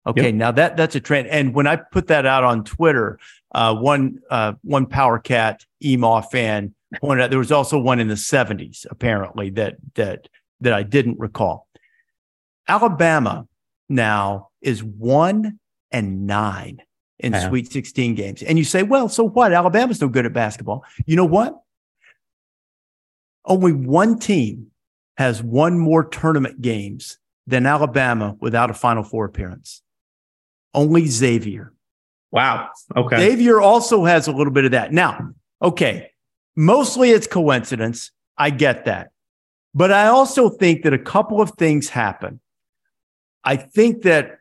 Okay, 0.06 0.26
Yep. 0.26 0.34
now 0.34 0.50
that 0.52 0.76
that's 0.76 0.94
a 0.96 1.00
trend. 1.00 1.28
And 1.28 1.54
when 1.54 1.66
I 1.66 1.76
put 1.76 2.06
that 2.08 2.26
out 2.26 2.42
on 2.44 2.64
Twitter, 2.64 3.18
uh, 3.54 3.74
one 3.74 4.18
uh, 4.30 4.54
one 4.62 4.86
Power 4.86 5.18
Cat 5.18 5.64
EMAW 5.82 6.22
fan 6.30 6.74
pointed 7.00 7.22
out 7.24 7.30
there 7.30 7.38
was 7.38 7.52
also 7.52 7.78
one 7.78 8.00
in 8.00 8.08
the 8.08 8.16
seventies 8.16 8.86
apparently 8.90 9.50
that 9.50 9.76
that 9.94 10.28
that 10.60 10.72
I 10.72 10.82
didn't 10.82 11.18
recall. 11.18 11.66
Alabama 12.68 13.46
now 13.88 14.48
is 14.62 14.82
one 14.84 15.58
and 15.90 16.26
nine 16.26 16.80
in 17.18 17.32
Yeah. 17.32 17.48
Sweet 17.48 17.70
16 17.72 18.14
games. 18.14 18.42
And 18.42 18.56
you 18.58 18.64
say, 18.64 18.82
well, 18.82 19.08
so 19.08 19.24
what? 19.28 19.52
Alabama's 19.52 20.00
no 20.00 20.08
good 20.08 20.24
at 20.26 20.32
basketball. 20.32 20.84
You 21.06 21.16
know 21.16 21.24
what? 21.24 21.60
Only 23.44 23.72
one 23.72 24.18
team 24.18 24.68
has 25.16 25.42
won 25.42 25.78
more 25.78 26.04
tournament 26.04 26.62
games 26.62 27.18
than 27.46 27.66
Alabama 27.66 28.36
without 28.40 28.70
a 28.70 28.74
Final 28.74 29.02
Four 29.02 29.24
appearance. 29.24 29.82
Only 30.74 31.06
Xavier. 31.06 31.72
wow. 32.30 32.68
Okay. 32.96 33.16
Xavier 33.18 33.60
also 33.60 34.04
has 34.04 34.28
a 34.28 34.32
little 34.32 34.52
bit 34.52 34.64
of 34.64 34.70
that. 34.70 34.92
Now, 34.92 35.30
okay, 35.60 36.10
mostly 36.56 37.10
it's 37.10 37.26
coincidence. 37.26 38.12
I 38.38 38.50
get 38.50 38.84
that. 38.84 39.10
But 39.74 39.92
I 39.92 40.06
also 40.06 40.48
think 40.48 40.82
that 40.82 40.92
a 40.92 40.98
couple 40.98 41.40
of 41.40 41.50
things 41.52 41.88
happen. 41.88 42.40
I 43.44 43.56
think 43.56 44.02
that 44.02 44.38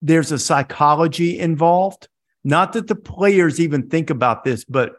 there's 0.00 0.32
a 0.32 0.38
psychology 0.38 1.38
involved. 1.38 2.08
Not 2.44 2.72
that 2.72 2.88
the 2.88 2.96
players 2.96 3.60
even 3.60 3.88
think 3.88 4.10
about 4.10 4.44
this, 4.44 4.64
but 4.64 4.94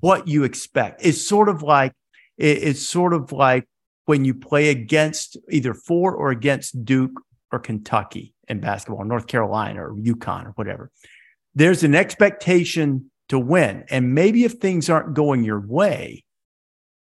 what 0.00 0.28
you 0.28 0.44
expect. 0.44 1.04
It's 1.04 1.26
sort 1.26 1.48
of 1.48 1.62
like 1.62 1.92
it's 2.38 2.86
sort 2.86 3.12
of 3.14 3.32
like 3.32 3.66
when 4.06 4.24
you 4.24 4.34
play 4.34 4.70
against 4.70 5.36
either 5.50 5.74
for 5.74 6.14
or 6.14 6.30
against 6.30 6.84
Duke 6.84 7.20
or 7.52 7.58
Kentucky 7.58 8.34
in 8.48 8.60
basketball, 8.60 9.04
North 9.04 9.26
Carolina 9.26 9.84
or 9.84 9.94
UConn 9.94 10.46
or 10.46 10.50
whatever. 10.50 10.90
There's 11.54 11.82
an 11.84 11.94
expectation 11.94 13.10
to 13.28 13.38
win. 13.38 13.84
And 13.90 14.14
maybe 14.14 14.44
if 14.44 14.54
things 14.54 14.88
aren't 14.88 15.14
going 15.14 15.44
your 15.44 15.60
way, 15.60 16.24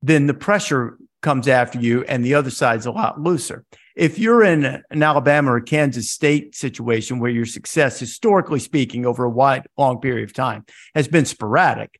then 0.01 0.27
the 0.27 0.33
pressure 0.33 0.97
comes 1.21 1.47
after 1.47 1.79
you 1.79 2.03
and 2.03 2.23
the 2.23 2.35
other 2.35 2.51
side's 2.51 2.85
a 2.85 2.91
lot 2.91 3.19
looser. 3.19 3.65
If 3.95 4.19
you're 4.19 4.43
in 4.43 4.65
an 4.89 5.03
Alabama 5.03 5.53
or 5.53 5.61
Kansas 5.61 6.11
State 6.11 6.55
situation 6.55 7.19
where 7.19 7.31
your 7.31 7.45
success, 7.45 7.99
historically 7.99 8.59
speaking, 8.59 9.05
over 9.05 9.23
a 9.23 9.29
wide, 9.29 9.65
long 9.77 9.99
period 9.99 10.29
of 10.29 10.33
time 10.33 10.65
has 10.93 11.07
been 11.07 11.25
sporadic, 11.25 11.99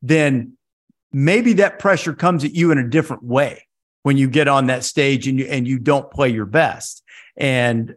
then 0.00 0.56
maybe 1.12 1.54
that 1.54 1.78
pressure 1.78 2.14
comes 2.14 2.44
at 2.44 2.54
you 2.54 2.72
in 2.72 2.78
a 2.78 2.88
different 2.88 3.22
way 3.22 3.63
when 4.04 4.16
you 4.16 4.28
get 4.28 4.48
on 4.48 4.68
that 4.68 4.84
stage 4.84 5.26
and 5.26 5.38
you, 5.38 5.46
and 5.46 5.66
you 5.66 5.78
don't 5.78 6.10
play 6.10 6.28
your 6.28 6.46
best. 6.46 7.02
And 7.36 7.96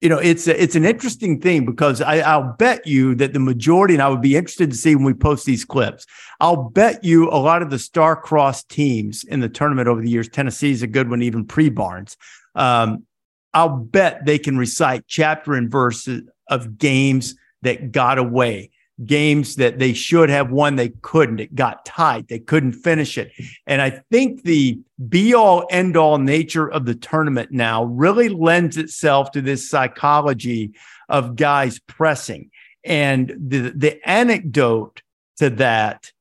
you 0.00 0.10
know, 0.10 0.18
it's 0.18 0.46
a, 0.46 0.62
it's 0.62 0.74
an 0.74 0.84
interesting 0.84 1.40
thing 1.40 1.64
because 1.64 2.02
I, 2.02 2.18
I'll 2.18 2.54
bet 2.58 2.86
you 2.86 3.14
that 3.14 3.32
the 3.32 3.38
majority, 3.38 3.94
and 3.94 4.02
I 4.02 4.08
would 4.10 4.20
be 4.20 4.36
interested 4.36 4.70
to 4.70 4.76
see 4.76 4.94
when 4.94 5.04
we 5.04 5.14
post 5.14 5.46
these 5.46 5.64
clips. 5.64 6.04
I'll 6.40 6.68
bet 6.68 7.02
you 7.04 7.30
a 7.30 7.40
lot 7.40 7.62
of 7.62 7.70
the 7.70 7.78
star-crossed 7.78 8.68
teams 8.68 9.24
in 9.24 9.40
the 9.40 9.48
tournament 9.48 9.88
over 9.88 10.02
the 10.02 10.10
years. 10.10 10.28
Tennessee 10.28 10.72
is 10.72 10.82
a 10.82 10.86
good 10.86 11.08
one, 11.08 11.22
even 11.22 11.46
pre-Barnes. 11.46 12.18
Um, 12.54 13.06
I'll 13.54 13.78
bet 13.78 14.26
they 14.26 14.38
can 14.38 14.58
recite 14.58 15.04
chapter 15.06 15.54
and 15.54 15.70
verse 15.70 16.06
of 16.48 16.76
games 16.76 17.34
that 17.62 17.92
got 17.92 18.18
away, 18.18 18.72
games 19.04 19.56
that 19.56 19.78
they 19.78 19.92
should 19.92 20.30
have 20.30 20.50
won, 20.50 20.76
they 20.76 20.90
couldn't. 21.02 21.40
It 21.40 21.54
got 21.54 21.84
tight. 21.84 22.28
They 22.28 22.38
couldn't 22.38 22.74
finish 22.74 23.18
it. 23.18 23.32
And 23.66 23.82
I 23.82 24.02
think 24.10 24.44
the 24.44 24.78
be 25.08 25.34
all 25.34 25.66
end 25.70 25.96
all 25.96 26.18
nature 26.18 26.70
of 26.70 26.84
the 26.84 26.94
tournament 26.94 27.50
now 27.50 27.84
really 27.84 28.28
lends 28.28 28.76
itself 28.76 29.32
to 29.32 29.40
this 29.40 29.68
psychology 29.68 30.72
of 31.08 31.36
guys 31.36 31.80
pressing. 31.80 32.50
And 32.84 33.34
the, 33.36 33.72
the 33.74 34.08
anecdote 34.08 35.02
to 35.38 35.50
that 35.50 36.12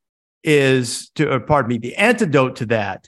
is 0.43 1.09
to, 1.11 1.39
pardon 1.41 1.69
me, 1.69 1.77
the 1.77 1.95
antidote 1.95 2.55
to 2.57 2.65
that 2.67 3.07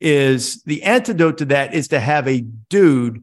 is 0.00 0.62
the 0.64 0.82
antidote 0.82 1.38
to 1.38 1.44
that 1.46 1.72
is 1.72 1.88
to 1.88 2.00
have 2.00 2.26
a 2.26 2.40
dude 2.68 3.22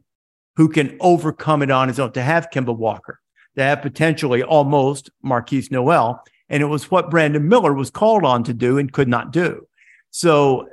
who 0.56 0.68
can 0.68 0.96
overcome 1.00 1.62
it 1.62 1.70
on 1.70 1.88
his 1.88 2.00
own, 2.00 2.12
to 2.12 2.22
have 2.22 2.50
Kemba 2.50 2.76
Walker 2.76 3.20
to 3.56 3.62
have 3.62 3.82
potentially 3.82 4.42
almost 4.42 5.10
Markquis 5.24 5.70
Nowell. 5.70 6.22
And 6.48 6.62
it 6.62 6.66
was 6.66 6.90
what 6.90 7.10
Brandon 7.10 7.48
Miller 7.48 7.72
was 7.72 7.90
called 7.90 8.24
on 8.24 8.44
to 8.44 8.52
do 8.54 8.78
and 8.78 8.92
could 8.92 9.08
not 9.08 9.32
do. 9.32 9.66
So 10.10 10.68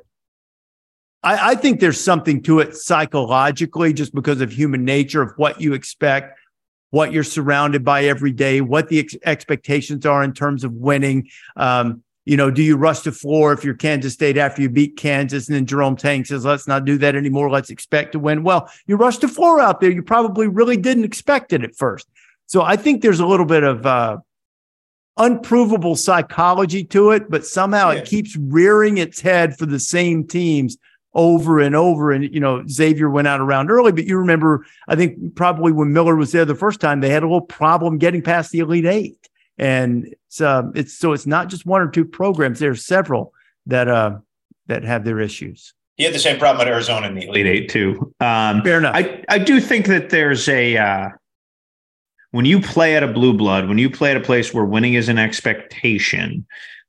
I, 1.23 1.51
I 1.51 1.55
think 1.55 1.79
there's 1.79 1.99
something 1.99 2.41
to 2.43 2.59
it 2.59 2.75
psychologically, 2.75 3.93
just 3.93 4.13
because 4.13 4.41
of 4.41 4.51
human 4.51 4.83
nature 4.83 5.21
of 5.21 5.33
what 5.37 5.61
you 5.61 5.73
expect, 5.73 6.37
what 6.91 7.13
you're 7.13 7.23
surrounded 7.23 7.85
by 7.85 8.05
every 8.05 8.31
day, 8.31 8.61
what 8.61 8.89
the 8.89 8.99
ex- 8.99 9.15
expectations 9.25 10.05
are 10.05 10.23
in 10.23 10.33
terms 10.33 10.63
of 10.63 10.73
winning. 10.73 11.29
Um, 11.55 12.03
you 12.25 12.37
know, 12.37 12.51
do 12.51 12.61
you 12.61 12.77
rush 12.77 12.99
the 12.99 13.11
floor 13.11 13.53
if 13.53 13.63
you're 13.63 13.73
Kansas 13.73 14.13
State 14.13 14.37
after 14.37 14.61
you 14.61 14.69
beat 14.69 14.97
Kansas? 14.97 15.47
And 15.47 15.55
then 15.55 15.65
Jerome 15.65 15.95
Tang 15.95 16.25
says, 16.25 16.45
let's 16.45 16.67
not 16.67 16.85
do 16.85 16.97
that 16.99 17.15
anymore. 17.15 17.49
Let's 17.49 17.69
expect 17.69 18.11
to 18.11 18.19
win. 18.19 18.43
Well, 18.43 18.69
you 18.85 18.97
rushed 18.97 19.21
the 19.21 19.27
floor 19.27 19.59
out 19.59 19.79
there. 19.79 19.89
You 19.89 20.03
probably 20.03 20.47
really 20.47 20.77
didn't 20.77 21.05
expect 21.05 21.53
it 21.53 21.63
at 21.63 21.75
first. 21.75 22.07
So 22.49 22.63
I 22.63 22.77
think 22.77 23.03
there's 23.03 23.19
a 23.19 23.27
little 23.27 23.45
bit 23.45 23.61
of 23.61 23.85
uh, 23.85 24.17
unprovable 25.17 25.95
psychology 25.95 26.83
to 26.85 27.11
it, 27.11 27.29
but 27.29 27.45
somehow 27.45 27.91
yeah. 27.91 27.99
it 27.99 28.05
keeps 28.05 28.35
rearing 28.35 28.97
its 28.97 29.21
head 29.21 29.55
for 29.55 29.67
the 29.67 29.79
same 29.79 30.25
teams 30.25 30.75
over 31.13 31.59
and 31.59 31.75
over. 31.75 32.11
And, 32.11 32.23
you 32.23 32.39
know, 32.39 32.65
Xavier 32.67 33.07
went 33.07 33.27
out 33.27 33.39
around 33.39 33.69
early, 33.69 33.91
but 33.91 34.05
you 34.05 34.17
remember, 34.17 34.65
I 34.87 34.95
think 34.95 35.35
probably 35.35 35.71
when 35.71 35.93
Miller 35.93 36.15
was 36.15 36.31
there 36.31 36.43
the 36.43 36.55
first 36.55 36.81
time, 36.81 37.01
they 37.01 37.11
had 37.11 37.21
a 37.21 37.27
little 37.27 37.39
problem 37.39 37.99
getting 37.99 38.23
past 38.23 38.49
the 38.49 38.59
Elite 38.59 38.87
Eight. 38.87 39.29
And 39.59 40.07
it's, 40.07 40.41
uh, 40.41 40.63
it's 40.73 40.97
so 40.97 41.13
it's 41.13 41.27
not 41.27 41.49
just 41.49 41.67
one 41.67 41.81
or 41.81 41.87
two 41.87 42.03
programs. 42.03 42.57
There 42.57 42.71
are 42.71 42.75
several 42.75 43.31
that, 43.67 43.87
uh, 43.87 44.17
that 44.65 44.83
have 44.83 45.05
their 45.05 45.19
issues. 45.19 45.75
He 45.97 46.03
had 46.03 46.15
the 46.15 46.19
same 46.19 46.39
problem 46.39 46.65
at 46.65 46.73
Arizona 46.73 47.09
in 47.09 47.13
the 47.13 47.27
Elite 47.27 47.45
Eight, 47.45 47.69
too. 47.69 48.11
Um, 48.19 48.63
Fair 48.63 48.79
enough. 48.79 48.95
I, 48.95 49.23
I 49.29 49.37
do 49.37 49.59
think 49.59 49.85
that 49.85 50.09
there's 50.09 50.49
a, 50.49 50.77
uh, 50.77 51.09
when 52.31 52.45
you 52.45 52.61
play 52.61 52.95
at 52.95 53.03
a 53.03 53.07
blue 53.07 53.33
blood, 53.33 53.67
when 53.67 53.77
you 53.77 53.89
play 53.89 54.11
at 54.11 54.17
a 54.17 54.21
place 54.21 54.53
where 54.53 54.65
winning 54.65 54.93
is 54.93 55.09
an 55.09 55.17
expectation, 55.17 56.45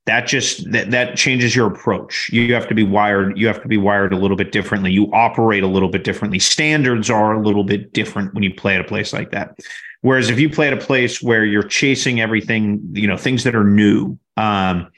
that 0.07 0.27
just 0.27 0.71
that 0.73 0.91
that 0.91 1.17
changes 1.17 1.55
your 1.55 1.67
approach. 1.67 2.31
You 2.33 2.53
have 2.55 2.67
to 2.69 2.75
be 2.75 2.83
wired. 2.83 3.39
You 3.39 3.47
have 3.47 3.63
to 3.63 3.69
be 3.69 3.77
wired 3.77 4.13
a 4.13 4.17
little 4.17 4.37
bit 4.37 4.51
differently. 4.51 4.91
You 4.91 5.13
operate 5.13 5.63
a 5.63 5.67
little 5.67 5.89
bit 5.89 6.05
differently. 6.05 6.39
Standards 6.39 7.11
are 7.11 7.35
a 7.35 7.43
little 7.43 7.65
bit 7.65 7.93
different 7.93 8.35
when 8.35 8.43
you 8.43 8.53
play 8.53 8.75
at 8.75 8.81
a 8.81 8.85
place 8.85 9.13
like 9.13 9.31
that. 9.31 9.59
Whereas 10.03 10.31
if 10.31 10.41
you 10.41 10.49
play 10.49 10.69
at 10.69 10.73
a 10.73 10.79
place 10.79 11.23
where 11.23 11.45
you're 11.45 11.63
chasing 11.63 12.21
everything, 12.21 12.81
you 12.93 13.07
know, 13.07 13.17
things 13.17 13.45
that 13.45 13.55
are 13.55 13.65
new. 13.65 14.19
Um, 14.37 14.91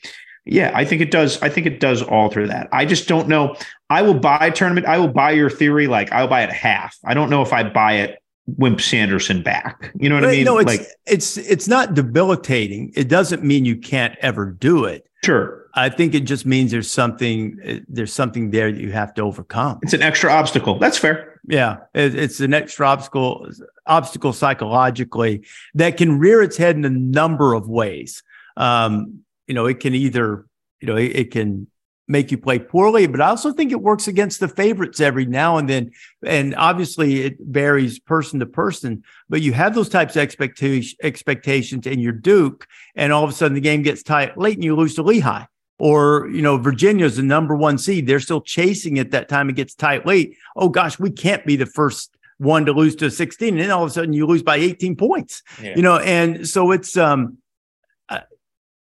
yeah, 0.45 0.73
I 0.75 0.85
think 0.85 1.03
it 1.03 1.11
does. 1.11 1.41
I 1.43 1.49
think 1.49 1.67
it 1.67 1.79
does 1.79 2.03
alter 2.03 2.47
that. 2.47 2.69
I 2.73 2.85
just 2.85 3.07
don't 3.07 3.29
know. 3.29 3.57
I 3.91 4.03
will 4.03 4.19
buy 4.19 4.51
tournament. 4.51 4.87
I 4.87 4.99
will 4.99 5.09
buy 5.09 5.33
your 5.33 5.51
theory. 5.51 5.89
Like 5.89 6.13
I'll 6.13 6.29
buy 6.29 6.43
it 6.43 6.51
half. 6.51 6.97
I 7.05 7.15
don't 7.15 7.31
know 7.31 7.43
if 7.43 7.53
I 7.53 7.65
buy 7.65 7.95
it 7.95 8.22
Wimp 8.47 8.81
Sanderson 8.81 9.43
back. 9.43 9.93
You 9.99 10.09
know 10.09 10.17
what 10.17 10.23
but, 10.23 10.31
I 10.31 10.33
mean? 10.33 10.45
No, 10.45 10.59
it's 10.59 10.67
like, 10.67 10.87
it's 11.07 11.37
it's 11.37 11.69
not 11.69 11.95
debilitating. 11.95 12.93
It 12.97 13.09
doesn't 13.09 13.45
mean 13.45 13.65
you 13.65 13.77
can't 13.77 14.17
ever 14.21 14.47
do 14.51 14.85
it. 14.85 15.07
Sure. 15.25 15.67
I 15.75 15.89
think 15.89 16.15
it 16.15 16.21
just 16.21 16.45
means 16.45 16.71
there's 16.71 16.91
something 16.91 17.85
there's 17.89 18.13
something 18.13 18.51
there 18.51 18.71
that 18.71 18.81
you 18.81 18.93
have 18.93 19.15
to 19.15 19.23
overcome. 19.23 19.79
It's 19.83 19.95
an 19.95 20.03
extra 20.03 20.31
obstacle. 20.31 20.79
That's 20.79 20.99
fair. 20.99 21.41
Yeah, 21.49 21.79
it, 21.95 22.15
it's 22.15 22.41
an 22.41 22.53
extra 22.53 22.87
obstacle 22.87 23.49
obstacle 23.87 24.33
psychologically 24.33 25.47
that 25.75 25.97
can 25.97 26.19
rear 26.19 26.43
its 26.43 26.57
head 26.57 26.77
in 26.77 26.85
a 26.85 26.91
number 26.91 27.55
of 27.55 27.69
ways. 27.69 28.23
Um, 28.57 29.25
you 29.47 29.55
know, 29.55 29.67
it 29.67 29.81
can 29.81 29.95
either 29.95 30.47
you 30.81 30.89
know 30.89 30.97
it, 30.97 31.17
it 31.17 31.31
can 31.31 31.69
make 32.09 32.31
you 32.31 32.39
play 32.39 32.59
poorly, 32.59 33.07
but 33.07 33.21
I 33.21 33.29
also 33.29 33.53
think 33.53 33.73
it 33.73 33.81
works 33.81 34.09
against 34.09 34.41
the 34.41 34.49
favorites 34.49 35.01
every 35.01 35.25
now 35.25 35.57
and 35.57 35.69
then. 35.69 35.93
And 36.25 36.55
obviously, 36.57 37.23
it 37.23 37.37
varies 37.41 37.99
person 37.99 38.41
to 38.41 38.47
person, 38.47 39.05
but 39.29 39.43
you 39.43 39.53
have 39.53 39.75
those 39.75 39.89
types 39.89 40.17
of 40.17 40.23
expectation, 40.23 40.99
expectations 41.03 41.87
in 41.87 42.01
your 42.01 42.13
Duke, 42.13 42.67
and 42.95 43.13
all 43.13 43.25
of 43.25 43.31
a 43.31 43.33
sudden 43.33 43.55
the 43.55 43.61
game 43.61 43.83
gets 43.83 44.03
tight 44.03 44.37
late 44.37 44.57
and 44.57 44.65
you 44.65 44.77
lose 44.77 44.95
to 44.97 45.03
Lehigh. 45.03 45.45
Or, 45.79 46.29
you 46.29 46.43
know, 46.43 46.59
Virginia's 46.59 47.17
the 47.17 47.23
number 47.23 47.57
one 47.57 47.77
seed. 47.77 48.07
They're 48.07 48.21
still 48.21 48.41
chasing 48.41 48.99
it 48.99 49.11
that 49.11 49.29
time. 49.29 49.49
It 49.49 49.57
gets 49.57 49.75
tight 49.75 50.07
late. 50.07 50.37
Oh, 50.55 50.69
gosh, 50.69 50.99
we 50.99 51.11
can't 51.11 51.45
be 51.45 51.57
the 51.57 51.67
first 51.67 52.17
one 52.39 52.67
to 52.67 52.73
lose 52.73 52.95
to 52.97 53.11
16. 53.11 53.49
And 53.49 53.59
then 53.59 53.71
all 53.71 53.83
of 53.83 53.91
a 53.91 53.93
sudden 53.93 54.13
you 54.13 54.27
lose 54.27 54.45
by 54.45 54.57
18 54.57 54.95
points, 54.97 55.43
yeah. 55.61 55.75
you 55.75 55.83
know, 55.83 55.99
and 55.99 56.47
so 56.49 56.71
it's, 56.71 56.97
um, 56.97 57.39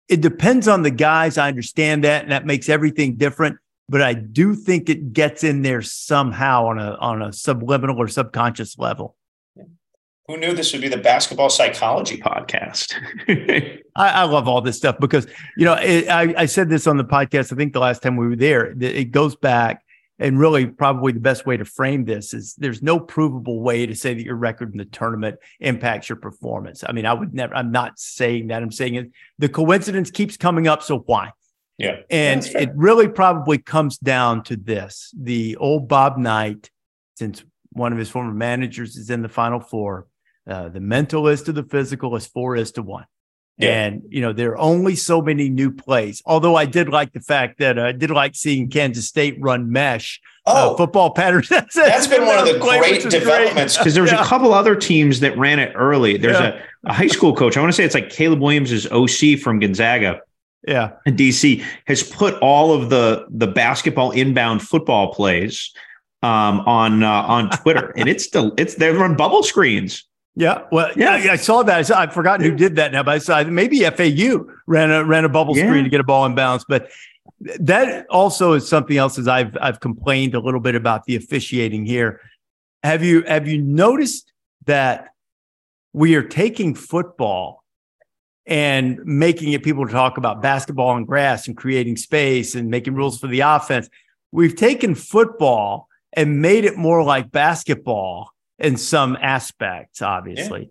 it 0.10 0.22
depends 0.22 0.68
on 0.68 0.84
the 0.84 0.92
guys. 0.92 1.38
I 1.38 1.48
understand 1.48 2.04
that, 2.04 2.24
and 2.24 2.32
that 2.32 2.46
makes 2.46 2.70
everything 2.70 3.16
different. 3.16 3.58
But 3.90 4.02
I 4.02 4.14
do 4.14 4.54
think 4.54 4.90
it 4.90 5.14
gets 5.14 5.44
in 5.44 5.62
there 5.62 5.82
somehow 5.82 6.68
on 6.68 6.80
a 6.80 6.96
on 6.96 7.22
a 7.22 7.32
subliminal 7.32 7.98
or 7.98 8.08
subconscious 8.08 8.78
level. 8.78 9.16
Who 10.28 10.36
knew 10.36 10.54
this 10.54 10.74
would 10.74 10.82
be 10.82 10.90
the 10.90 10.98
basketball 10.98 11.50
psychology 11.50 12.18
podcast? 12.18 12.94
I, 13.96 14.10
I, 14.10 14.24
love 14.24 14.46
all 14.46 14.60
this 14.60 14.76
stuff 14.76 14.98
because 15.00 15.26
you 15.56 15.64
know 15.64 15.76
it, 15.76 16.10
I, 16.10 16.34
I 16.38 16.46
said 16.48 16.68
this 16.68 16.86
on 16.86 16.98
the 16.98 17.06
podcast. 17.06 17.54
I 17.54 17.56
think 17.56 17.72
the 17.72 17.80
last 17.80 18.02
time 18.02 18.18
we 18.18 18.28
were 18.28 18.36
there, 18.36 18.76
it 18.78 19.12
goes 19.12 19.38
back 19.38 19.86
and 20.20 20.40
really 20.40 20.66
probably 20.66 21.12
the 21.12 21.20
best 21.20 21.46
way 21.46 21.58
to 21.58 21.66
frame 21.66 22.06
this 22.06 22.34
is 22.34 22.56
there's 22.56 22.82
no 22.82 23.00
provable 23.00 23.62
way 23.62 23.86
to 23.86 23.96
say 23.96 24.14
that 24.14 24.24
your 24.24 24.36
record 24.36 24.72
in 24.72 24.78
the 24.78 24.86
tournament 24.86 25.38
impacts 25.60 26.10
your 26.10 26.16
performance. 26.16 26.84
I 26.88 26.92
mean, 26.92 27.06
I 27.06 27.14
would 27.14 27.34
never, 27.34 27.56
I'm 27.56 27.72
not 27.72 28.00
saying 28.00 28.48
that. 28.48 28.64
I'm 28.64 28.72
saying 28.72 28.96
it, 28.96 29.12
the 29.38 29.50
coincidence 29.50 30.10
keeps 30.10 30.38
coming 30.38 30.68
up. 30.68 30.82
So 30.82 31.00
why? 31.00 31.32
Yeah. 31.78 31.98
And 32.10 32.44
it 32.46 32.72
really 32.76 33.08
probably 33.08 33.60
comes 33.60 33.98
down 33.98 34.44
to 34.44 34.56
this 34.56 35.14
the 35.16 35.56
old 35.58 35.88
Bob 35.88 36.18
Knight, 36.18 36.72
since 37.16 37.44
one 37.72 37.94
of 37.94 38.00
his 38.00 38.10
former 38.10 38.34
managers 38.34 38.96
is 38.96 39.12
in 39.12 39.22
the 39.22 39.30
final 39.30 39.60
four, 39.60 40.08
uh, 40.50 40.70
the 40.70 40.80
mental 40.80 41.28
is 41.28 41.44
to 41.44 41.52
the 41.52 41.64
physical 41.64 42.16
is 42.16 42.26
four 42.26 42.56
is 42.56 42.72
to 42.72 42.82
one. 42.82 43.06
Yeah. 43.58 43.86
And 43.86 44.04
you 44.10 44.22
know 44.22 44.34
there 44.34 44.52
are 44.52 44.58
only 44.58 44.96
so 44.96 45.20
many 45.20 45.50
new 45.50 45.72
plays. 45.72 46.22
Although 46.26 46.56
I 46.56 46.66
did 46.66 46.90
like 46.90 47.14
the 47.14 47.20
fact 47.20 47.58
that 47.58 47.80
uh, 47.80 47.86
I 47.86 47.92
did 47.92 48.12
like 48.12 48.36
seeing 48.36 48.70
Kansas 48.70 49.08
State 49.08 49.36
run 49.40 49.72
mesh 49.72 50.22
uh, 50.46 50.54
oh, 50.56 50.74
uh, 50.74 50.78
football 50.78 51.10
patterns. 51.12 51.50
that's, 51.50 51.76
that's 51.76 52.08
been 52.08 52.26
one 52.26 52.38
of 52.38 52.46
the 52.46 52.60
great 52.60 53.02
developments 53.10 53.78
because 53.78 53.96
there 53.96 54.04
was 54.04 54.12
yeah. 54.12 54.22
a 54.22 54.26
couple 54.26 54.54
other 54.54 54.76
teams 54.76 55.20
that 55.22 55.38
ran 55.38 55.60
it 55.60 55.74
early. 55.76 56.18
There's 56.18 56.40
yeah. 56.40 56.62
a, 56.86 56.90
a, 56.90 56.94
high 56.94 57.08
school 57.08 57.36
coach. 57.36 57.58
I 57.58 57.60
want 57.60 57.72
to 57.72 57.76
say 57.76 57.84
it's 57.84 57.96
like 57.96 58.10
Caleb 58.10 58.42
Williams' 58.42 58.72
is 58.72 58.88
OC 58.92 59.40
from 59.40 59.60
Gonzaga. 59.60 60.22
Yeah, 60.68 60.92
in 61.06 61.16
DC 61.16 61.64
has 61.86 62.04
put 62.04 62.36
all 62.36 62.74
of 62.74 62.90
the 62.90 63.26
the 63.30 63.48
basketball 63.48 64.12
inbound 64.12 64.62
football 64.62 65.14
plays 65.14 65.74
um, 66.24 66.62
on 66.62 67.04
uh, 67.04 67.24
on 67.24 67.50
Twitter, 67.50 67.94
and 67.98 68.08
it's 68.08 68.24
still 68.24 68.54
it's 68.58 68.76
they 68.76 68.92
run 68.92 69.16
bubble 69.16 69.44
screens. 69.44 70.04
Yeah, 70.40 70.66
well, 70.72 70.92
yeah, 70.96 71.14
I, 71.14 71.32
I 71.32 71.36
saw 71.36 71.64
that. 71.64 71.80
I 71.80 71.82
saw, 71.82 72.00
I've 72.00 72.14
forgotten 72.14 72.46
who 72.46 72.56
did 72.56 72.76
that 72.76 72.92
now, 72.92 73.02
but 73.02 73.16
I 73.16 73.18
saw 73.18 73.44
maybe 73.46 73.80
FAU 73.90 74.46
ran 74.68 74.92
a 74.92 75.04
ran 75.04 75.26
a 75.26 75.30
bubble 75.30 75.58
Yeah. 75.58 75.66
screen 75.66 75.84
to 75.84 75.90
get 75.90 76.00
a 76.00 76.04
ball 76.04 76.28
in 76.28 76.36
bounds. 76.36 76.64
But 76.70 76.92
that 77.42 78.06
also 78.12 78.54
is 78.54 78.70
something 78.70 78.96
else. 78.98 79.18
As 79.18 79.28
I've 79.28 79.58
I've 79.60 79.80
complained 79.80 80.36
a 80.36 80.40
little 80.40 80.60
bit 80.60 80.76
about 80.76 81.06
the 81.06 81.16
officiating 81.16 81.88
here. 81.88 82.22
Have 82.84 83.04
you 83.04 83.24
have 83.24 83.48
you 83.48 83.60
noticed 83.60 84.32
that 84.66 85.10
we 85.94 86.14
are 86.14 86.22
taking 86.22 86.76
football 86.76 87.64
and 88.46 89.04
making 89.06 89.54
it 89.54 89.64
people 89.64 89.88
talk 89.88 90.20
about 90.20 90.44
basketball 90.44 90.96
and 90.96 91.08
grass 91.08 91.48
and 91.48 91.58
creating 91.58 91.98
space 91.98 92.54
and 92.54 92.70
making 92.70 92.94
rules 92.94 93.18
for 93.18 93.26
the 93.26 93.40
offense? 93.40 93.90
We've 94.32 94.56
taken 94.56 94.94
football 94.94 95.88
and 96.14 96.44
made 96.44 96.64
it 96.64 96.78
more 96.78 97.04
like 97.04 97.32
basketball 97.32 98.34
in 98.60 98.78
some 98.78 99.16
aspects, 99.22 100.02
obviously. 100.02 100.70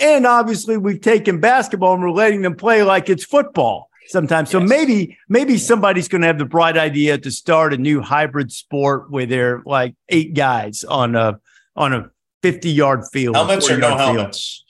And 0.00 0.26
obviously, 0.26 0.76
we've 0.76 1.00
taken 1.00 1.40
basketball 1.40 1.94
and 1.94 2.02
we're 2.02 2.10
letting 2.10 2.42
them 2.42 2.54
play 2.54 2.82
like 2.82 3.08
it's 3.10 3.24
football 3.24 3.90
sometimes. 4.06 4.48
So 4.50 4.60
Yes. 4.60 4.68
maybe, 4.68 5.18
maybe 5.28 5.58
somebody's 5.58 6.08
going 6.08 6.20
to 6.22 6.28
have 6.28 6.38
the 6.38 6.44
bright 6.44 6.76
idea 6.78 7.18
to 7.18 7.30
start 7.30 7.74
a 7.74 7.76
new 7.76 8.00
hybrid 8.00 8.52
sport 8.52 9.10
where 9.10 9.26
they're 9.26 9.62
like 9.66 9.94
eight 10.08 10.34
guys 10.34 10.84
on 10.84 11.14
a 11.16 11.40
on 11.76 11.92
a 11.92 12.10
fifty 12.42 12.70
yard 12.70 13.02
field. 13.12 13.34
Helmets 13.36 13.68
or 13.68 13.76
no 13.78 13.88
40-yard 13.88 13.98
field. 14.00 14.16
helmets? 14.16 14.64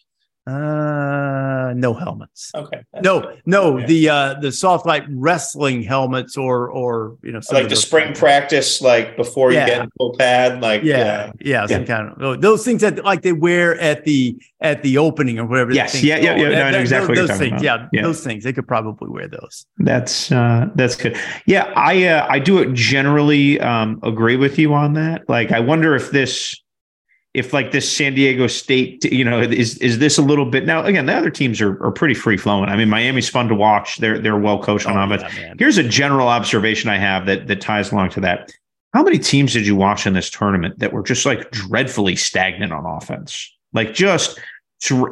Uh, 0.48 1.72
no 1.74 1.92
helmets. 1.94 2.50
Okay. 2.54 2.80
No, 3.02 3.34
no, 3.46 3.78
Yeah. 3.78 3.86
the 3.86 4.08
uh 4.08 4.34
the 4.40 4.50
soft 4.52 4.86
light 4.86 5.04
wrestling 5.10 5.82
helmets 5.82 6.36
or 6.36 6.70
or 6.70 7.16
you 7.22 7.32
know 7.32 7.40
Like 7.52 7.64
the 7.64 7.68
those- 7.70 7.82
spring 7.82 8.14
practice, 8.14 8.80
like 8.80 9.16
before 9.16 9.50
you 9.52 9.58
get 9.58 9.82
in 9.82 9.90
full 9.98 10.14
pad, 10.18 10.60
like 10.62 10.82
Yeah, 10.82 11.32
yeah, 11.40 11.66
some 11.66 11.84
kind 11.84 12.12
of 12.20 12.40
those 12.40 12.64
things 12.64 12.80
that 12.82 13.04
like 13.04 13.22
they 13.22 13.32
wear 13.32 13.78
at 13.80 14.04
the 14.04 14.36
at 14.60 14.82
the 14.82 14.98
opening 14.98 15.38
or 15.38 15.46
whatever. 15.46 15.70
the 15.70 15.76
Yes, 15.76 15.92
thing's 15.92 16.04
yeah, 16.04 16.16
yeah, 16.18 16.36
yeah, 16.36 16.48
no, 16.48 16.62
I 16.62 16.70
know 16.70 16.78
exactly 16.80 17.16
you're 17.16 17.26
those 17.26 17.38
things. 17.38 17.62
Yeah, 17.62 17.86
Yeah. 17.92 18.02
those 18.02 18.24
things 18.24 18.44
they 18.44 18.52
could 18.52 18.66
probably 18.66 19.08
wear 19.08 19.28
those. 19.28 19.66
That's 19.78 20.32
uh, 20.32 20.68
that's 20.74 20.96
good. 20.96 21.16
Yeah, 21.46 21.72
I 21.76 22.04
uh, 22.06 22.26
I 22.28 22.38
do 22.38 22.58
it 22.58 22.72
generally 22.74 23.60
um, 23.60 24.00
agree 24.02 24.36
with 24.36 24.58
you 24.58 24.74
on 24.74 24.94
that. 24.94 25.28
Like, 25.28 25.52
I 25.52 25.60
wonder 25.60 25.94
if 25.94 26.10
this, 26.10 26.54
if 27.34 27.52
like 27.52 27.72
this 27.72 27.90
San 27.90 28.14
Diego 28.14 28.46
State, 28.46 29.04
you 29.04 29.24
know, 29.24 29.40
is 29.40 29.78
is 29.78 29.98
this 29.98 30.18
a 30.18 30.22
little 30.22 30.46
bit 30.46 30.64
now? 30.66 30.84
Again, 30.84 31.06
the 31.06 31.14
other 31.14 31.30
teams 31.30 31.60
are 31.60 31.82
are 31.84 31.92
pretty 31.92 32.14
free 32.14 32.36
flowing. 32.36 32.68
I 32.70 32.76
mean, 32.76 32.88
Miami's 32.88 33.28
fun 33.28 33.48
to 33.48 33.54
watch. 33.54 33.98
They're 33.98 34.18
they're 34.18 34.38
well 34.38 34.62
coached 34.62 34.86
on 34.86 34.96
Oh, 34.96 35.14
offense. 35.14 35.34
yeah. 35.38 35.54
Here's 35.58 35.78
a 35.78 35.82
general 35.82 36.28
observation 36.28 36.88
I 36.90 36.96
have 36.96 37.26
that 37.26 37.46
that 37.46 37.60
ties 37.60 37.92
along 37.92 38.10
to 38.10 38.20
that. 38.20 38.52
How 38.94 39.02
many 39.02 39.18
teams 39.18 39.52
did 39.52 39.66
you 39.66 39.76
watch 39.76 40.06
in 40.06 40.14
this 40.14 40.30
tournament 40.30 40.78
that 40.78 40.92
were 40.92 41.02
just 41.02 41.26
like 41.26 41.50
dreadfully 41.50 42.16
stagnant 42.16 42.72
on 42.72 42.86
offense? 42.86 43.54
Like 43.74 43.92
just 43.94 44.40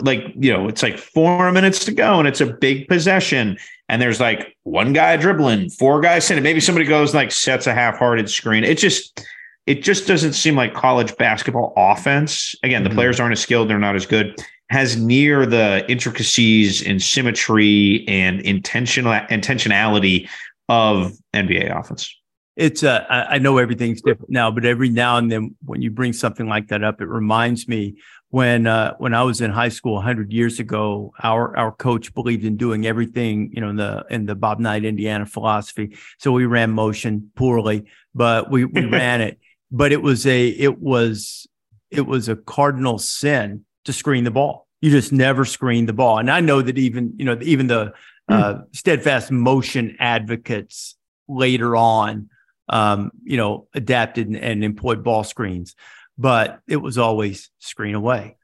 like 0.01 0.25
you 0.37 0.53
know, 0.53 0.69
it's 0.69 0.83
like 0.83 0.97
four 0.97 1.53
minutes 1.53 1.85
to 1.85 1.93
go 1.93 2.19
and 2.19 2.27
it's 2.27 2.41
a 2.41 2.47
big 2.47 2.89
possession, 2.89 3.59
and 3.89 4.01
there's 4.01 4.21
like 4.21 4.57
one 4.63 4.93
guy 4.95 5.17
dribbling, 5.19 5.69
four 5.71 6.01
guys 6.01 6.25
sitting. 6.25 6.43
Maybe 6.43 6.61
somebody 6.61 6.87
goes 6.87 7.15
like 7.15 7.31
sets 7.31 7.67
a 7.67 7.75
half-hearted 7.75 8.31
screen. 8.31 8.65
It 8.65 8.79
just 8.79 9.23
it 9.67 9.83
just 9.83 10.07
doesn't 10.07 10.35
seem 10.35 10.57
like 10.57 10.75
college 10.75 11.17
basketball 11.17 11.73
offense. 11.77 12.55
Again, 12.63 12.85
the 12.85 12.91
Mhm. 12.91 12.95
players 12.95 13.21
aren't 13.21 13.33
as 13.33 13.41
skilled; 13.41 13.69
they're 13.69 13.79
not 13.79 13.97
as 13.97 14.07
good. 14.07 14.35
Has 14.71 14.97
near 14.97 15.47
the 15.47 15.85
intricacies 15.89 16.83
and 16.83 17.01
symmetry 17.03 18.05
and 18.09 18.41
intentional 18.41 19.13
intentionality 19.13 20.29
of 20.69 21.13
NBA 21.35 21.71
offense. 21.79 22.13
It's 22.57 22.83
uh, 22.83 23.05
I, 23.11 23.39
know 23.39 23.59
everything's 23.59 24.01
different 24.01 24.31
now, 24.31 24.51
but 24.51 24.65
every 24.65 24.89
now 24.89 25.19
and 25.19 25.31
then 25.31 25.55
when 25.67 25.83
you 25.83 25.91
bring 25.91 26.15
something 26.15 26.49
like 26.49 26.69
that 26.69 26.83
up, 26.83 27.03
it 27.03 27.07
reminds 27.07 27.69
me 27.69 27.97
when 28.31 28.67
uh, 28.67 28.95
when 28.97 29.13
I 29.13 29.25
was 29.25 29.43
in 29.43 29.51
high 29.51 29.69
school 29.69 30.01
hundred 30.01 30.33
years 30.33 30.59
ago. 30.59 31.13
Our 31.23 31.55
our 31.57 31.71
coach 31.71 32.15
believed 32.15 32.45
in 32.45 32.57
doing 32.57 32.87
everything, 32.87 33.51
you 33.53 33.61
know, 33.61 33.69
in 33.69 33.77
the 33.77 34.07
in 34.09 34.25
the 34.25 34.35
Bob 34.35 34.59
Knight 34.59 34.87
Indiana 34.87 35.27
philosophy. 35.27 35.97
So 36.19 36.33
we 36.33 36.47
ran 36.47 36.71
motion 36.71 37.31
poorly, 37.37 37.85
but 38.15 38.51
we 38.51 38.65
we 38.65 38.87
ran 38.87 39.21
it. 39.21 39.39
But 39.77 39.93
it 39.93 40.03
was 40.03 40.27
a 40.27 40.49
it 40.49 40.81
was 40.81 41.47
it 41.91 42.07
was 42.07 42.29
a 42.29 42.37
cardinal 42.37 42.99
sin 42.99 43.65
to 43.85 43.93
screen 43.93 44.25
the 44.25 44.31
ball. 44.31 44.67
You 44.81 44.91
just 44.91 45.13
never 45.13 45.45
screen 45.45 45.87
the 45.87 45.93
ball, 45.93 46.19
and 46.19 46.31
I 46.31 46.41
know 46.41 46.63
that 46.63 46.79
even 46.79 47.15
you 47.17 47.25
know 47.25 47.39
even 47.43 47.67
the 47.67 47.93
uh, 48.29 48.61
steadfast 48.73 49.31
motion 49.31 49.97
advocates 50.01 50.97
later 51.29 51.77
on 51.77 52.29
um, 52.69 53.13
you 53.25 53.37
know, 53.37 53.69
adapted 53.75 54.27
and, 54.27 54.37
and 54.37 54.65
employed 54.65 55.05
ball 55.05 55.25
screens, 55.25 55.75
but 56.19 56.61
it 56.69 56.77
was 56.77 56.99
always 56.99 57.51
screen 57.59 57.95
away, 57.95 58.37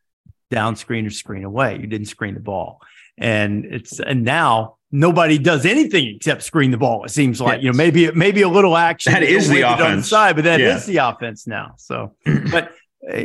down 0.51 0.77
screen 0.77 1.07
or 1.07 1.11
screen 1.11 1.45
away. 1.45 1.79
You 1.79 1.87
didn't 1.87 2.09
screen 2.09 2.35
the 2.35 2.41
ball. 2.41 2.81
And 3.19 3.65
it's, 3.67 4.01
and 4.01 4.25
now 4.25 4.77
nobody 4.91 5.39
does 5.39 5.65
anything 5.67 6.17
except 6.17 6.43
screen 6.43 6.71
the 6.71 6.77
ball. 6.79 7.05
It 7.05 7.11
seems 7.11 7.41
like, 7.41 7.63
you 7.63 7.71
know, 7.71 7.77
maybe, 7.77 8.11
maybe 8.13 8.43
a 8.43 8.49
little 8.49 8.77
action. 8.77 9.13
That 9.13 9.23
is 9.23 9.49
the 9.49 9.59
it 9.61 9.65
on 9.65 9.79
the 9.79 9.85
offense. 9.85 10.09
side, 10.09 10.37
but 10.37 10.45
that 10.45 10.61
is 10.61 10.89
Yeah. 10.89 10.93
the 11.11 11.15
offense 11.17 11.47
now. 11.47 11.75
So, 11.79 12.15
but 12.51 12.73
uh, 13.13 13.23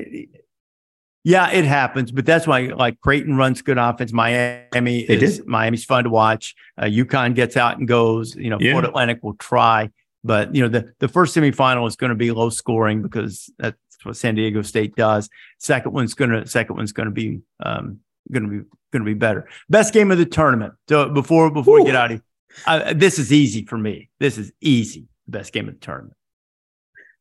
yeah, 1.24 1.50
it 1.52 1.66
happens, 1.66 2.12
but 2.12 2.26
that's 2.26 2.48
why 2.48 2.62
like 2.68 3.00
Creighton 3.02 3.36
runs 3.36 3.62
good 3.62 3.78
offense. 3.78 4.14
Miami 4.14 5.06
They 5.06 5.16
is 5.16 5.42
Miami's 5.46 5.84
fun 5.84 6.06
to 6.06 6.10
watch. 6.10 6.56
Uh, 6.78 6.86
UConn 6.86 7.36
gets 7.36 7.58
out 7.58 7.78
and 7.78 7.88
goes. 7.88 8.36
You 8.36 8.50
know, 8.50 8.58
Yeah. 8.62 8.78
Atlantic 8.80 9.20
will 9.24 9.34
try, 9.36 9.90
but 10.24 10.56
you 10.56 10.62
know 10.62 10.70
the 10.70 10.94
the 11.00 11.10
first 11.10 11.36
semifinal 11.36 11.86
is 11.88 11.98
going 11.98 12.12
to 12.12 12.16
be 12.16 12.32
low 12.32 12.50
scoring 12.50 13.02
because 13.02 13.52
that's 13.60 13.78
what 14.04 14.16
San 14.16 14.36
Diego 14.36 14.62
State 14.62 14.96
does. 14.96 15.30
Second 15.58 15.92
one's 15.92 16.14
gonna 16.14 16.48
second 16.48 16.78
one's 16.78 16.94
going 16.94 17.08
to 17.08 17.14
be 17.14 17.42
um 17.62 18.00
going 18.32 18.44
to 18.44 18.50
be 18.50 18.58
going 18.92 19.04
to 19.04 19.06
be 19.06 19.14
better. 19.14 19.48
Best 19.70 19.94
game 19.94 20.12
of 20.12 20.18
the 20.18 20.26
tournament. 20.26 20.74
So 20.90 21.10
before 21.10 21.50
before 21.52 21.80
we 21.80 21.86
get 21.86 21.96
out 21.96 22.12
of 22.12 22.12
here, 22.12 22.22
uh, 22.66 22.94
this 22.96 23.20
is 23.20 23.32
easy 23.34 23.66
for 23.66 23.78
me. 23.78 24.10
This 24.20 24.38
is 24.38 24.52
easy. 24.62 25.08
The 25.28 25.32
best 25.40 25.54
game 25.54 25.68
of 25.68 25.74
the 25.76 25.80
tournament. 25.80 26.14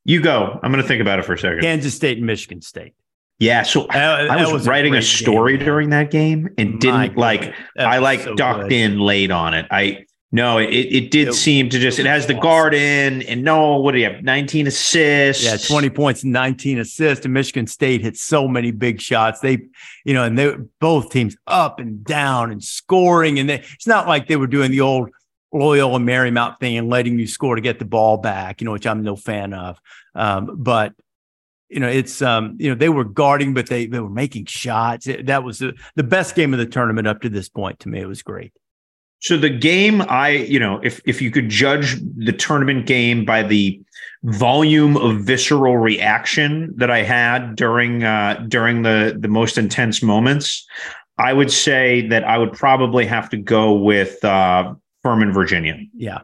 You 0.04 0.20
go. 0.22 0.58
I'm 0.62 0.70
going 0.70 0.82
to 0.82 0.86
think 0.88 1.00
about 1.00 1.18
it 1.18 1.24
for 1.24 1.32
a 1.32 1.38
second. 1.38 1.60
Kansas 1.62 1.94
State 1.94 2.18
and 2.18 2.26
Michigan 2.26 2.62
State. 2.62 2.94
yeah. 3.40 3.62
So 3.64 3.86
That- 3.92 4.30
I 4.30 4.52
was, 4.52 4.66
a 4.66 4.70
writing 4.70 4.92
a 4.92 4.98
great 4.98 5.04
story 5.04 5.56
game, 5.56 5.66
during 5.66 5.90
that 5.90 6.10
game 6.12 6.48
and 6.58 6.78
didn't 6.80 7.16
like, 7.16 7.52
I 7.76 7.98
like 7.98 8.20
so 8.20 8.34
ducked 8.36 8.68
good. 8.68 8.72
in 8.72 9.00
late 9.00 9.32
on 9.32 9.52
it. 9.54 9.66
I, 9.70 10.04
no, 10.36 10.58
it, 10.58 10.68
it 10.68 11.10
did 11.10 11.28
It- 11.28 11.32
seem 11.34 11.68
to 11.70 11.78
just, 11.78 11.98
it 11.98 12.06
has 12.06 12.26
the 12.26 12.34
guard 12.34 12.74
in 12.74 13.22
and 13.22 13.42
no, 13.42 13.76
what 13.78 13.92
do 13.92 13.98
you 13.98 14.04
have? 14.10 14.22
19 14.22 14.66
assists. 14.66 15.44
Yeah, 15.44 15.56
20 15.56 15.90
points 15.90 16.22
19 16.22 16.78
assists. 16.78 17.24
And 17.24 17.34
Michigan 17.34 17.66
State 17.66 18.02
hit 18.02 18.16
so 18.16 18.46
many 18.46 18.70
big 18.70 19.00
shots. 19.00 19.40
They, 19.40 19.58
you 20.04 20.14
know, 20.14 20.22
and 20.24 20.38
they 20.38 20.54
both 20.80 21.10
teams 21.10 21.36
up 21.46 21.80
and 21.80 22.04
down 22.04 22.52
and 22.52 22.62
scoring. 22.62 23.38
And 23.38 23.48
they, 23.48 23.56
it's 23.74 23.86
not 23.86 24.06
like 24.06 24.28
they 24.28 24.36
were 24.36 24.46
doing 24.46 24.70
the 24.70 24.82
old 24.82 25.10
Loyola 25.52 25.98
Marymount 25.98 26.58
thing 26.60 26.76
and 26.76 26.88
letting 26.88 27.18
you 27.18 27.26
score 27.26 27.54
to 27.56 27.62
get 27.62 27.78
the 27.78 27.84
ball 27.84 28.18
back, 28.18 28.60
you 28.60 28.64
know, 28.66 28.72
which 28.72 28.86
I'm 28.86 29.02
no 29.02 29.16
fan 29.16 29.54
of. 29.54 29.80
Um, 30.14 30.50
but 30.58 30.92
you 31.68 31.80
know, 31.80 31.88
it's 31.88 32.22
um, 32.22 32.56
you 32.60 32.68
know, 32.68 32.76
they 32.76 32.88
were 32.88 33.04
guarding, 33.04 33.52
but 33.54 33.66
they 33.68 33.86
they 33.86 33.98
were 33.98 34.08
making 34.10 34.46
shots. 34.46 35.06
It- 35.08 35.26
that 35.26 35.42
was 35.42 35.58
the, 35.58 35.74
the 35.96 36.04
best 36.04 36.34
game 36.36 36.52
of 36.52 36.58
the 36.60 36.66
tournament 36.66 37.08
up 37.08 37.22
to 37.22 37.28
this 37.28 37.48
point. 37.48 37.80
To 37.80 37.88
me, 37.88 38.00
it 38.00 38.06
was 38.06 38.22
great. 38.22 38.52
So 39.26 39.36
the 39.36 39.50
game, 39.50 40.02
I 40.02 40.28
you 40.28 40.60
know, 40.60 40.78
if 40.84 41.00
if 41.04 41.20
you 41.20 41.32
could 41.32 41.48
judge 41.48 41.96
the 42.16 42.32
tournament 42.32 42.86
game 42.86 43.24
by 43.24 43.42
the 43.42 43.80
volume 44.22 44.96
of 44.96 45.18
visceral 45.22 45.78
reaction 45.78 46.72
that 46.76 46.92
I 46.92 47.02
had 47.02 47.56
during 47.56 48.04
uh, 48.04 48.44
during 48.46 48.82
the 48.82 49.16
the 49.18 49.26
most 49.26 49.58
intense 49.58 50.00
moments, 50.00 50.64
I 51.18 51.32
would 51.32 51.50
say 51.50 52.06
that 52.06 52.22
I 52.22 52.38
would 52.38 52.52
probably 52.52 53.04
have 53.06 53.28
to 53.30 53.36
go 53.36 53.72
with 53.72 54.24
uh, 54.24 54.74
Furman, 55.02 55.32
Virginia. 55.32 55.76
Yeah. 55.92 56.20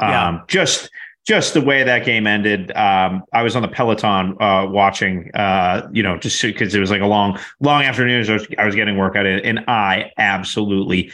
Um, 0.00 0.10
Yeah. 0.10 0.40
just 0.48 0.90
just 1.26 1.52
the 1.52 1.60
way 1.60 1.82
that 1.82 2.06
game 2.06 2.26
ended. 2.26 2.74
Um, 2.74 3.24
I 3.34 3.42
was 3.42 3.54
on 3.56 3.60
the 3.60 3.68
Peloton 3.68 4.34
uh, 4.40 4.66
watching, 4.70 5.30
uh, 5.34 5.86
you 5.92 6.02
know, 6.02 6.16
just 6.16 6.40
because 6.40 6.74
it 6.74 6.80
was 6.80 6.90
like 6.90 7.02
a 7.02 7.06
long, 7.06 7.38
long 7.60 7.82
afternoon. 7.82 8.24
So 8.24 8.32
I 8.32 8.36
was, 8.38 8.46
I 8.56 8.64
was 8.64 8.74
getting 8.74 8.96
work 8.96 9.16
out 9.16 9.26
of 9.26 9.32
it, 9.36 9.44
and 9.44 9.62
I 9.68 10.12
absolutely 10.16 11.12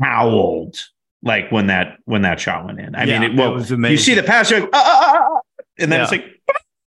howled 0.00 0.76
like 1.22 1.50
when 1.50 1.66
that 1.68 1.98
when 2.04 2.22
that 2.22 2.38
shot 2.40 2.64
went 2.64 2.80
in. 2.80 2.94
I 2.94 3.04
Yeah, 3.04 3.20
mean, 3.20 3.32
it, 3.32 3.36
well, 3.36 3.54
was 3.54 3.70
you 3.70 3.96
see 3.96 4.14
the 4.14 4.22
pass, 4.22 4.50
you're 4.50 4.60
like, 4.60 4.70
"Ah, 4.72 4.84
ah, 4.84 5.12
ah, 5.14 5.28
ah," 5.36 5.40
and 5.78 5.90
then 5.92 6.00
it's 6.02 6.12
Yeah. 6.12 6.18
like, 6.18 6.40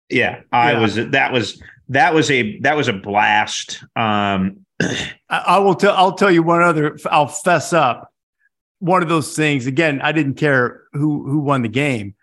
yeah, 0.09 0.40
I 0.53 0.72
Yeah. 0.72 0.80
was 0.80 0.94
that 0.96 1.32
was 1.32 1.62
that 1.88 2.14
was 2.14 2.30
a 2.30 2.59
that 2.61 2.76
was 2.76 2.88
a 2.88 2.92
blast. 2.92 3.82
Um, 3.96 4.64
I, 4.80 5.38
I 5.46 5.59
will 5.59 5.74
tell. 5.74 5.94
I'll 5.96 6.14
tell 6.14 6.30
you 6.30 6.42
one 6.42 6.62
other. 6.62 6.98
I'll 7.11 7.26
fess 7.28 7.72
up. 7.72 8.12
One 8.78 9.03
of 9.03 9.09
those 9.09 9.34
things. 9.36 9.66
Again, 9.66 10.01
I 10.03 10.12
didn't 10.12 10.34
care 10.34 10.82
who 10.92 11.26
who 11.28 11.40
won 11.40 11.62
the 11.62 11.68
game, 11.68 12.14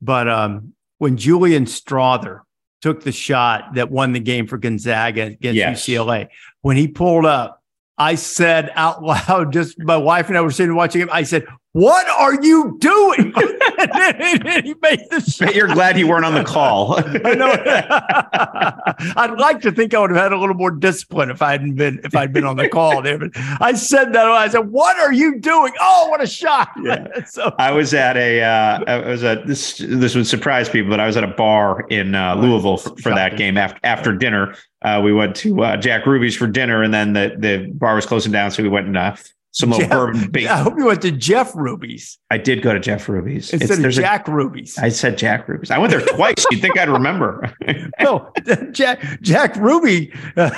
but 0.00 0.28
um, 0.28 0.72
when 0.98 1.16
Julian 1.16 1.64
Strawther 1.66 2.40
took 2.82 3.02
the 3.02 3.12
shot 3.12 3.74
that 3.74 3.90
won 3.90 4.12
the 4.12 4.20
game 4.20 4.46
for 4.46 4.58
Gonzaga 4.58 5.22
against 5.24 5.56
Yes. 5.56 5.86
UCLA, 5.86 6.28
when 6.62 6.76
he 6.76 6.88
pulled 6.88 7.24
up, 7.26 7.62
I 7.98 8.14
said 8.14 8.70
out 8.74 9.02
loud, 9.02 9.52
just 9.52 9.78
my 9.78 9.96
wife 9.96 10.28
and 10.28 10.36
I 10.36 10.40
were 10.40 10.50
sitting 10.50 10.74
watching 10.74 11.02
him. 11.02 11.08
I 11.12 11.22
said, 11.22 11.46
What 11.76 12.08
are 12.08 12.42
you 12.42 12.78
doing? 12.80 13.34
he 14.64 14.74
made 14.80 15.00
shot. 15.28 15.38
Bet 15.40 15.54
you're 15.54 15.68
glad 15.68 15.98
you 15.98 16.08
weren't 16.08 16.24
on 16.24 16.32
the 16.32 16.42
call. 16.42 16.94
I 16.96 17.34
know. 17.34 17.52
I'd 19.20 19.38
like 19.38 19.60
to 19.60 19.70
think 19.70 19.92
I 19.92 20.00
would 20.00 20.08
have 20.08 20.18
had 20.18 20.32
a 20.32 20.38
little 20.38 20.54
more 20.54 20.70
discipline 20.70 21.30
if 21.30 21.42
I 21.42 21.52
hadn't 21.52 21.74
been 21.74 22.00
if 22.02 22.16
I'd 22.16 22.32
been 22.32 22.46
on 22.46 22.56
the 22.56 22.70
call 22.70 23.02
there. 23.02 23.18
But 23.18 23.32
I 23.60 23.74
said 23.74 24.14
that 24.14 24.24
I 24.24 24.48
said, 24.48 24.70
"What 24.70 24.98
are 24.98 25.12
you 25.12 25.38
doing? 25.38 25.74
Oh, 25.78 26.08
what 26.08 26.22
a 26.22 26.26
shot!" 26.26 26.70
Yeah. 26.82 27.08
so 27.26 27.54
I 27.58 27.72
was 27.72 27.92
at 27.92 28.16
a, 28.16 28.42
uh, 28.42 28.80
I 28.86 29.10
was 29.10 29.22
at 29.22 29.46
this. 29.46 29.76
This 29.76 30.14
would 30.14 30.26
surprise 30.26 30.70
people, 30.70 30.88
but 30.88 30.98
I 30.98 31.06
was 31.06 31.18
at 31.18 31.24
a 31.24 31.34
bar 31.34 31.84
in 31.90 32.14
uh, 32.14 32.36
Louisville 32.36 32.78
for, 32.78 32.96
for 32.96 33.10
that 33.10 33.36
game 33.36 33.58
after 33.58 33.78
after 33.84 34.14
dinner. 34.14 34.54
Uh, 34.80 35.02
we 35.04 35.12
went 35.12 35.36
to 35.36 35.62
uh, 35.62 35.76
Jack 35.76 36.06
Ruby's 36.06 36.36
for 36.36 36.46
dinner, 36.46 36.82
and 36.82 36.94
then 36.94 37.12
the 37.12 37.36
the 37.38 37.70
bar 37.74 37.94
was 37.96 38.06
closing 38.06 38.32
down, 38.32 38.50
so 38.50 38.62
we 38.62 38.70
went 38.70 38.86
and 38.86 38.96
uh, 38.96 39.14
some 39.56 39.72
Jeff, 39.72 39.88
bourbon. 39.90 40.30
Bait. 40.30 40.46
I 40.48 40.58
hope 40.58 40.74
you 40.76 40.84
went 40.84 41.00
to 41.02 41.10
Jeff 41.10 41.56
Ruby's 41.56 42.18
I 42.30 42.36
did 42.36 42.60
go 42.60 42.74
to 42.74 42.78
Jeff 42.80 43.08
Ruby's 43.08 43.52
instead 43.54 43.70
of 43.78 43.82
there's 43.82 43.96
a- 43.96 44.02
Jack 44.02 44.28
Ruby's. 44.28 44.76
I 44.76 44.90
said 44.90 45.16
Jack 45.16 45.48
Ruby's. 45.48 45.70
I 45.70 45.78
went 45.78 45.92
there 45.92 46.02
twice. 46.02 46.44
You'd 46.50 46.60
think 46.60 46.78
I'd 46.78 46.90
remember. 46.90 47.50
no, 48.00 48.30
Jack 48.72 49.20
Jack 49.22 49.56
Ruby. 49.56 50.12
Uh, 50.36 50.50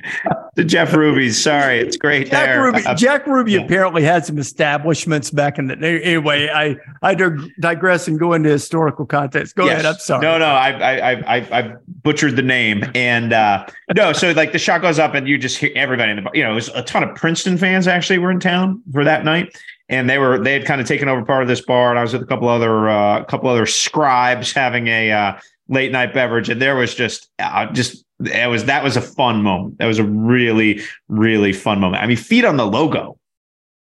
the 0.54 0.64
Jeff 0.64 0.94
Ruby's. 0.94 1.42
Sorry, 1.42 1.80
it's 1.80 1.96
great 1.96 2.30
Jack 2.30 2.46
there. 2.46 2.62
Ruby. 2.62 2.84
Uh, 2.84 2.94
Jack 2.94 3.26
Ruby 3.26 3.52
yeah. 3.52 3.62
apparently 3.62 4.02
had 4.02 4.24
some 4.24 4.38
establishments 4.38 5.30
back 5.30 5.58
in 5.58 5.66
the. 5.66 5.76
Anyway, 5.76 6.48
I 6.48 6.76
I 7.02 7.16
digress 7.60 8.06
and 8.06 8.18
go 8.18 8.32
into 8.32 8.48
historical 8.48 9.06
context. 9.06 9.56
Go 9.56 9.64
Yes. 9.64 9.72
ahead. 9.72 9.86
I'm 9.86 9.98
sorry. 9.98 10.22
No, 10.22 10.38
no, 10.38 10.46
I, 10.46 10.70
I, 10.70 11.10
I, 11.12 11.36
I, 11.58 11.74
butchered 12.02 12.36
the 12.36 12.42
name, 12.42 12.84
and 12.94 13.32
uh, 13.32 13.66
no, 13.96 14.12
so 14.12 14.30
like 14.32 14.52
the 14.52 14.58
shot 14.58 14.82
goes 14.82 15.00
up, 15.00 15.14
and 15.14 15.26
you 15.26 15.36
just 15.36 15.58
hear 15.58 15.70
everybody 15.74 16.12
in 16.12 16.22
the, 16.22 16.30
you 16.32 16.44
know, 16.44 16.52
it 16.52 16.54
was 16.54 16.68
a 16.68 16.82
ton 16.82 17.02
of 17.02 17.14
Princeton 17.16 17.58
fans 17.58 17.88
actually 17.88 18.18
were 18.18 18.30
in 18.30 18.38
town 18.38 18.80
for 18.92 19.02
that 19.02 19.24
night, 19.24 19.58
and 19.88 20.08
they 20.08 20.18
were 20.18 20.38
they 20.38 20.52
had 20.52 20.64
kind 20.64 20.80
of 20.80 20.86
taken 20.86 21.08
over 21.08 21.24
part 21.24 21.42
of 21.42 21.48
this 21.48 21.60
bar, 21.60 21.90
and 21.90 21.98
I 21.98 22.02
was 22.02 22.12
with 22.12 22.22
a 22.22 22.26
couple 22.26 22.48
other, 22.48 22.88
uh, 22.88 23.20
a 23.20 23.24
couple 23.24 23.50
other 23.50 23.66
scribes 23.66 24.52
having 24.52 24.86
a 24.86 25.10
uh, 25.10 25.38
late 25.68 25.90
night 25.90 26.14
beverage, 26.14 26.48
and 26.48 26.62
there 26.62 26.76
was 26.76 26.94
just, 26.94 27.28
uh, 27.40 27.66
just 27.72 28.04
it 28.20 28.48
was 28.50 28.64
that 28.66 28.82
was 28.84 28.96
a 28.96 29.00
fun 29.02 29.42
moment. 29.42 29.78
That 29.78 29.86
was 29.86 29.98
a 29.98 30.04
really, 30.04 30.82
really 31.08 31.52
fun 31.52 31.80
moment. 31.80 32.02
I 32.02 32.06
mean, 32.06 32.16
feet 32.16 32.44
on 32.44 32.56
the 32.56 32.66
logo. 32.66 33.18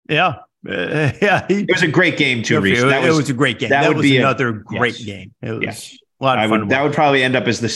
Yeah. 0.09 0.35
Uh, 0.67 1.11
yeah. 1.21 1.45
He, 1.47 1.61
It 1.61 1.71
was 1.71 1.83
a 1.83 1.87
great 1.87 2.17
game 2.17 2.43
too, 2.43 2.57
it, 2.57 2.61
Rece. 2.61 2.89
That 2.89 3.03
it 3.03 3.07
was, 3.09 3.17
was 3.17 3.29
a 3.29 3.33
great 3.33 3.59
game. 3.59 3.69
that 3.69 3.81
That, 3.83 3.87
would 3.89 3.97
was 3.97 4.03
be 4.03 4.17
a- 4.17 4.21
another 4.21 4.51
great 4.51 4.97
yes. 4.99 5.05
game. 5.05 5.33
It 5.41 5.51
was 5.51 5.61
Yes. 5.63 5.97
a 6.19 6.23
lot 6.23 6.39
of 6.43 6.49
fun. 6.49 6.59
would, 6.61 6.69
that 6.69 6.81
would 6.83 6.93
probably 6.93 7.23
end 7.23 7.35
up 7.35 7.45
as 7.47 7.59
the 7.61 7.67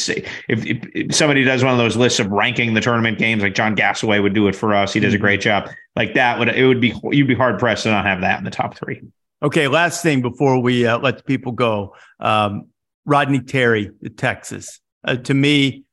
if, 0.49 0.66
if, 0.66 0.84
if 0.93 1.16
somebody 1.16 1.43
does 1.43 1.64
one 1.64 1.72
of 1.74 1.78
those 1.78 1.95
lists 1.95 2.20
of 2.20 2.28
ranking 2.32 2.74
the 2.74 2.82
tournament 2.82 3.18
games, 3.18 3.43
like 3.43 3.54
John 3.54 3.76
Gasaway 3.76 4.22
would 4.22 4.34
do 4.34 4.47
it 4.47 4.56
for 4.56 4.74
us. 4.74 4.93
He 4.93 4.99
does 4.99 5.14
a 5.14 5.18
Mhm. 5.18 5.22
great 5.22 5.41
job. 5.41 5.70
Like 5.95 6.16
that 6.16 6.39
would 6.39 6.49
it 6.49 6.66
would 6.66 6.82
be 6.82 6.93
you'd 7.12 7.28
be 7.28 7.36
hard 7.36 7.60
pressed 7.60 7.84
to 7.84 7.91
not 7.91 8.06
have 8.06 8.22
that 8.22 8.39
in 8.39 8.43
the 8.45 8.52
top 8.52 8.76
three. 8.78 9.02
Okay, 9.43 9.68
last 9.68 10.04
thing 10.04 10.22
before 10.22 10.60
we 10.62 10.86
uh, 10.86 10.97
let 10.99 11.18
the 11.18 11.24
people 11.24 11.52
go. 11.52 11.95
Um, 12.20 12.68
Rodney 13.06 13.39
Terry, 13.41 13.91
Texas. 14.16 14.80
Uh, 15.04 15.16
to 15.16 15.34
me, 15.34 15.84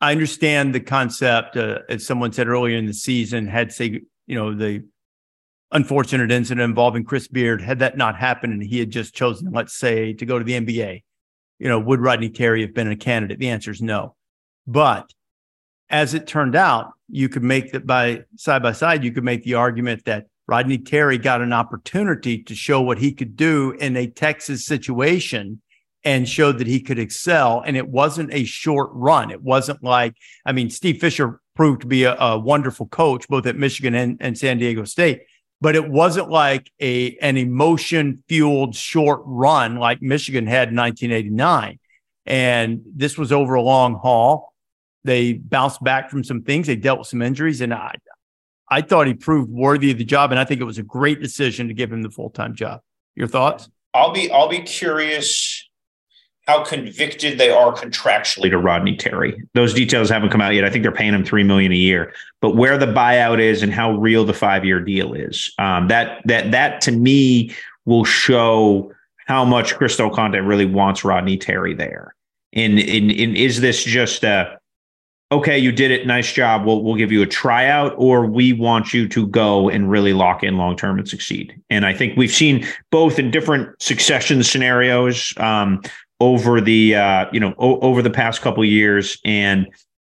I 0.00 0.12
understand 0.12 0.74
the 0.74 0.80
concept. 0.80 1.56
Uh, 1.56 1.80
as 1.88 2.06
someone 2.06 2.32
said 2.32 2.48
earlier 2.48 2.76
in 2.76 2.86
the 2.86 2.94
season, 2.94 3.46
had 3.46 3.72
say 3.72 4.00
you 4.26 4.34
know 4.34 4.54
the 4.54 4.84
unfortunate 5.72 6.30
incident 6.30 6.64
involving 6.64 7.04
Chris 7.04 7.28
Beard. 7.28 7.60
Had 7.60 7.80
that 7.80 7.96
not 7.96 8.16
happened, 8.16 8.54
and 8.54 8.62
he 8.62 8.78
had 8.78 8.90
just 8.90 9.14
chosen, 9.14 9.50
let's 9.52 9.74
say, 9.74 10.12
to 10.14 10.26
go 10.26 10.38
to 10.38 10.44
the 10.44 10.52
NBA, 10.52 11.02
you 11.58 11.68
know, 11.68 11.78
would 11.78 12.00
Rodney 12.00 12.30
Terry 12.30 12.62
have 12.62 12.74
been 12.74 12.90
a 12.90 12.96
candidate? 12.96 13.38
The 13.38 13.50
answer 13.50 13.70
is 13.70 13.82
no. 13.82 14.14
But 14.66 15.12
as 15.90 16.14
it 16.14 16.26
turned 16.26 16.54
out, 16.54 16.92
you 17.08 17.28
could 17.28 17.42
make 17.42 17.72
that 17.72 17.86
by 17.86 18.24
side 18.36 18.62
by 18.62 18.72
side, 18.72 19.04
you 19.04 19.12
could 19.12 19.24
make 19.24 19.42
the 19.42 19.54
argument 19.54 20.04
that 20.04 20.26
Rodney 20.46 20.78
Terry 20.78 21.18
got 21.18 21.42
an 21.42 21.52
opportunity 21.52 22.42
to 22.44 22.54
show 22.54 22.80
what 22.80 22.98
he 22.98 23.12
could 23.12 23.36
do 23.36 23.72
in 23.72 23.96
a 23.96 24.06
Texas 24.06 24.64
situation 24.64 25.60
and 26.04 26.28
showed 26.28 26.58
that 26.58 26.66
he 26.66 26.80
could 26.80 26.98
excel. 26.98 27.62
And 27.64 27.76
it 27.76 27.88
wasn't 27.88 28.32
a 28.32 28.44
short 28.44 28.90
run. 28.92 29.30
It 29.30 29.42
wasn't 29.42 29.82
like, 29.82 30.14
I 30.44 30.52
mean, 30.52 30.70
Steve 30.70 31.00
Fisher 31.00 31.40
proved 31.54 31.80
to 31.82 31.86
be 31.86 32.04
a, 32.04 32.16
a 32.16 32.38
wonderful 32.38 32.86
coach, 32.86 33.26
both 33.28 33.46
at 33.46 33.56
Michigan 33.56 33.94
and, 33.94 34.16
and 34.20 34.38
San 34.38 34.58
Diego 34.58 34.84
State. 34.84 35.22
But 35.60 35.74
it 35.74 35.90
wasn't 35.90 36.30
like 36.30 36.70
a 36.80 37.16
an 37.16 37.36
emotion 37.36 38.22
fueled 38.28 38.76
short 38.76 39.22
run 39.24 39.76
like 39.76 40.00
Michigan 40.00 40.46
had 40.46 40.68
in 40.68 40.76
1989. 40.76 41.80
And 42.26 42.82
this 42.94 43.18
was 43.18 43.32
over 43.32 43.54
a 43.54 43.62
long 43.62 43.96
haul. 43.96 44.54
They 45.02 45.32
bounced 45.32 45.82
back 45.82 46.10
from 46.10 46.22
some 46.22 46.42
things. 46.42 46.68
They 46.68 46.76
dealt 46.76 47.00
with 47.00 47.08
some 47.08 47.22
injuries, 47.22 47.60
and 47.60 47.74
I, 47.74 47.94
I 48.70 48.82
thought 48.82 49.06
he 49.06 49.14
proved 49.14 49.50
worthy 49.50 49.90
of 49.90 49.98
the 49.98 50.04
job. 50.04 50.30
And 50.30 50.38
I 50.38 50.44
think 50.44 50.60
it 50.60 50.64
was 50.64 50.78
a 50.78 50.82
great 50.82 51.20
decision 51.20 51.68
to 51.68 51.74
give 51.74 51.90
him 51.90 52.02
the 52.02 52.10
full 52.10 52.30
time 52.30 52.54
job. 52.54 52.80
Your 53.16 53.26
thoughts? 53.26 53.68
I'll 53.94 54.12
be 54.12 54.30
I'll 54.30 54.48
be 54.48 54.60
curious 54.60 55.67
how 56.48 56.64
convicted 56.64 57.38
they 57.38 57.50
are 57.50 57.72
contractually. 57.74 58.50
To 58.50 58.58
Rodney 58.58 58.96
Terry, 58.96 59.40
those 59.52 59.74
details 59.74 60.08
haven't 60.08 60.30
come 60.30 60.40
out 60.40 60.54
yet. 60.54 60.64
I 60.64 60.70
think 60.70 60.82
they're 60.82 60.90
paying 60.90 61.14
him 61.14 61.24
three 61.24 61.44
million 61.44 61.70
a 61.70 61.76
year, 61.76 62.12
but 62.40 62.56
where 62.56 62.78
the 62.78 62.86
buyout 62.86 63.38
is 63.38 63.62
and 63.62 63.72
how 63.72 63.92
real 63.92 64.24
the 64.24 64.34
five 64.34 64.64
year 64.64 64.80
deal 64.80 65.12
is, 65.12 65.54
um, 65.58 65.86
that 65.88 66.22
that 66.24 66.50
that 66.50 66.80
to 66.80 66.92
me 66.92 67.54
will 67.84 68.04
show 68.04 68.90
how 69.26 69.44
much 69.44 69.76
Chris 69.76 69.96
Del 69.96 70.10
Conte 70.10 70.38
really 70.38 70.64
wants 70.64 71.04
Rodney 71.04 71.36
Terry 71.36 71.74
there. 71.74 72.14
And, 72.54 72.78
and, 72.78 73.10
and 73.10 73.36
is 73.36 73.60
this 73.60 73.84
just 73.84 74.24
a 74.24 74.58
okay, 75.30 75.58
you 75.58 75.70
did 75.70 75.90
it, 75.90 76.06
nice 76.06 76.32
job. 76.32 76.64
We'll 76.64 76.82
we'll 76.82 76.96
give 76.96 77.12
you 77.12 77.20
a 77.20 77.26
tryout, 77.26 77.94
or 77.98 78.24
we 78.24 78.54
want 78.54 78.94
you 78.94 79.06
to 79.08 79.26
go 79.26 79.68
and 79.68 79.90
really 79.90 80.14
lock 80.14 80.42
in 80.42 80.56
long 80.56 80.76
term 80.76 80.98
and 80.98 81.06
succeed. 81.06 81.60
And 81.68 81.84
I 81.84 81.92
think 81.92 82.16
we've 82.16 82.32
seen 82.32 82.66
both 82.90 83.18
in 83.18 83.30
different 83.30 83.80
succession 83.82 84.42
scenarios 84.42 85.34
um, 85.36 85.82
over 86.20 86.60
the 86.60 86.94
uh, 86.96 87.26
you 87.32 87.40
know 87.40 87.54
o- 87.58 87.80
over 87.80 88.02
the 88.02 88.10
past 88.10 88.40
couple 88.42 88.64
years. 88.64 89.18
And 89.24 89.66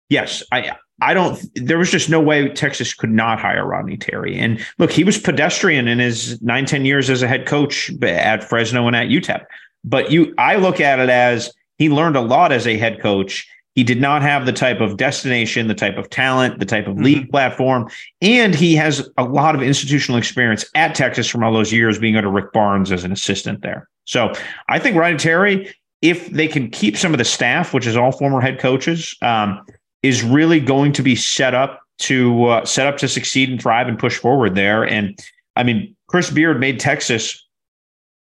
yes, 0.08 0.42
I. 0.52 0.72
I 1.00 1.14
don't. 1.14 1.40
There 1.54 1.78
was 1.78 1.92
just 1.92 2.10
no 2.10 2.20
way 2.20 2.48
Texas 2.48 2.92
could 2.92 3.12
not 3.12 3.38
hire 3.38 3.64
Rodney 3.64 3.96
Terry. 3.96 4.36
And 4.36 4.58
look, 4.78 4.90
he 4.90 5.04
was 5.04 5.16
pedestrian 5.16 5.86
in 5.86 6.00
his 6.00 6.42
nine 6.42 6.66
ten 6.66 6.84
years 6.84 7.08
as 7.08 7.22
a 7.22 7.28
head 7.28 7.46
coach 7.46 7.88
at 8.02 8.42
Fresno 8.42 8.84
and 8.88 8.96
at 8.96 9.06
UTEP. 9.06 9.44
But 9.84 10.10
you, 10.10 10.34
I 10.38 10.56
look 10.56 10.80
at 10.80 10.98
it 10.98 11.08
as 11.08 11.52
he 11.76 11.88
learned 11.88 12.16
a 12.16 12.20
lot 12.20 12.50
as 12.50 12.66
a 12.66 12.76
head 12.78 13.00
coach. 13.00 13.46
He 13.76 13.84
did 13.84 14.00
not 14.00 14.22
have 14.22 14.44
the 14.44 14.52
type 14.52 14.80
of 14.80 14.96
destination, 14.96 15.68
the 15.68 15.74
type 15.76 15.98
of 15.98 16.10
talent, 16.10 16.58
the 16.58 16.66
type 16.66 16.88
of 16.88 16.96
Mhm. 16.96 17.04
league 17.04 17.30
platform, 17.30 17.88
and 18.20 18.52
he 18.52 18.74
has 18.74 19.08
a 19.18 19.22
lot 19.22 19.54
of 19.54 19.62
institutional 19.62 20.18
experience 20.18 20.64
at 20.74 20.96
Texas 20.96 21.28
from 21.28 21.44
all 21.44 21.52
those 21.52 21.72
years 21.72 21.96
being 22.00 22.16
under 22.16 22.28
Rick 22.28 22.52
Barnes 22.52 22.90
as 22.90 23.04
an 23.04 23.12
assistant 23.12 23.62
there. 23.62 23.88
So 24.04 24.32
I 24.68 24.80
think 24.80 24.96
Rodney 24.96 25.18
Terry, 25.18 25.72
if 26.02 26.30
they 26.30 26.46
can 26.46 26.70
keep 26.70 26.96
some 26.96 27.12
of 27.12 27.18
the 27.18 27.24
staff, 27.24 27.74
which 27.74 27.86
is 27.86 27.96
all 27.96 28.12
former 28.12 28.40
head 28.40 28.58
coaches, 28.58 29.16
um, 29.22 29.64
is 30.02 30.22
really 30.22 30.60
going 30.60 30.92
to 30.92 31.02
be 31.02 31.16
set 31.16 31.54
up 31.54 31.80
to 31.98 32.46
uh, 32.46 32.64
set 32.64 32.86
up 32.86 32.96
to 32.98 33.08
succeed 33.08 33.50
and 33.50 33.60
thrive 33.60 33.88
and 33.88 33.98
push 33.98 34.16
forward 34.16 34.54
there. 34.54 34.84
And 34.84 35.18
I 35.56 35.64
mean, 35.64 35.96
Chris 36.06 36.30
Beard 36.30 36.60
made 36.60 36.78
Texas 36.78 37.44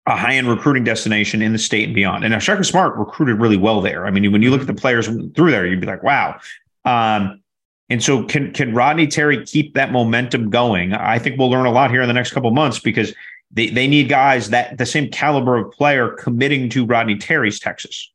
a 0.08 0.16
high 0.16 0.34
end 0.34 0.48
recruiting 0.48 0.84
destination 0.84 1.42
in 1.42 1.54
the 1.54 1.60
state 1.60 1.86
and 1.86 1.94
beyond. 1.94 2.24
And 2.24 2.32
now 2.32 2.40
Shaka 2.40 2.64
Smart 2.64 2.98
recruited 2.98 3.40
really 3.40 3.58
well 3.58 3.82
there. 3.82 4.08
I 4.08 4.12
mean, 4.12 4.32
when 4.32 4.42
you 4.42 4.50
look 4.50 4.62
at 4.62 4.68
the 4.68 4.74
players 4.74 5.08
through 5.08 5.52
there, 5.52 5.68
you'd 5.68 5.82
be 5.82 5.88
like, 5.88 6.02
wow. 6.02 6.40
Um, 6.86 7.42
and 7.90 8.04
so 8.04 8.24
can 8.24 8.52
can 8.54 8.74
Rodney 8.74 9.08
Terry 9.08 9.44
keep 9.46 9.76
that 9.76 9.92
momentum 9.92 10.50
going? 10.50 10.94
I 10.94 11.20
think 11.20 11.38
we'll 11.38 11.50
learn 11.50 11.66
a 11.66 11.72
lot 11.72 11.92
here 11.92 12.02
in 12.02 12.08
the 12.08 12.14
next 12.14 12.32
couple 12.32 12.50
months 12.52 12.80
because 12.80 13.14
they, 13.52 13.70
they 13.70 13.88
need 13.88 14.10
guys 14.10 14.50
that 14.50 14.78
the 14.78 14.86
same 14.86 15.10
caliber 15.10 15.58
of 15.58 15.72
player 15.72 16.10
committing 16.10 16.70
to 16.70 16.86
Rodney 16.86 17.18
Terry's 17.18 17.60
Texas. 17.60 18.12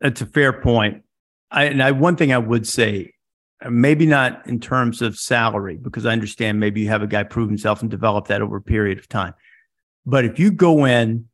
That's 0.00 0.20
a 0.20 0.26
fair 0.26 0.52
point. 0.52 1.02
I, 1.50 1.64
and 1.64 1.82
I, 1.82 1.90
one 1.90 2.16
thing 2.16 2.32
I 2.32 2.38
would 2.38 2.66
say, 2.66 3.12
maybe 3.68 4.06
not 4.06 4.46
in 4.46 4.60
terms 4.60 5.02
of 5.02 5.18
salary, 5.18 5.76
because 5.76 6.06
I 6.06 6.12
understand 6.12 6.60
maybe 6.60 6.80
you 6.80 6.88
have 6.88 7.02
a 7.02 7.06
guy 7.06 7.24
prove 7.24 7.48
himself 7.48 7.82
and 7.82 7.90
develop 7.90 8.28
that 8.28 8.40
over 8.40 8.56
a 8.56 8.62
period 8.62 8.98
of 8.98 9.08
time. 9.08 9.34
But 10.06 10.24
if 10.24 10.38
you 10.38 10.50
go 10.50 10.86
in 10.86 11.26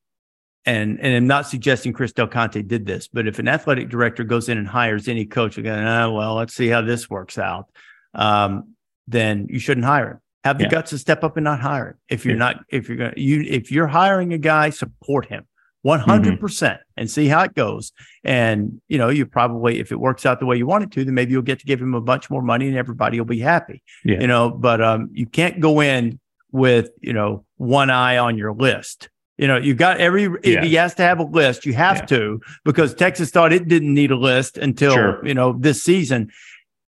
and 0.65 0.99
and 1.01 1.15
I'm 1.15 1.27
not 1.29 1.47
suggesting 1.47 1.93
Chris 1.93 2.13
Del 2.13 2.27
Conte 2.27 2.61
did 2.63 2.87
this, 2.87 3.07
but 3.07 3.29
if 3.29 3.39
an 3.39 3.47
athletic 3.47 3.89
director 3.89 4.25
goes 4.25 4.49
in 4.49 4.59
and 4.59 4.67
hires 4.67 5.07
any 5.07 5.25
coach, 5.25 5.59
again, 5.59 5.87
oh, 5.87 6.13
well, 6.13 6.35
let's 6.35 6.55
see 6.55 6.67
how 6.67 6.81
this 6.81 7.09
works 7.09 7.39
out, 7.39 7.69
um, 8.15 8.75
then 9.07 9.47
you 9.49 9.61
shouldn't 9.61 9.87
hire 9.87 10.11
him. 10.11 10.21
Have 10.47 10.59
the 10.59 10.65
Yeah. 10.65 10.71
guts 10.71 10.91
to 10.91 10.99
step 10.99 11.25
up 11.25 11.37
and 11.37 11.45
not 11.45 11.61
hire 11.61 11.89
it. 11.91 11.97
If 12.15 12.25
you're 12.25 12.35
Yeah. 12.35 12.39
not, 12.39 12.65
if 12.71 12.89
you're 12.89 12.97
going 12.99 13.13
to, 13.13 13.21
you, 13.21 13.43
if 13.49 13.71
you're 13.73 13.89
hiring 13.89 14.33
a 14.33 14.39
guy, 14.39 14.71
support 14.71 15.27
him 15.27 15.45
100% 15.85 16.79
and 16.97 17.11
see 17.11 17.27
how 17.29 17.43
it 17.43 17.55
goes. 17.55 17.93
And, 18.25 18.81
you 18.89 18.99
know, 18.99 19.09
you 19.09 19.27
probably, 19.27 19.79
if 19.81 19.93
it 19.93 20.01
works 20.01 20.25
out 20.27 20.41
the 20.41 20.47
way 20.47 20.57
you 20.57 20.67
want 20.67 20.85
it 20.85 20.91
to, 20.93 21.05
then 21.05 21.15
maybe 21.15 21.33
you'll 21.33 21.43
get 21.43 21.59
to 21.61 21.67
give 21.67 21.81
him 21.81 21.95
a 21.95 22.01
bunch 22.01 22.31
more 22.31 22.43
money 22.43 22.69
and 22.69 22.77
everybody 22.77 23.19
will 23.21 23.27
be 23.27 23.41
happy, 23.41 23.83
Yeah. 24.05 24.21
you 24.21 24.27
know, 24.27 24.51
but 24.51 24.81
um, 24.81 25.11
you 25.13 25.27
can't 25.27 25.61
go 25.61 25.81
in 25.81 26.19
with, 26.53 26.91
you 27.01 27.13
know, 27.13 27.45
one 27.57 27.91
eye 27.91 28.19
on 28.19 28.39
your 28.39 28.53
list. 28.53 29.09
You 29.39 29.47
know, 29.49 29.57
you 29.59 29.75
got 29.75 29.99
every, 29.99 30.29
Yeah. 30.45 30.65
he 30.65 30.75
has 30.75 30.95
to 30.95 31.03
have 31.03 31.19
a 31.19 31.25
list, 31.25 31.67
you 31.67 31.75
have 31.75 31.99
Yeah. 31.99 32.07
to, 32.07 32.41
because 32.65 32.95
Texas 32.95 33.31
thought 33.31 33.53
it 33.53 33.69
didn't 33.69 33.93
need 33.93 34.11
a 34.11 34.17
list 34.17 34.57
until, 34.59 34.93
Sure. 34.95 35.27
you 35.27 35.35
know, 35.35 35.57
this 35.59 35.83
season. 35.83 36.31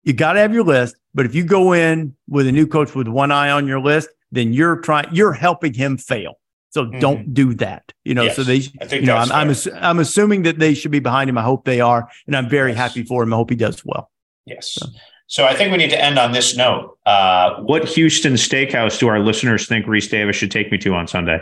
You 0.09 0.15
got 0.15 0.33
to 0.33 0.41
have 0.41 0.55
your 0.55 0.65
list. 0.65 0.97
But 1.13 1.27
if 1.27 1.35
you 1.35 1.45
go 1.45 1.75
in 1.75 2.17
with 2.29 2.47
a 2.47 2.53
new 2.53 2.67
coach 2.67 2.95
with 2.95 3.09
one 3.09 3.31
eye 3.31 3.51
on 3.51 3.67
your 3.67 3.79
list, 3.79 4.09
then 4.33 4.55
you're 4.55 4.77
trying, 4.81 5.07
you're 5.13 5.35
helping 5.35 5.75
him 5.75 5.99
fail. 5.99 6.39
So 6.71 6.87
Mhm. 6.87 7.01
don't 7.01 7.35
do 7.35 7.53
that. 7.57 7.93
You 8.05 8.15
know, 8.15 8.25
Yes, 8.25 8.37
so 8.37 8.43
they, 8.43 8.57
I 8.81 8.87
think 8.87 9.03
you 9.03 9.07
know, 9.07 9.17
I'm, 9.17 9.31
I'm, 9.31 9.55
I'm 9.75 9.99
assuming 9.99 10.45
that 10.45 10.59
they 10.59 10.73
should 10.73 10.91
be 10.93 10.99
behind 11.01 11.29
him. 11.29 11.37
I 11.37 11.43
hope 11.43 11.67
they 11.67 11.83
are. 11.83 12.09
And 12.27 12.35
I'm 12.35 12.49
very 12.49 12.71
Yes. 12.71 12.79
happy 12.79 13.03
for 13.03 13.23
him. 13.23 13.35
I 13.35 13.37
hope 13.37 13.51
he 13.51 13.57
does 13.57 13.85
well. 13.85 14.11
Yes. 14.47 14.79
So 15.27 15.45
I 15.45 15.53
think 15.55 15.73
we 15.73 15.77
need 15.77 15.91
to 15.91 16.03
end 16.03 16.19
on 16.19 16.33
this 16.33 16.57
note. 16.57 16.97
Uh, 17.05 17.57
What 17.57 17.87
Houston 17.91 18.33
steakhouse 18.35 18.99
do 18.99 19.09
our 19.09 19.21
listeners 19.21 19.67
think 19.67 19.85
Rece 19.85 20.09
Davis 20.11 20.37
should 20.37 20.51
take 20.51 20.73
me 20.73 20.79
to 20.79 20.95
on 20.95 21.07
Sunday? 21.07 21.39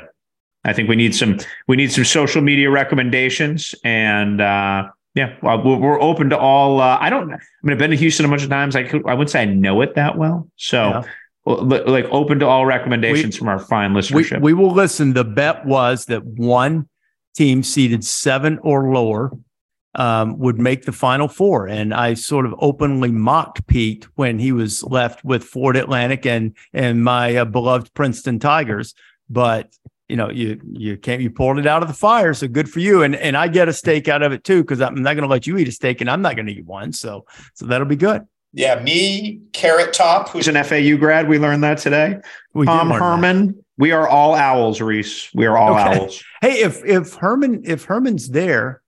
I 0.65 0.73
think 0.73 0.89
we 0.89 0.97
need 0.97 1.15
some 1.15 1.39
we 1.69 1.77
need 1.77 1.93
some 1.93 2.03
social 2.05 2.43
media 2.43 2.69
recommendations 2.71 3.77
and 3.85 4.41
uh 4.41 4.89
yeah, 5.17 5.35
well, 5.43 5.65
we're, 5.65 5.79
we're 5.79 6.01
open 6.01 6.31
to 6.31 6.39
all. 6.39 6.81
Uh, 6.81 6.99
I 7.01 7.09
don't. 7.11 7.33
I 7.33 7.39
mean, 7.63 7.73
I've 7.73 7.79
been 7.79 7.91
to 7.91 7.97
Houston 7.97 8.27
a 8.27 8.29
bunch 8.29 8.43
of 8.45 8.51
times. 8.51 8.77
I 8.77 8.83
could, 8.85 9.03
I 9.09 9.15
wouldn't 9.15 9.31
say 9.31 9.41
I 9.43 9.45
know 9.47 9.81
it 9.81 9.95
that 9.97 10.17
well. 10.19 10.49
So, 10.57 10.83
Yeah. 10.91 11.03
well, 11.47 11.65
like, 11.65 12.05
open 12.11 12.39
to 12.41 12.47
all 12.47 12.67
recommendations 12.67 13.37
from 13.37 13.49
our 13.49 13.59
fine 13.59 13.95
We, 13.95 14.03
listenership. 14.03 14.41
we 14.43 14.53
will 14.53 14.73
listen. 14.73 15.15
The 15.15 15.25
bet 15.25 15.65
was 15.65 16.05
that 16.07 16.23
one 16.25 16.89
team 17.35 17.63
seated 17.63 18.05
seven 18.05 18.59
or 18.63 18.93
lower 18.93 19.33
um, 19.95 20.39
would 20.39 20.59
make 20.59 20.85
the 20.85 20.93
final 20.93 21.29
four. 21.29 21.67
And 21.67 21.95
I 21.95 22.13
sort 22.13 22.45
of 22.45 22.55
openly 22.59 23.11
mocked 23.11 23.67
Pete 23.67 24.07
when 24.17 24.39
he 24.39 24.53
was 24.53 24.83
left 24.85 25.25
with 25.25 25.43
Florida 25.43 25.81
Atlantic 25.83 26.27
and 26.27 26.55
and 26.75 27.03
my 27.03 27.37
uh, 27.37 27.45
beloved 27.47 27.95
Princeton 27.95 28.39
Tigers. 28.39 28.95
But 29.31 29.75
you 30.09 30.17
know, 30.17 30.31
you 30.31 30.61
you 30.73 30.97
can't 30.97 31.21
you 31.23 31.31
pulled 31.31 31.59
it 31.59 31.67
out 31.67 31.83
of 31.83 31.89
the 31.89 31.95
fire, 31.95 32.33
so 32.35 32.47
good 32.49 32.69
for 32.71 32.81
you. 32.81 33.03
And 33.03 33.17
and 33.17 33.37
I 33.37 33.49
get 33.49 33.69
a 33.69 33.73
steak 33.73 34.09
out 34.09 34.23
of 34.23 34.33
it 34.33 34.45
too 34.45 34.63
because 34.63 34.81
I'm 34.81 34.95
not 35.03 35.15
going 35.15 35.23
to 35.23 35.29
let 35.29 35.47
you 35.47 35.59
eat 35.59 35.69
a 35.69 35.73
steak, 35.73 36.01
and 36.01 36.09
I'm 36.11 36.23
not 36.23 36.37
going 36.37 36.47
to 36.47 36.53
eat 36.53 36.65
one. 36.65 36.93
So 36.93 37.25
so 37.55 37.67
that'll 37.67 37.87
be 37.87 37.97
good. 37.97 38.23
yeah, 38.53 38.81
me, 38.83 39.41
Carrot 39.53 39.93
Top, 39.93 40.29
who's 40.29 40.49
an 40.49 40.63
FAU 40.65 40.97
grad? 40.97 41.29
We 41.29 41.39
learned 41.39 41.63
that 41.65 41.79
today. 41.79 42.19
We 42.55 42.67
Tom 42.67 42.89
learn 42.91 42.99
that. 43.01 43.05
Herman. 43.05 43.65
We 43.79 43.93
are 43.93 44.09
all 44.09 44.35
owls, 44.35 44.79
Rece. 44.81 45.29
We 45.35 45.45
are 45.45 45.59
all 45.59 45.75
Okay. 45.79 46.01
owls. 46.01 46.25
Hey, 46.41 46.61
if 46.63 46.83
if 46.85 47.15
Herman 47.15 47.63
if 47.67 47.85
Herman's 47.85 48.31
there, 48.31 48.83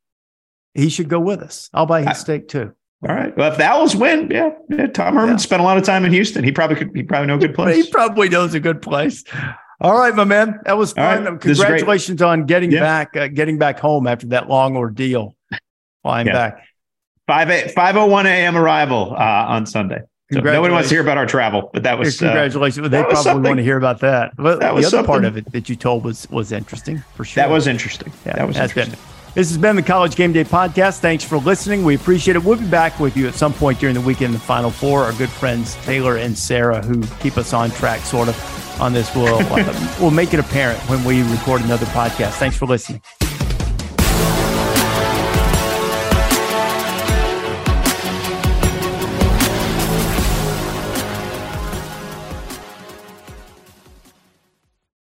he 0.75 0.89
should 0.89 1.09
go 1.09 1.21
with 1.21 1.41
us. 1.43 1.69
I'll 1.75 1.85
buy 1.87 2.01
his 2.01 2.09
I- 2.09 2.13
steak 2.15 2.49
too. 2.49 2.73
All 3.09 3.15
right. 3.15 3.37
Well, 3.37 3.53
if 3.53 3.59
the 3.59 3.65
owls 3.65 3.95
win, 3.95 4.29
yeah, 4.31 4.51
yeah. 4.71 4.87
Tom 4.89 5.15
Herman 5.15 5.31
Yeah. 5.33 5.37
spent 5.37 5.61
a 5.63 5.65
lot 5.65 5.77
of 5.79 5.85
time 5.85 6.05
in 6.05 6.13
Houston. 6.13 6.43
He 6.43 6.51
probably 6.51 6.77
could. 6.77 6.91
He 6.97 7.03
probably 7.03 7.27
know 7.29 7.37
a 7.37 7.39
good 7.39 7.55
place. 7.57 7.85
he 7.85 7.91
probably 7.93 8.29
knows 8.29 8.55
a 8.55 8.61
good 8.61 8.81
place. 8.83 9.23
All 9.81 9.97
right, 9.99 10.15
my 10.15 10.25
man. 10.25 10.61
That 10.65 10.77
was 10.77 10.93
fun. 10.93 11.25
right. 11.25 11.41
This 11.41 11.53
is 11.53 11.59
great. 11.59 11.67
Congratulations 11.69 12.21
on 12.23 12.47
getting 12.47 12.73
Yeah. 12.73 12.81
back, 12.81 13.17
uh, 13.17 13.29
getting 13.29 13.59
back 13.59 13.79
home 13.79 14.07
after 14.07 14.27
that 14.29 14.49
long 14.49 14.77
ordeal. 14.77 15.37
Flying 16.03 16.27
Yeah. 16.27 16.33
back. 16.33 16.65
Five 17.27 17.51
eight 17.51 17.71
five 17.73 17.97
oh 17.97 18.07
one 18.07 18.27
a.m. 18.27 18.57
arrival 18.57 19.15
uh, 19.17 19.23
on 19.49 19.67
Sunday. 19.67 20.01
So 20.33 20.41
nobody 20.41 20.73
wants 20.73 20.89
to 20.91 20.95
hear 20.95 21.03
about 21.03 21.17
our 21.17 21.25
travel, 21.27 21.71
but 21.73 21.85
that 21.85 21.99
was 21.99 22.21
uh, 22.21 22.27
Congratulations. 22.27 22.91
they 22.91 22.99
was 22.99 23.07
probably 23.07 23.23
something. 23.23 23.43
want 23.51 23.57
to 23.59 23.63
hear 23.65 23.79
about 23.79 24.01
that. 24.01 24.33
But 24.37 24.61
That 24.61 24.69
the 24.71 24.75
was 24.75 24.93
other 24.93 25.07
part 25.07 25.25
of 25.25 25.37
it 25.39 25.51
that 25.53 25.69
you 25.71 25.77
told 25.77 26.05
was 26.05 26.29
was 26.31 26.53
interesting 26.53 27.03
for 27.15 27.25
sure. 27.25 27.43
that 27.43 27.51
was 27.51 27.67
interesting. 27.67 28.13
Yeah, 28.27 28.35
that 28.37 28.47
was 28.47 28.57
has 28.57 28.73
been. 28.73 28.93
This 29.35 29.51
has 29.51 29.59
been 29.59 29.77
the 29.77 29.83
College 29.83 30.17
Game 30.17 30.33
Day 30.33 30.43
Podcast. 30.43 30.99
Thanks 30.99 31.23
for 31.23 31.39
listening. 31.39 31.85
We 31.85 31.95
appreciate 31.95 32.35
it. 32.37 32.43
We'll 32.43 32.59
be 32.59 32.67
back 32.67 32.99
with 32.99 33.17
you 33.17 33.29
at 33.29 33.35
some 33.35 33.53
point 33.53 33.79
during 33.79 33.95
the 33.95 34.01
weekend, 34.01 34.27
in 34.27 34.33
the 34.33 34.39
Final 34.41 34.71
Four. 34.71 35.05
Our 35.05 35.13
good 35.13 35.29
friends 35.31 35.77
Taylor 35.85 36.17
and 36.17 36.37
Sarah, 36.37 36.83
who 36.83 37.03
keep 37.19 37.39
us 37.39 37.53
on 37.53 37.71
track, 37.71 38.01
sort 38.01 38.29
of, 38.29 38.81
on 38.81 38.93
this, 38.93 39.15
will 39.15 39.39
will 40.01 40.11
make 40.11 40.35
it 40.35 40.41
apparent 40.41 40.81
when 40.89 41.05
we 41.05 41.23
record 41.31 41.61
another 41.63 41.87
podcast. 41.87 42.33
Thanks 42.33 42.57
for 42.57 42.67
listening. 42.67 43.01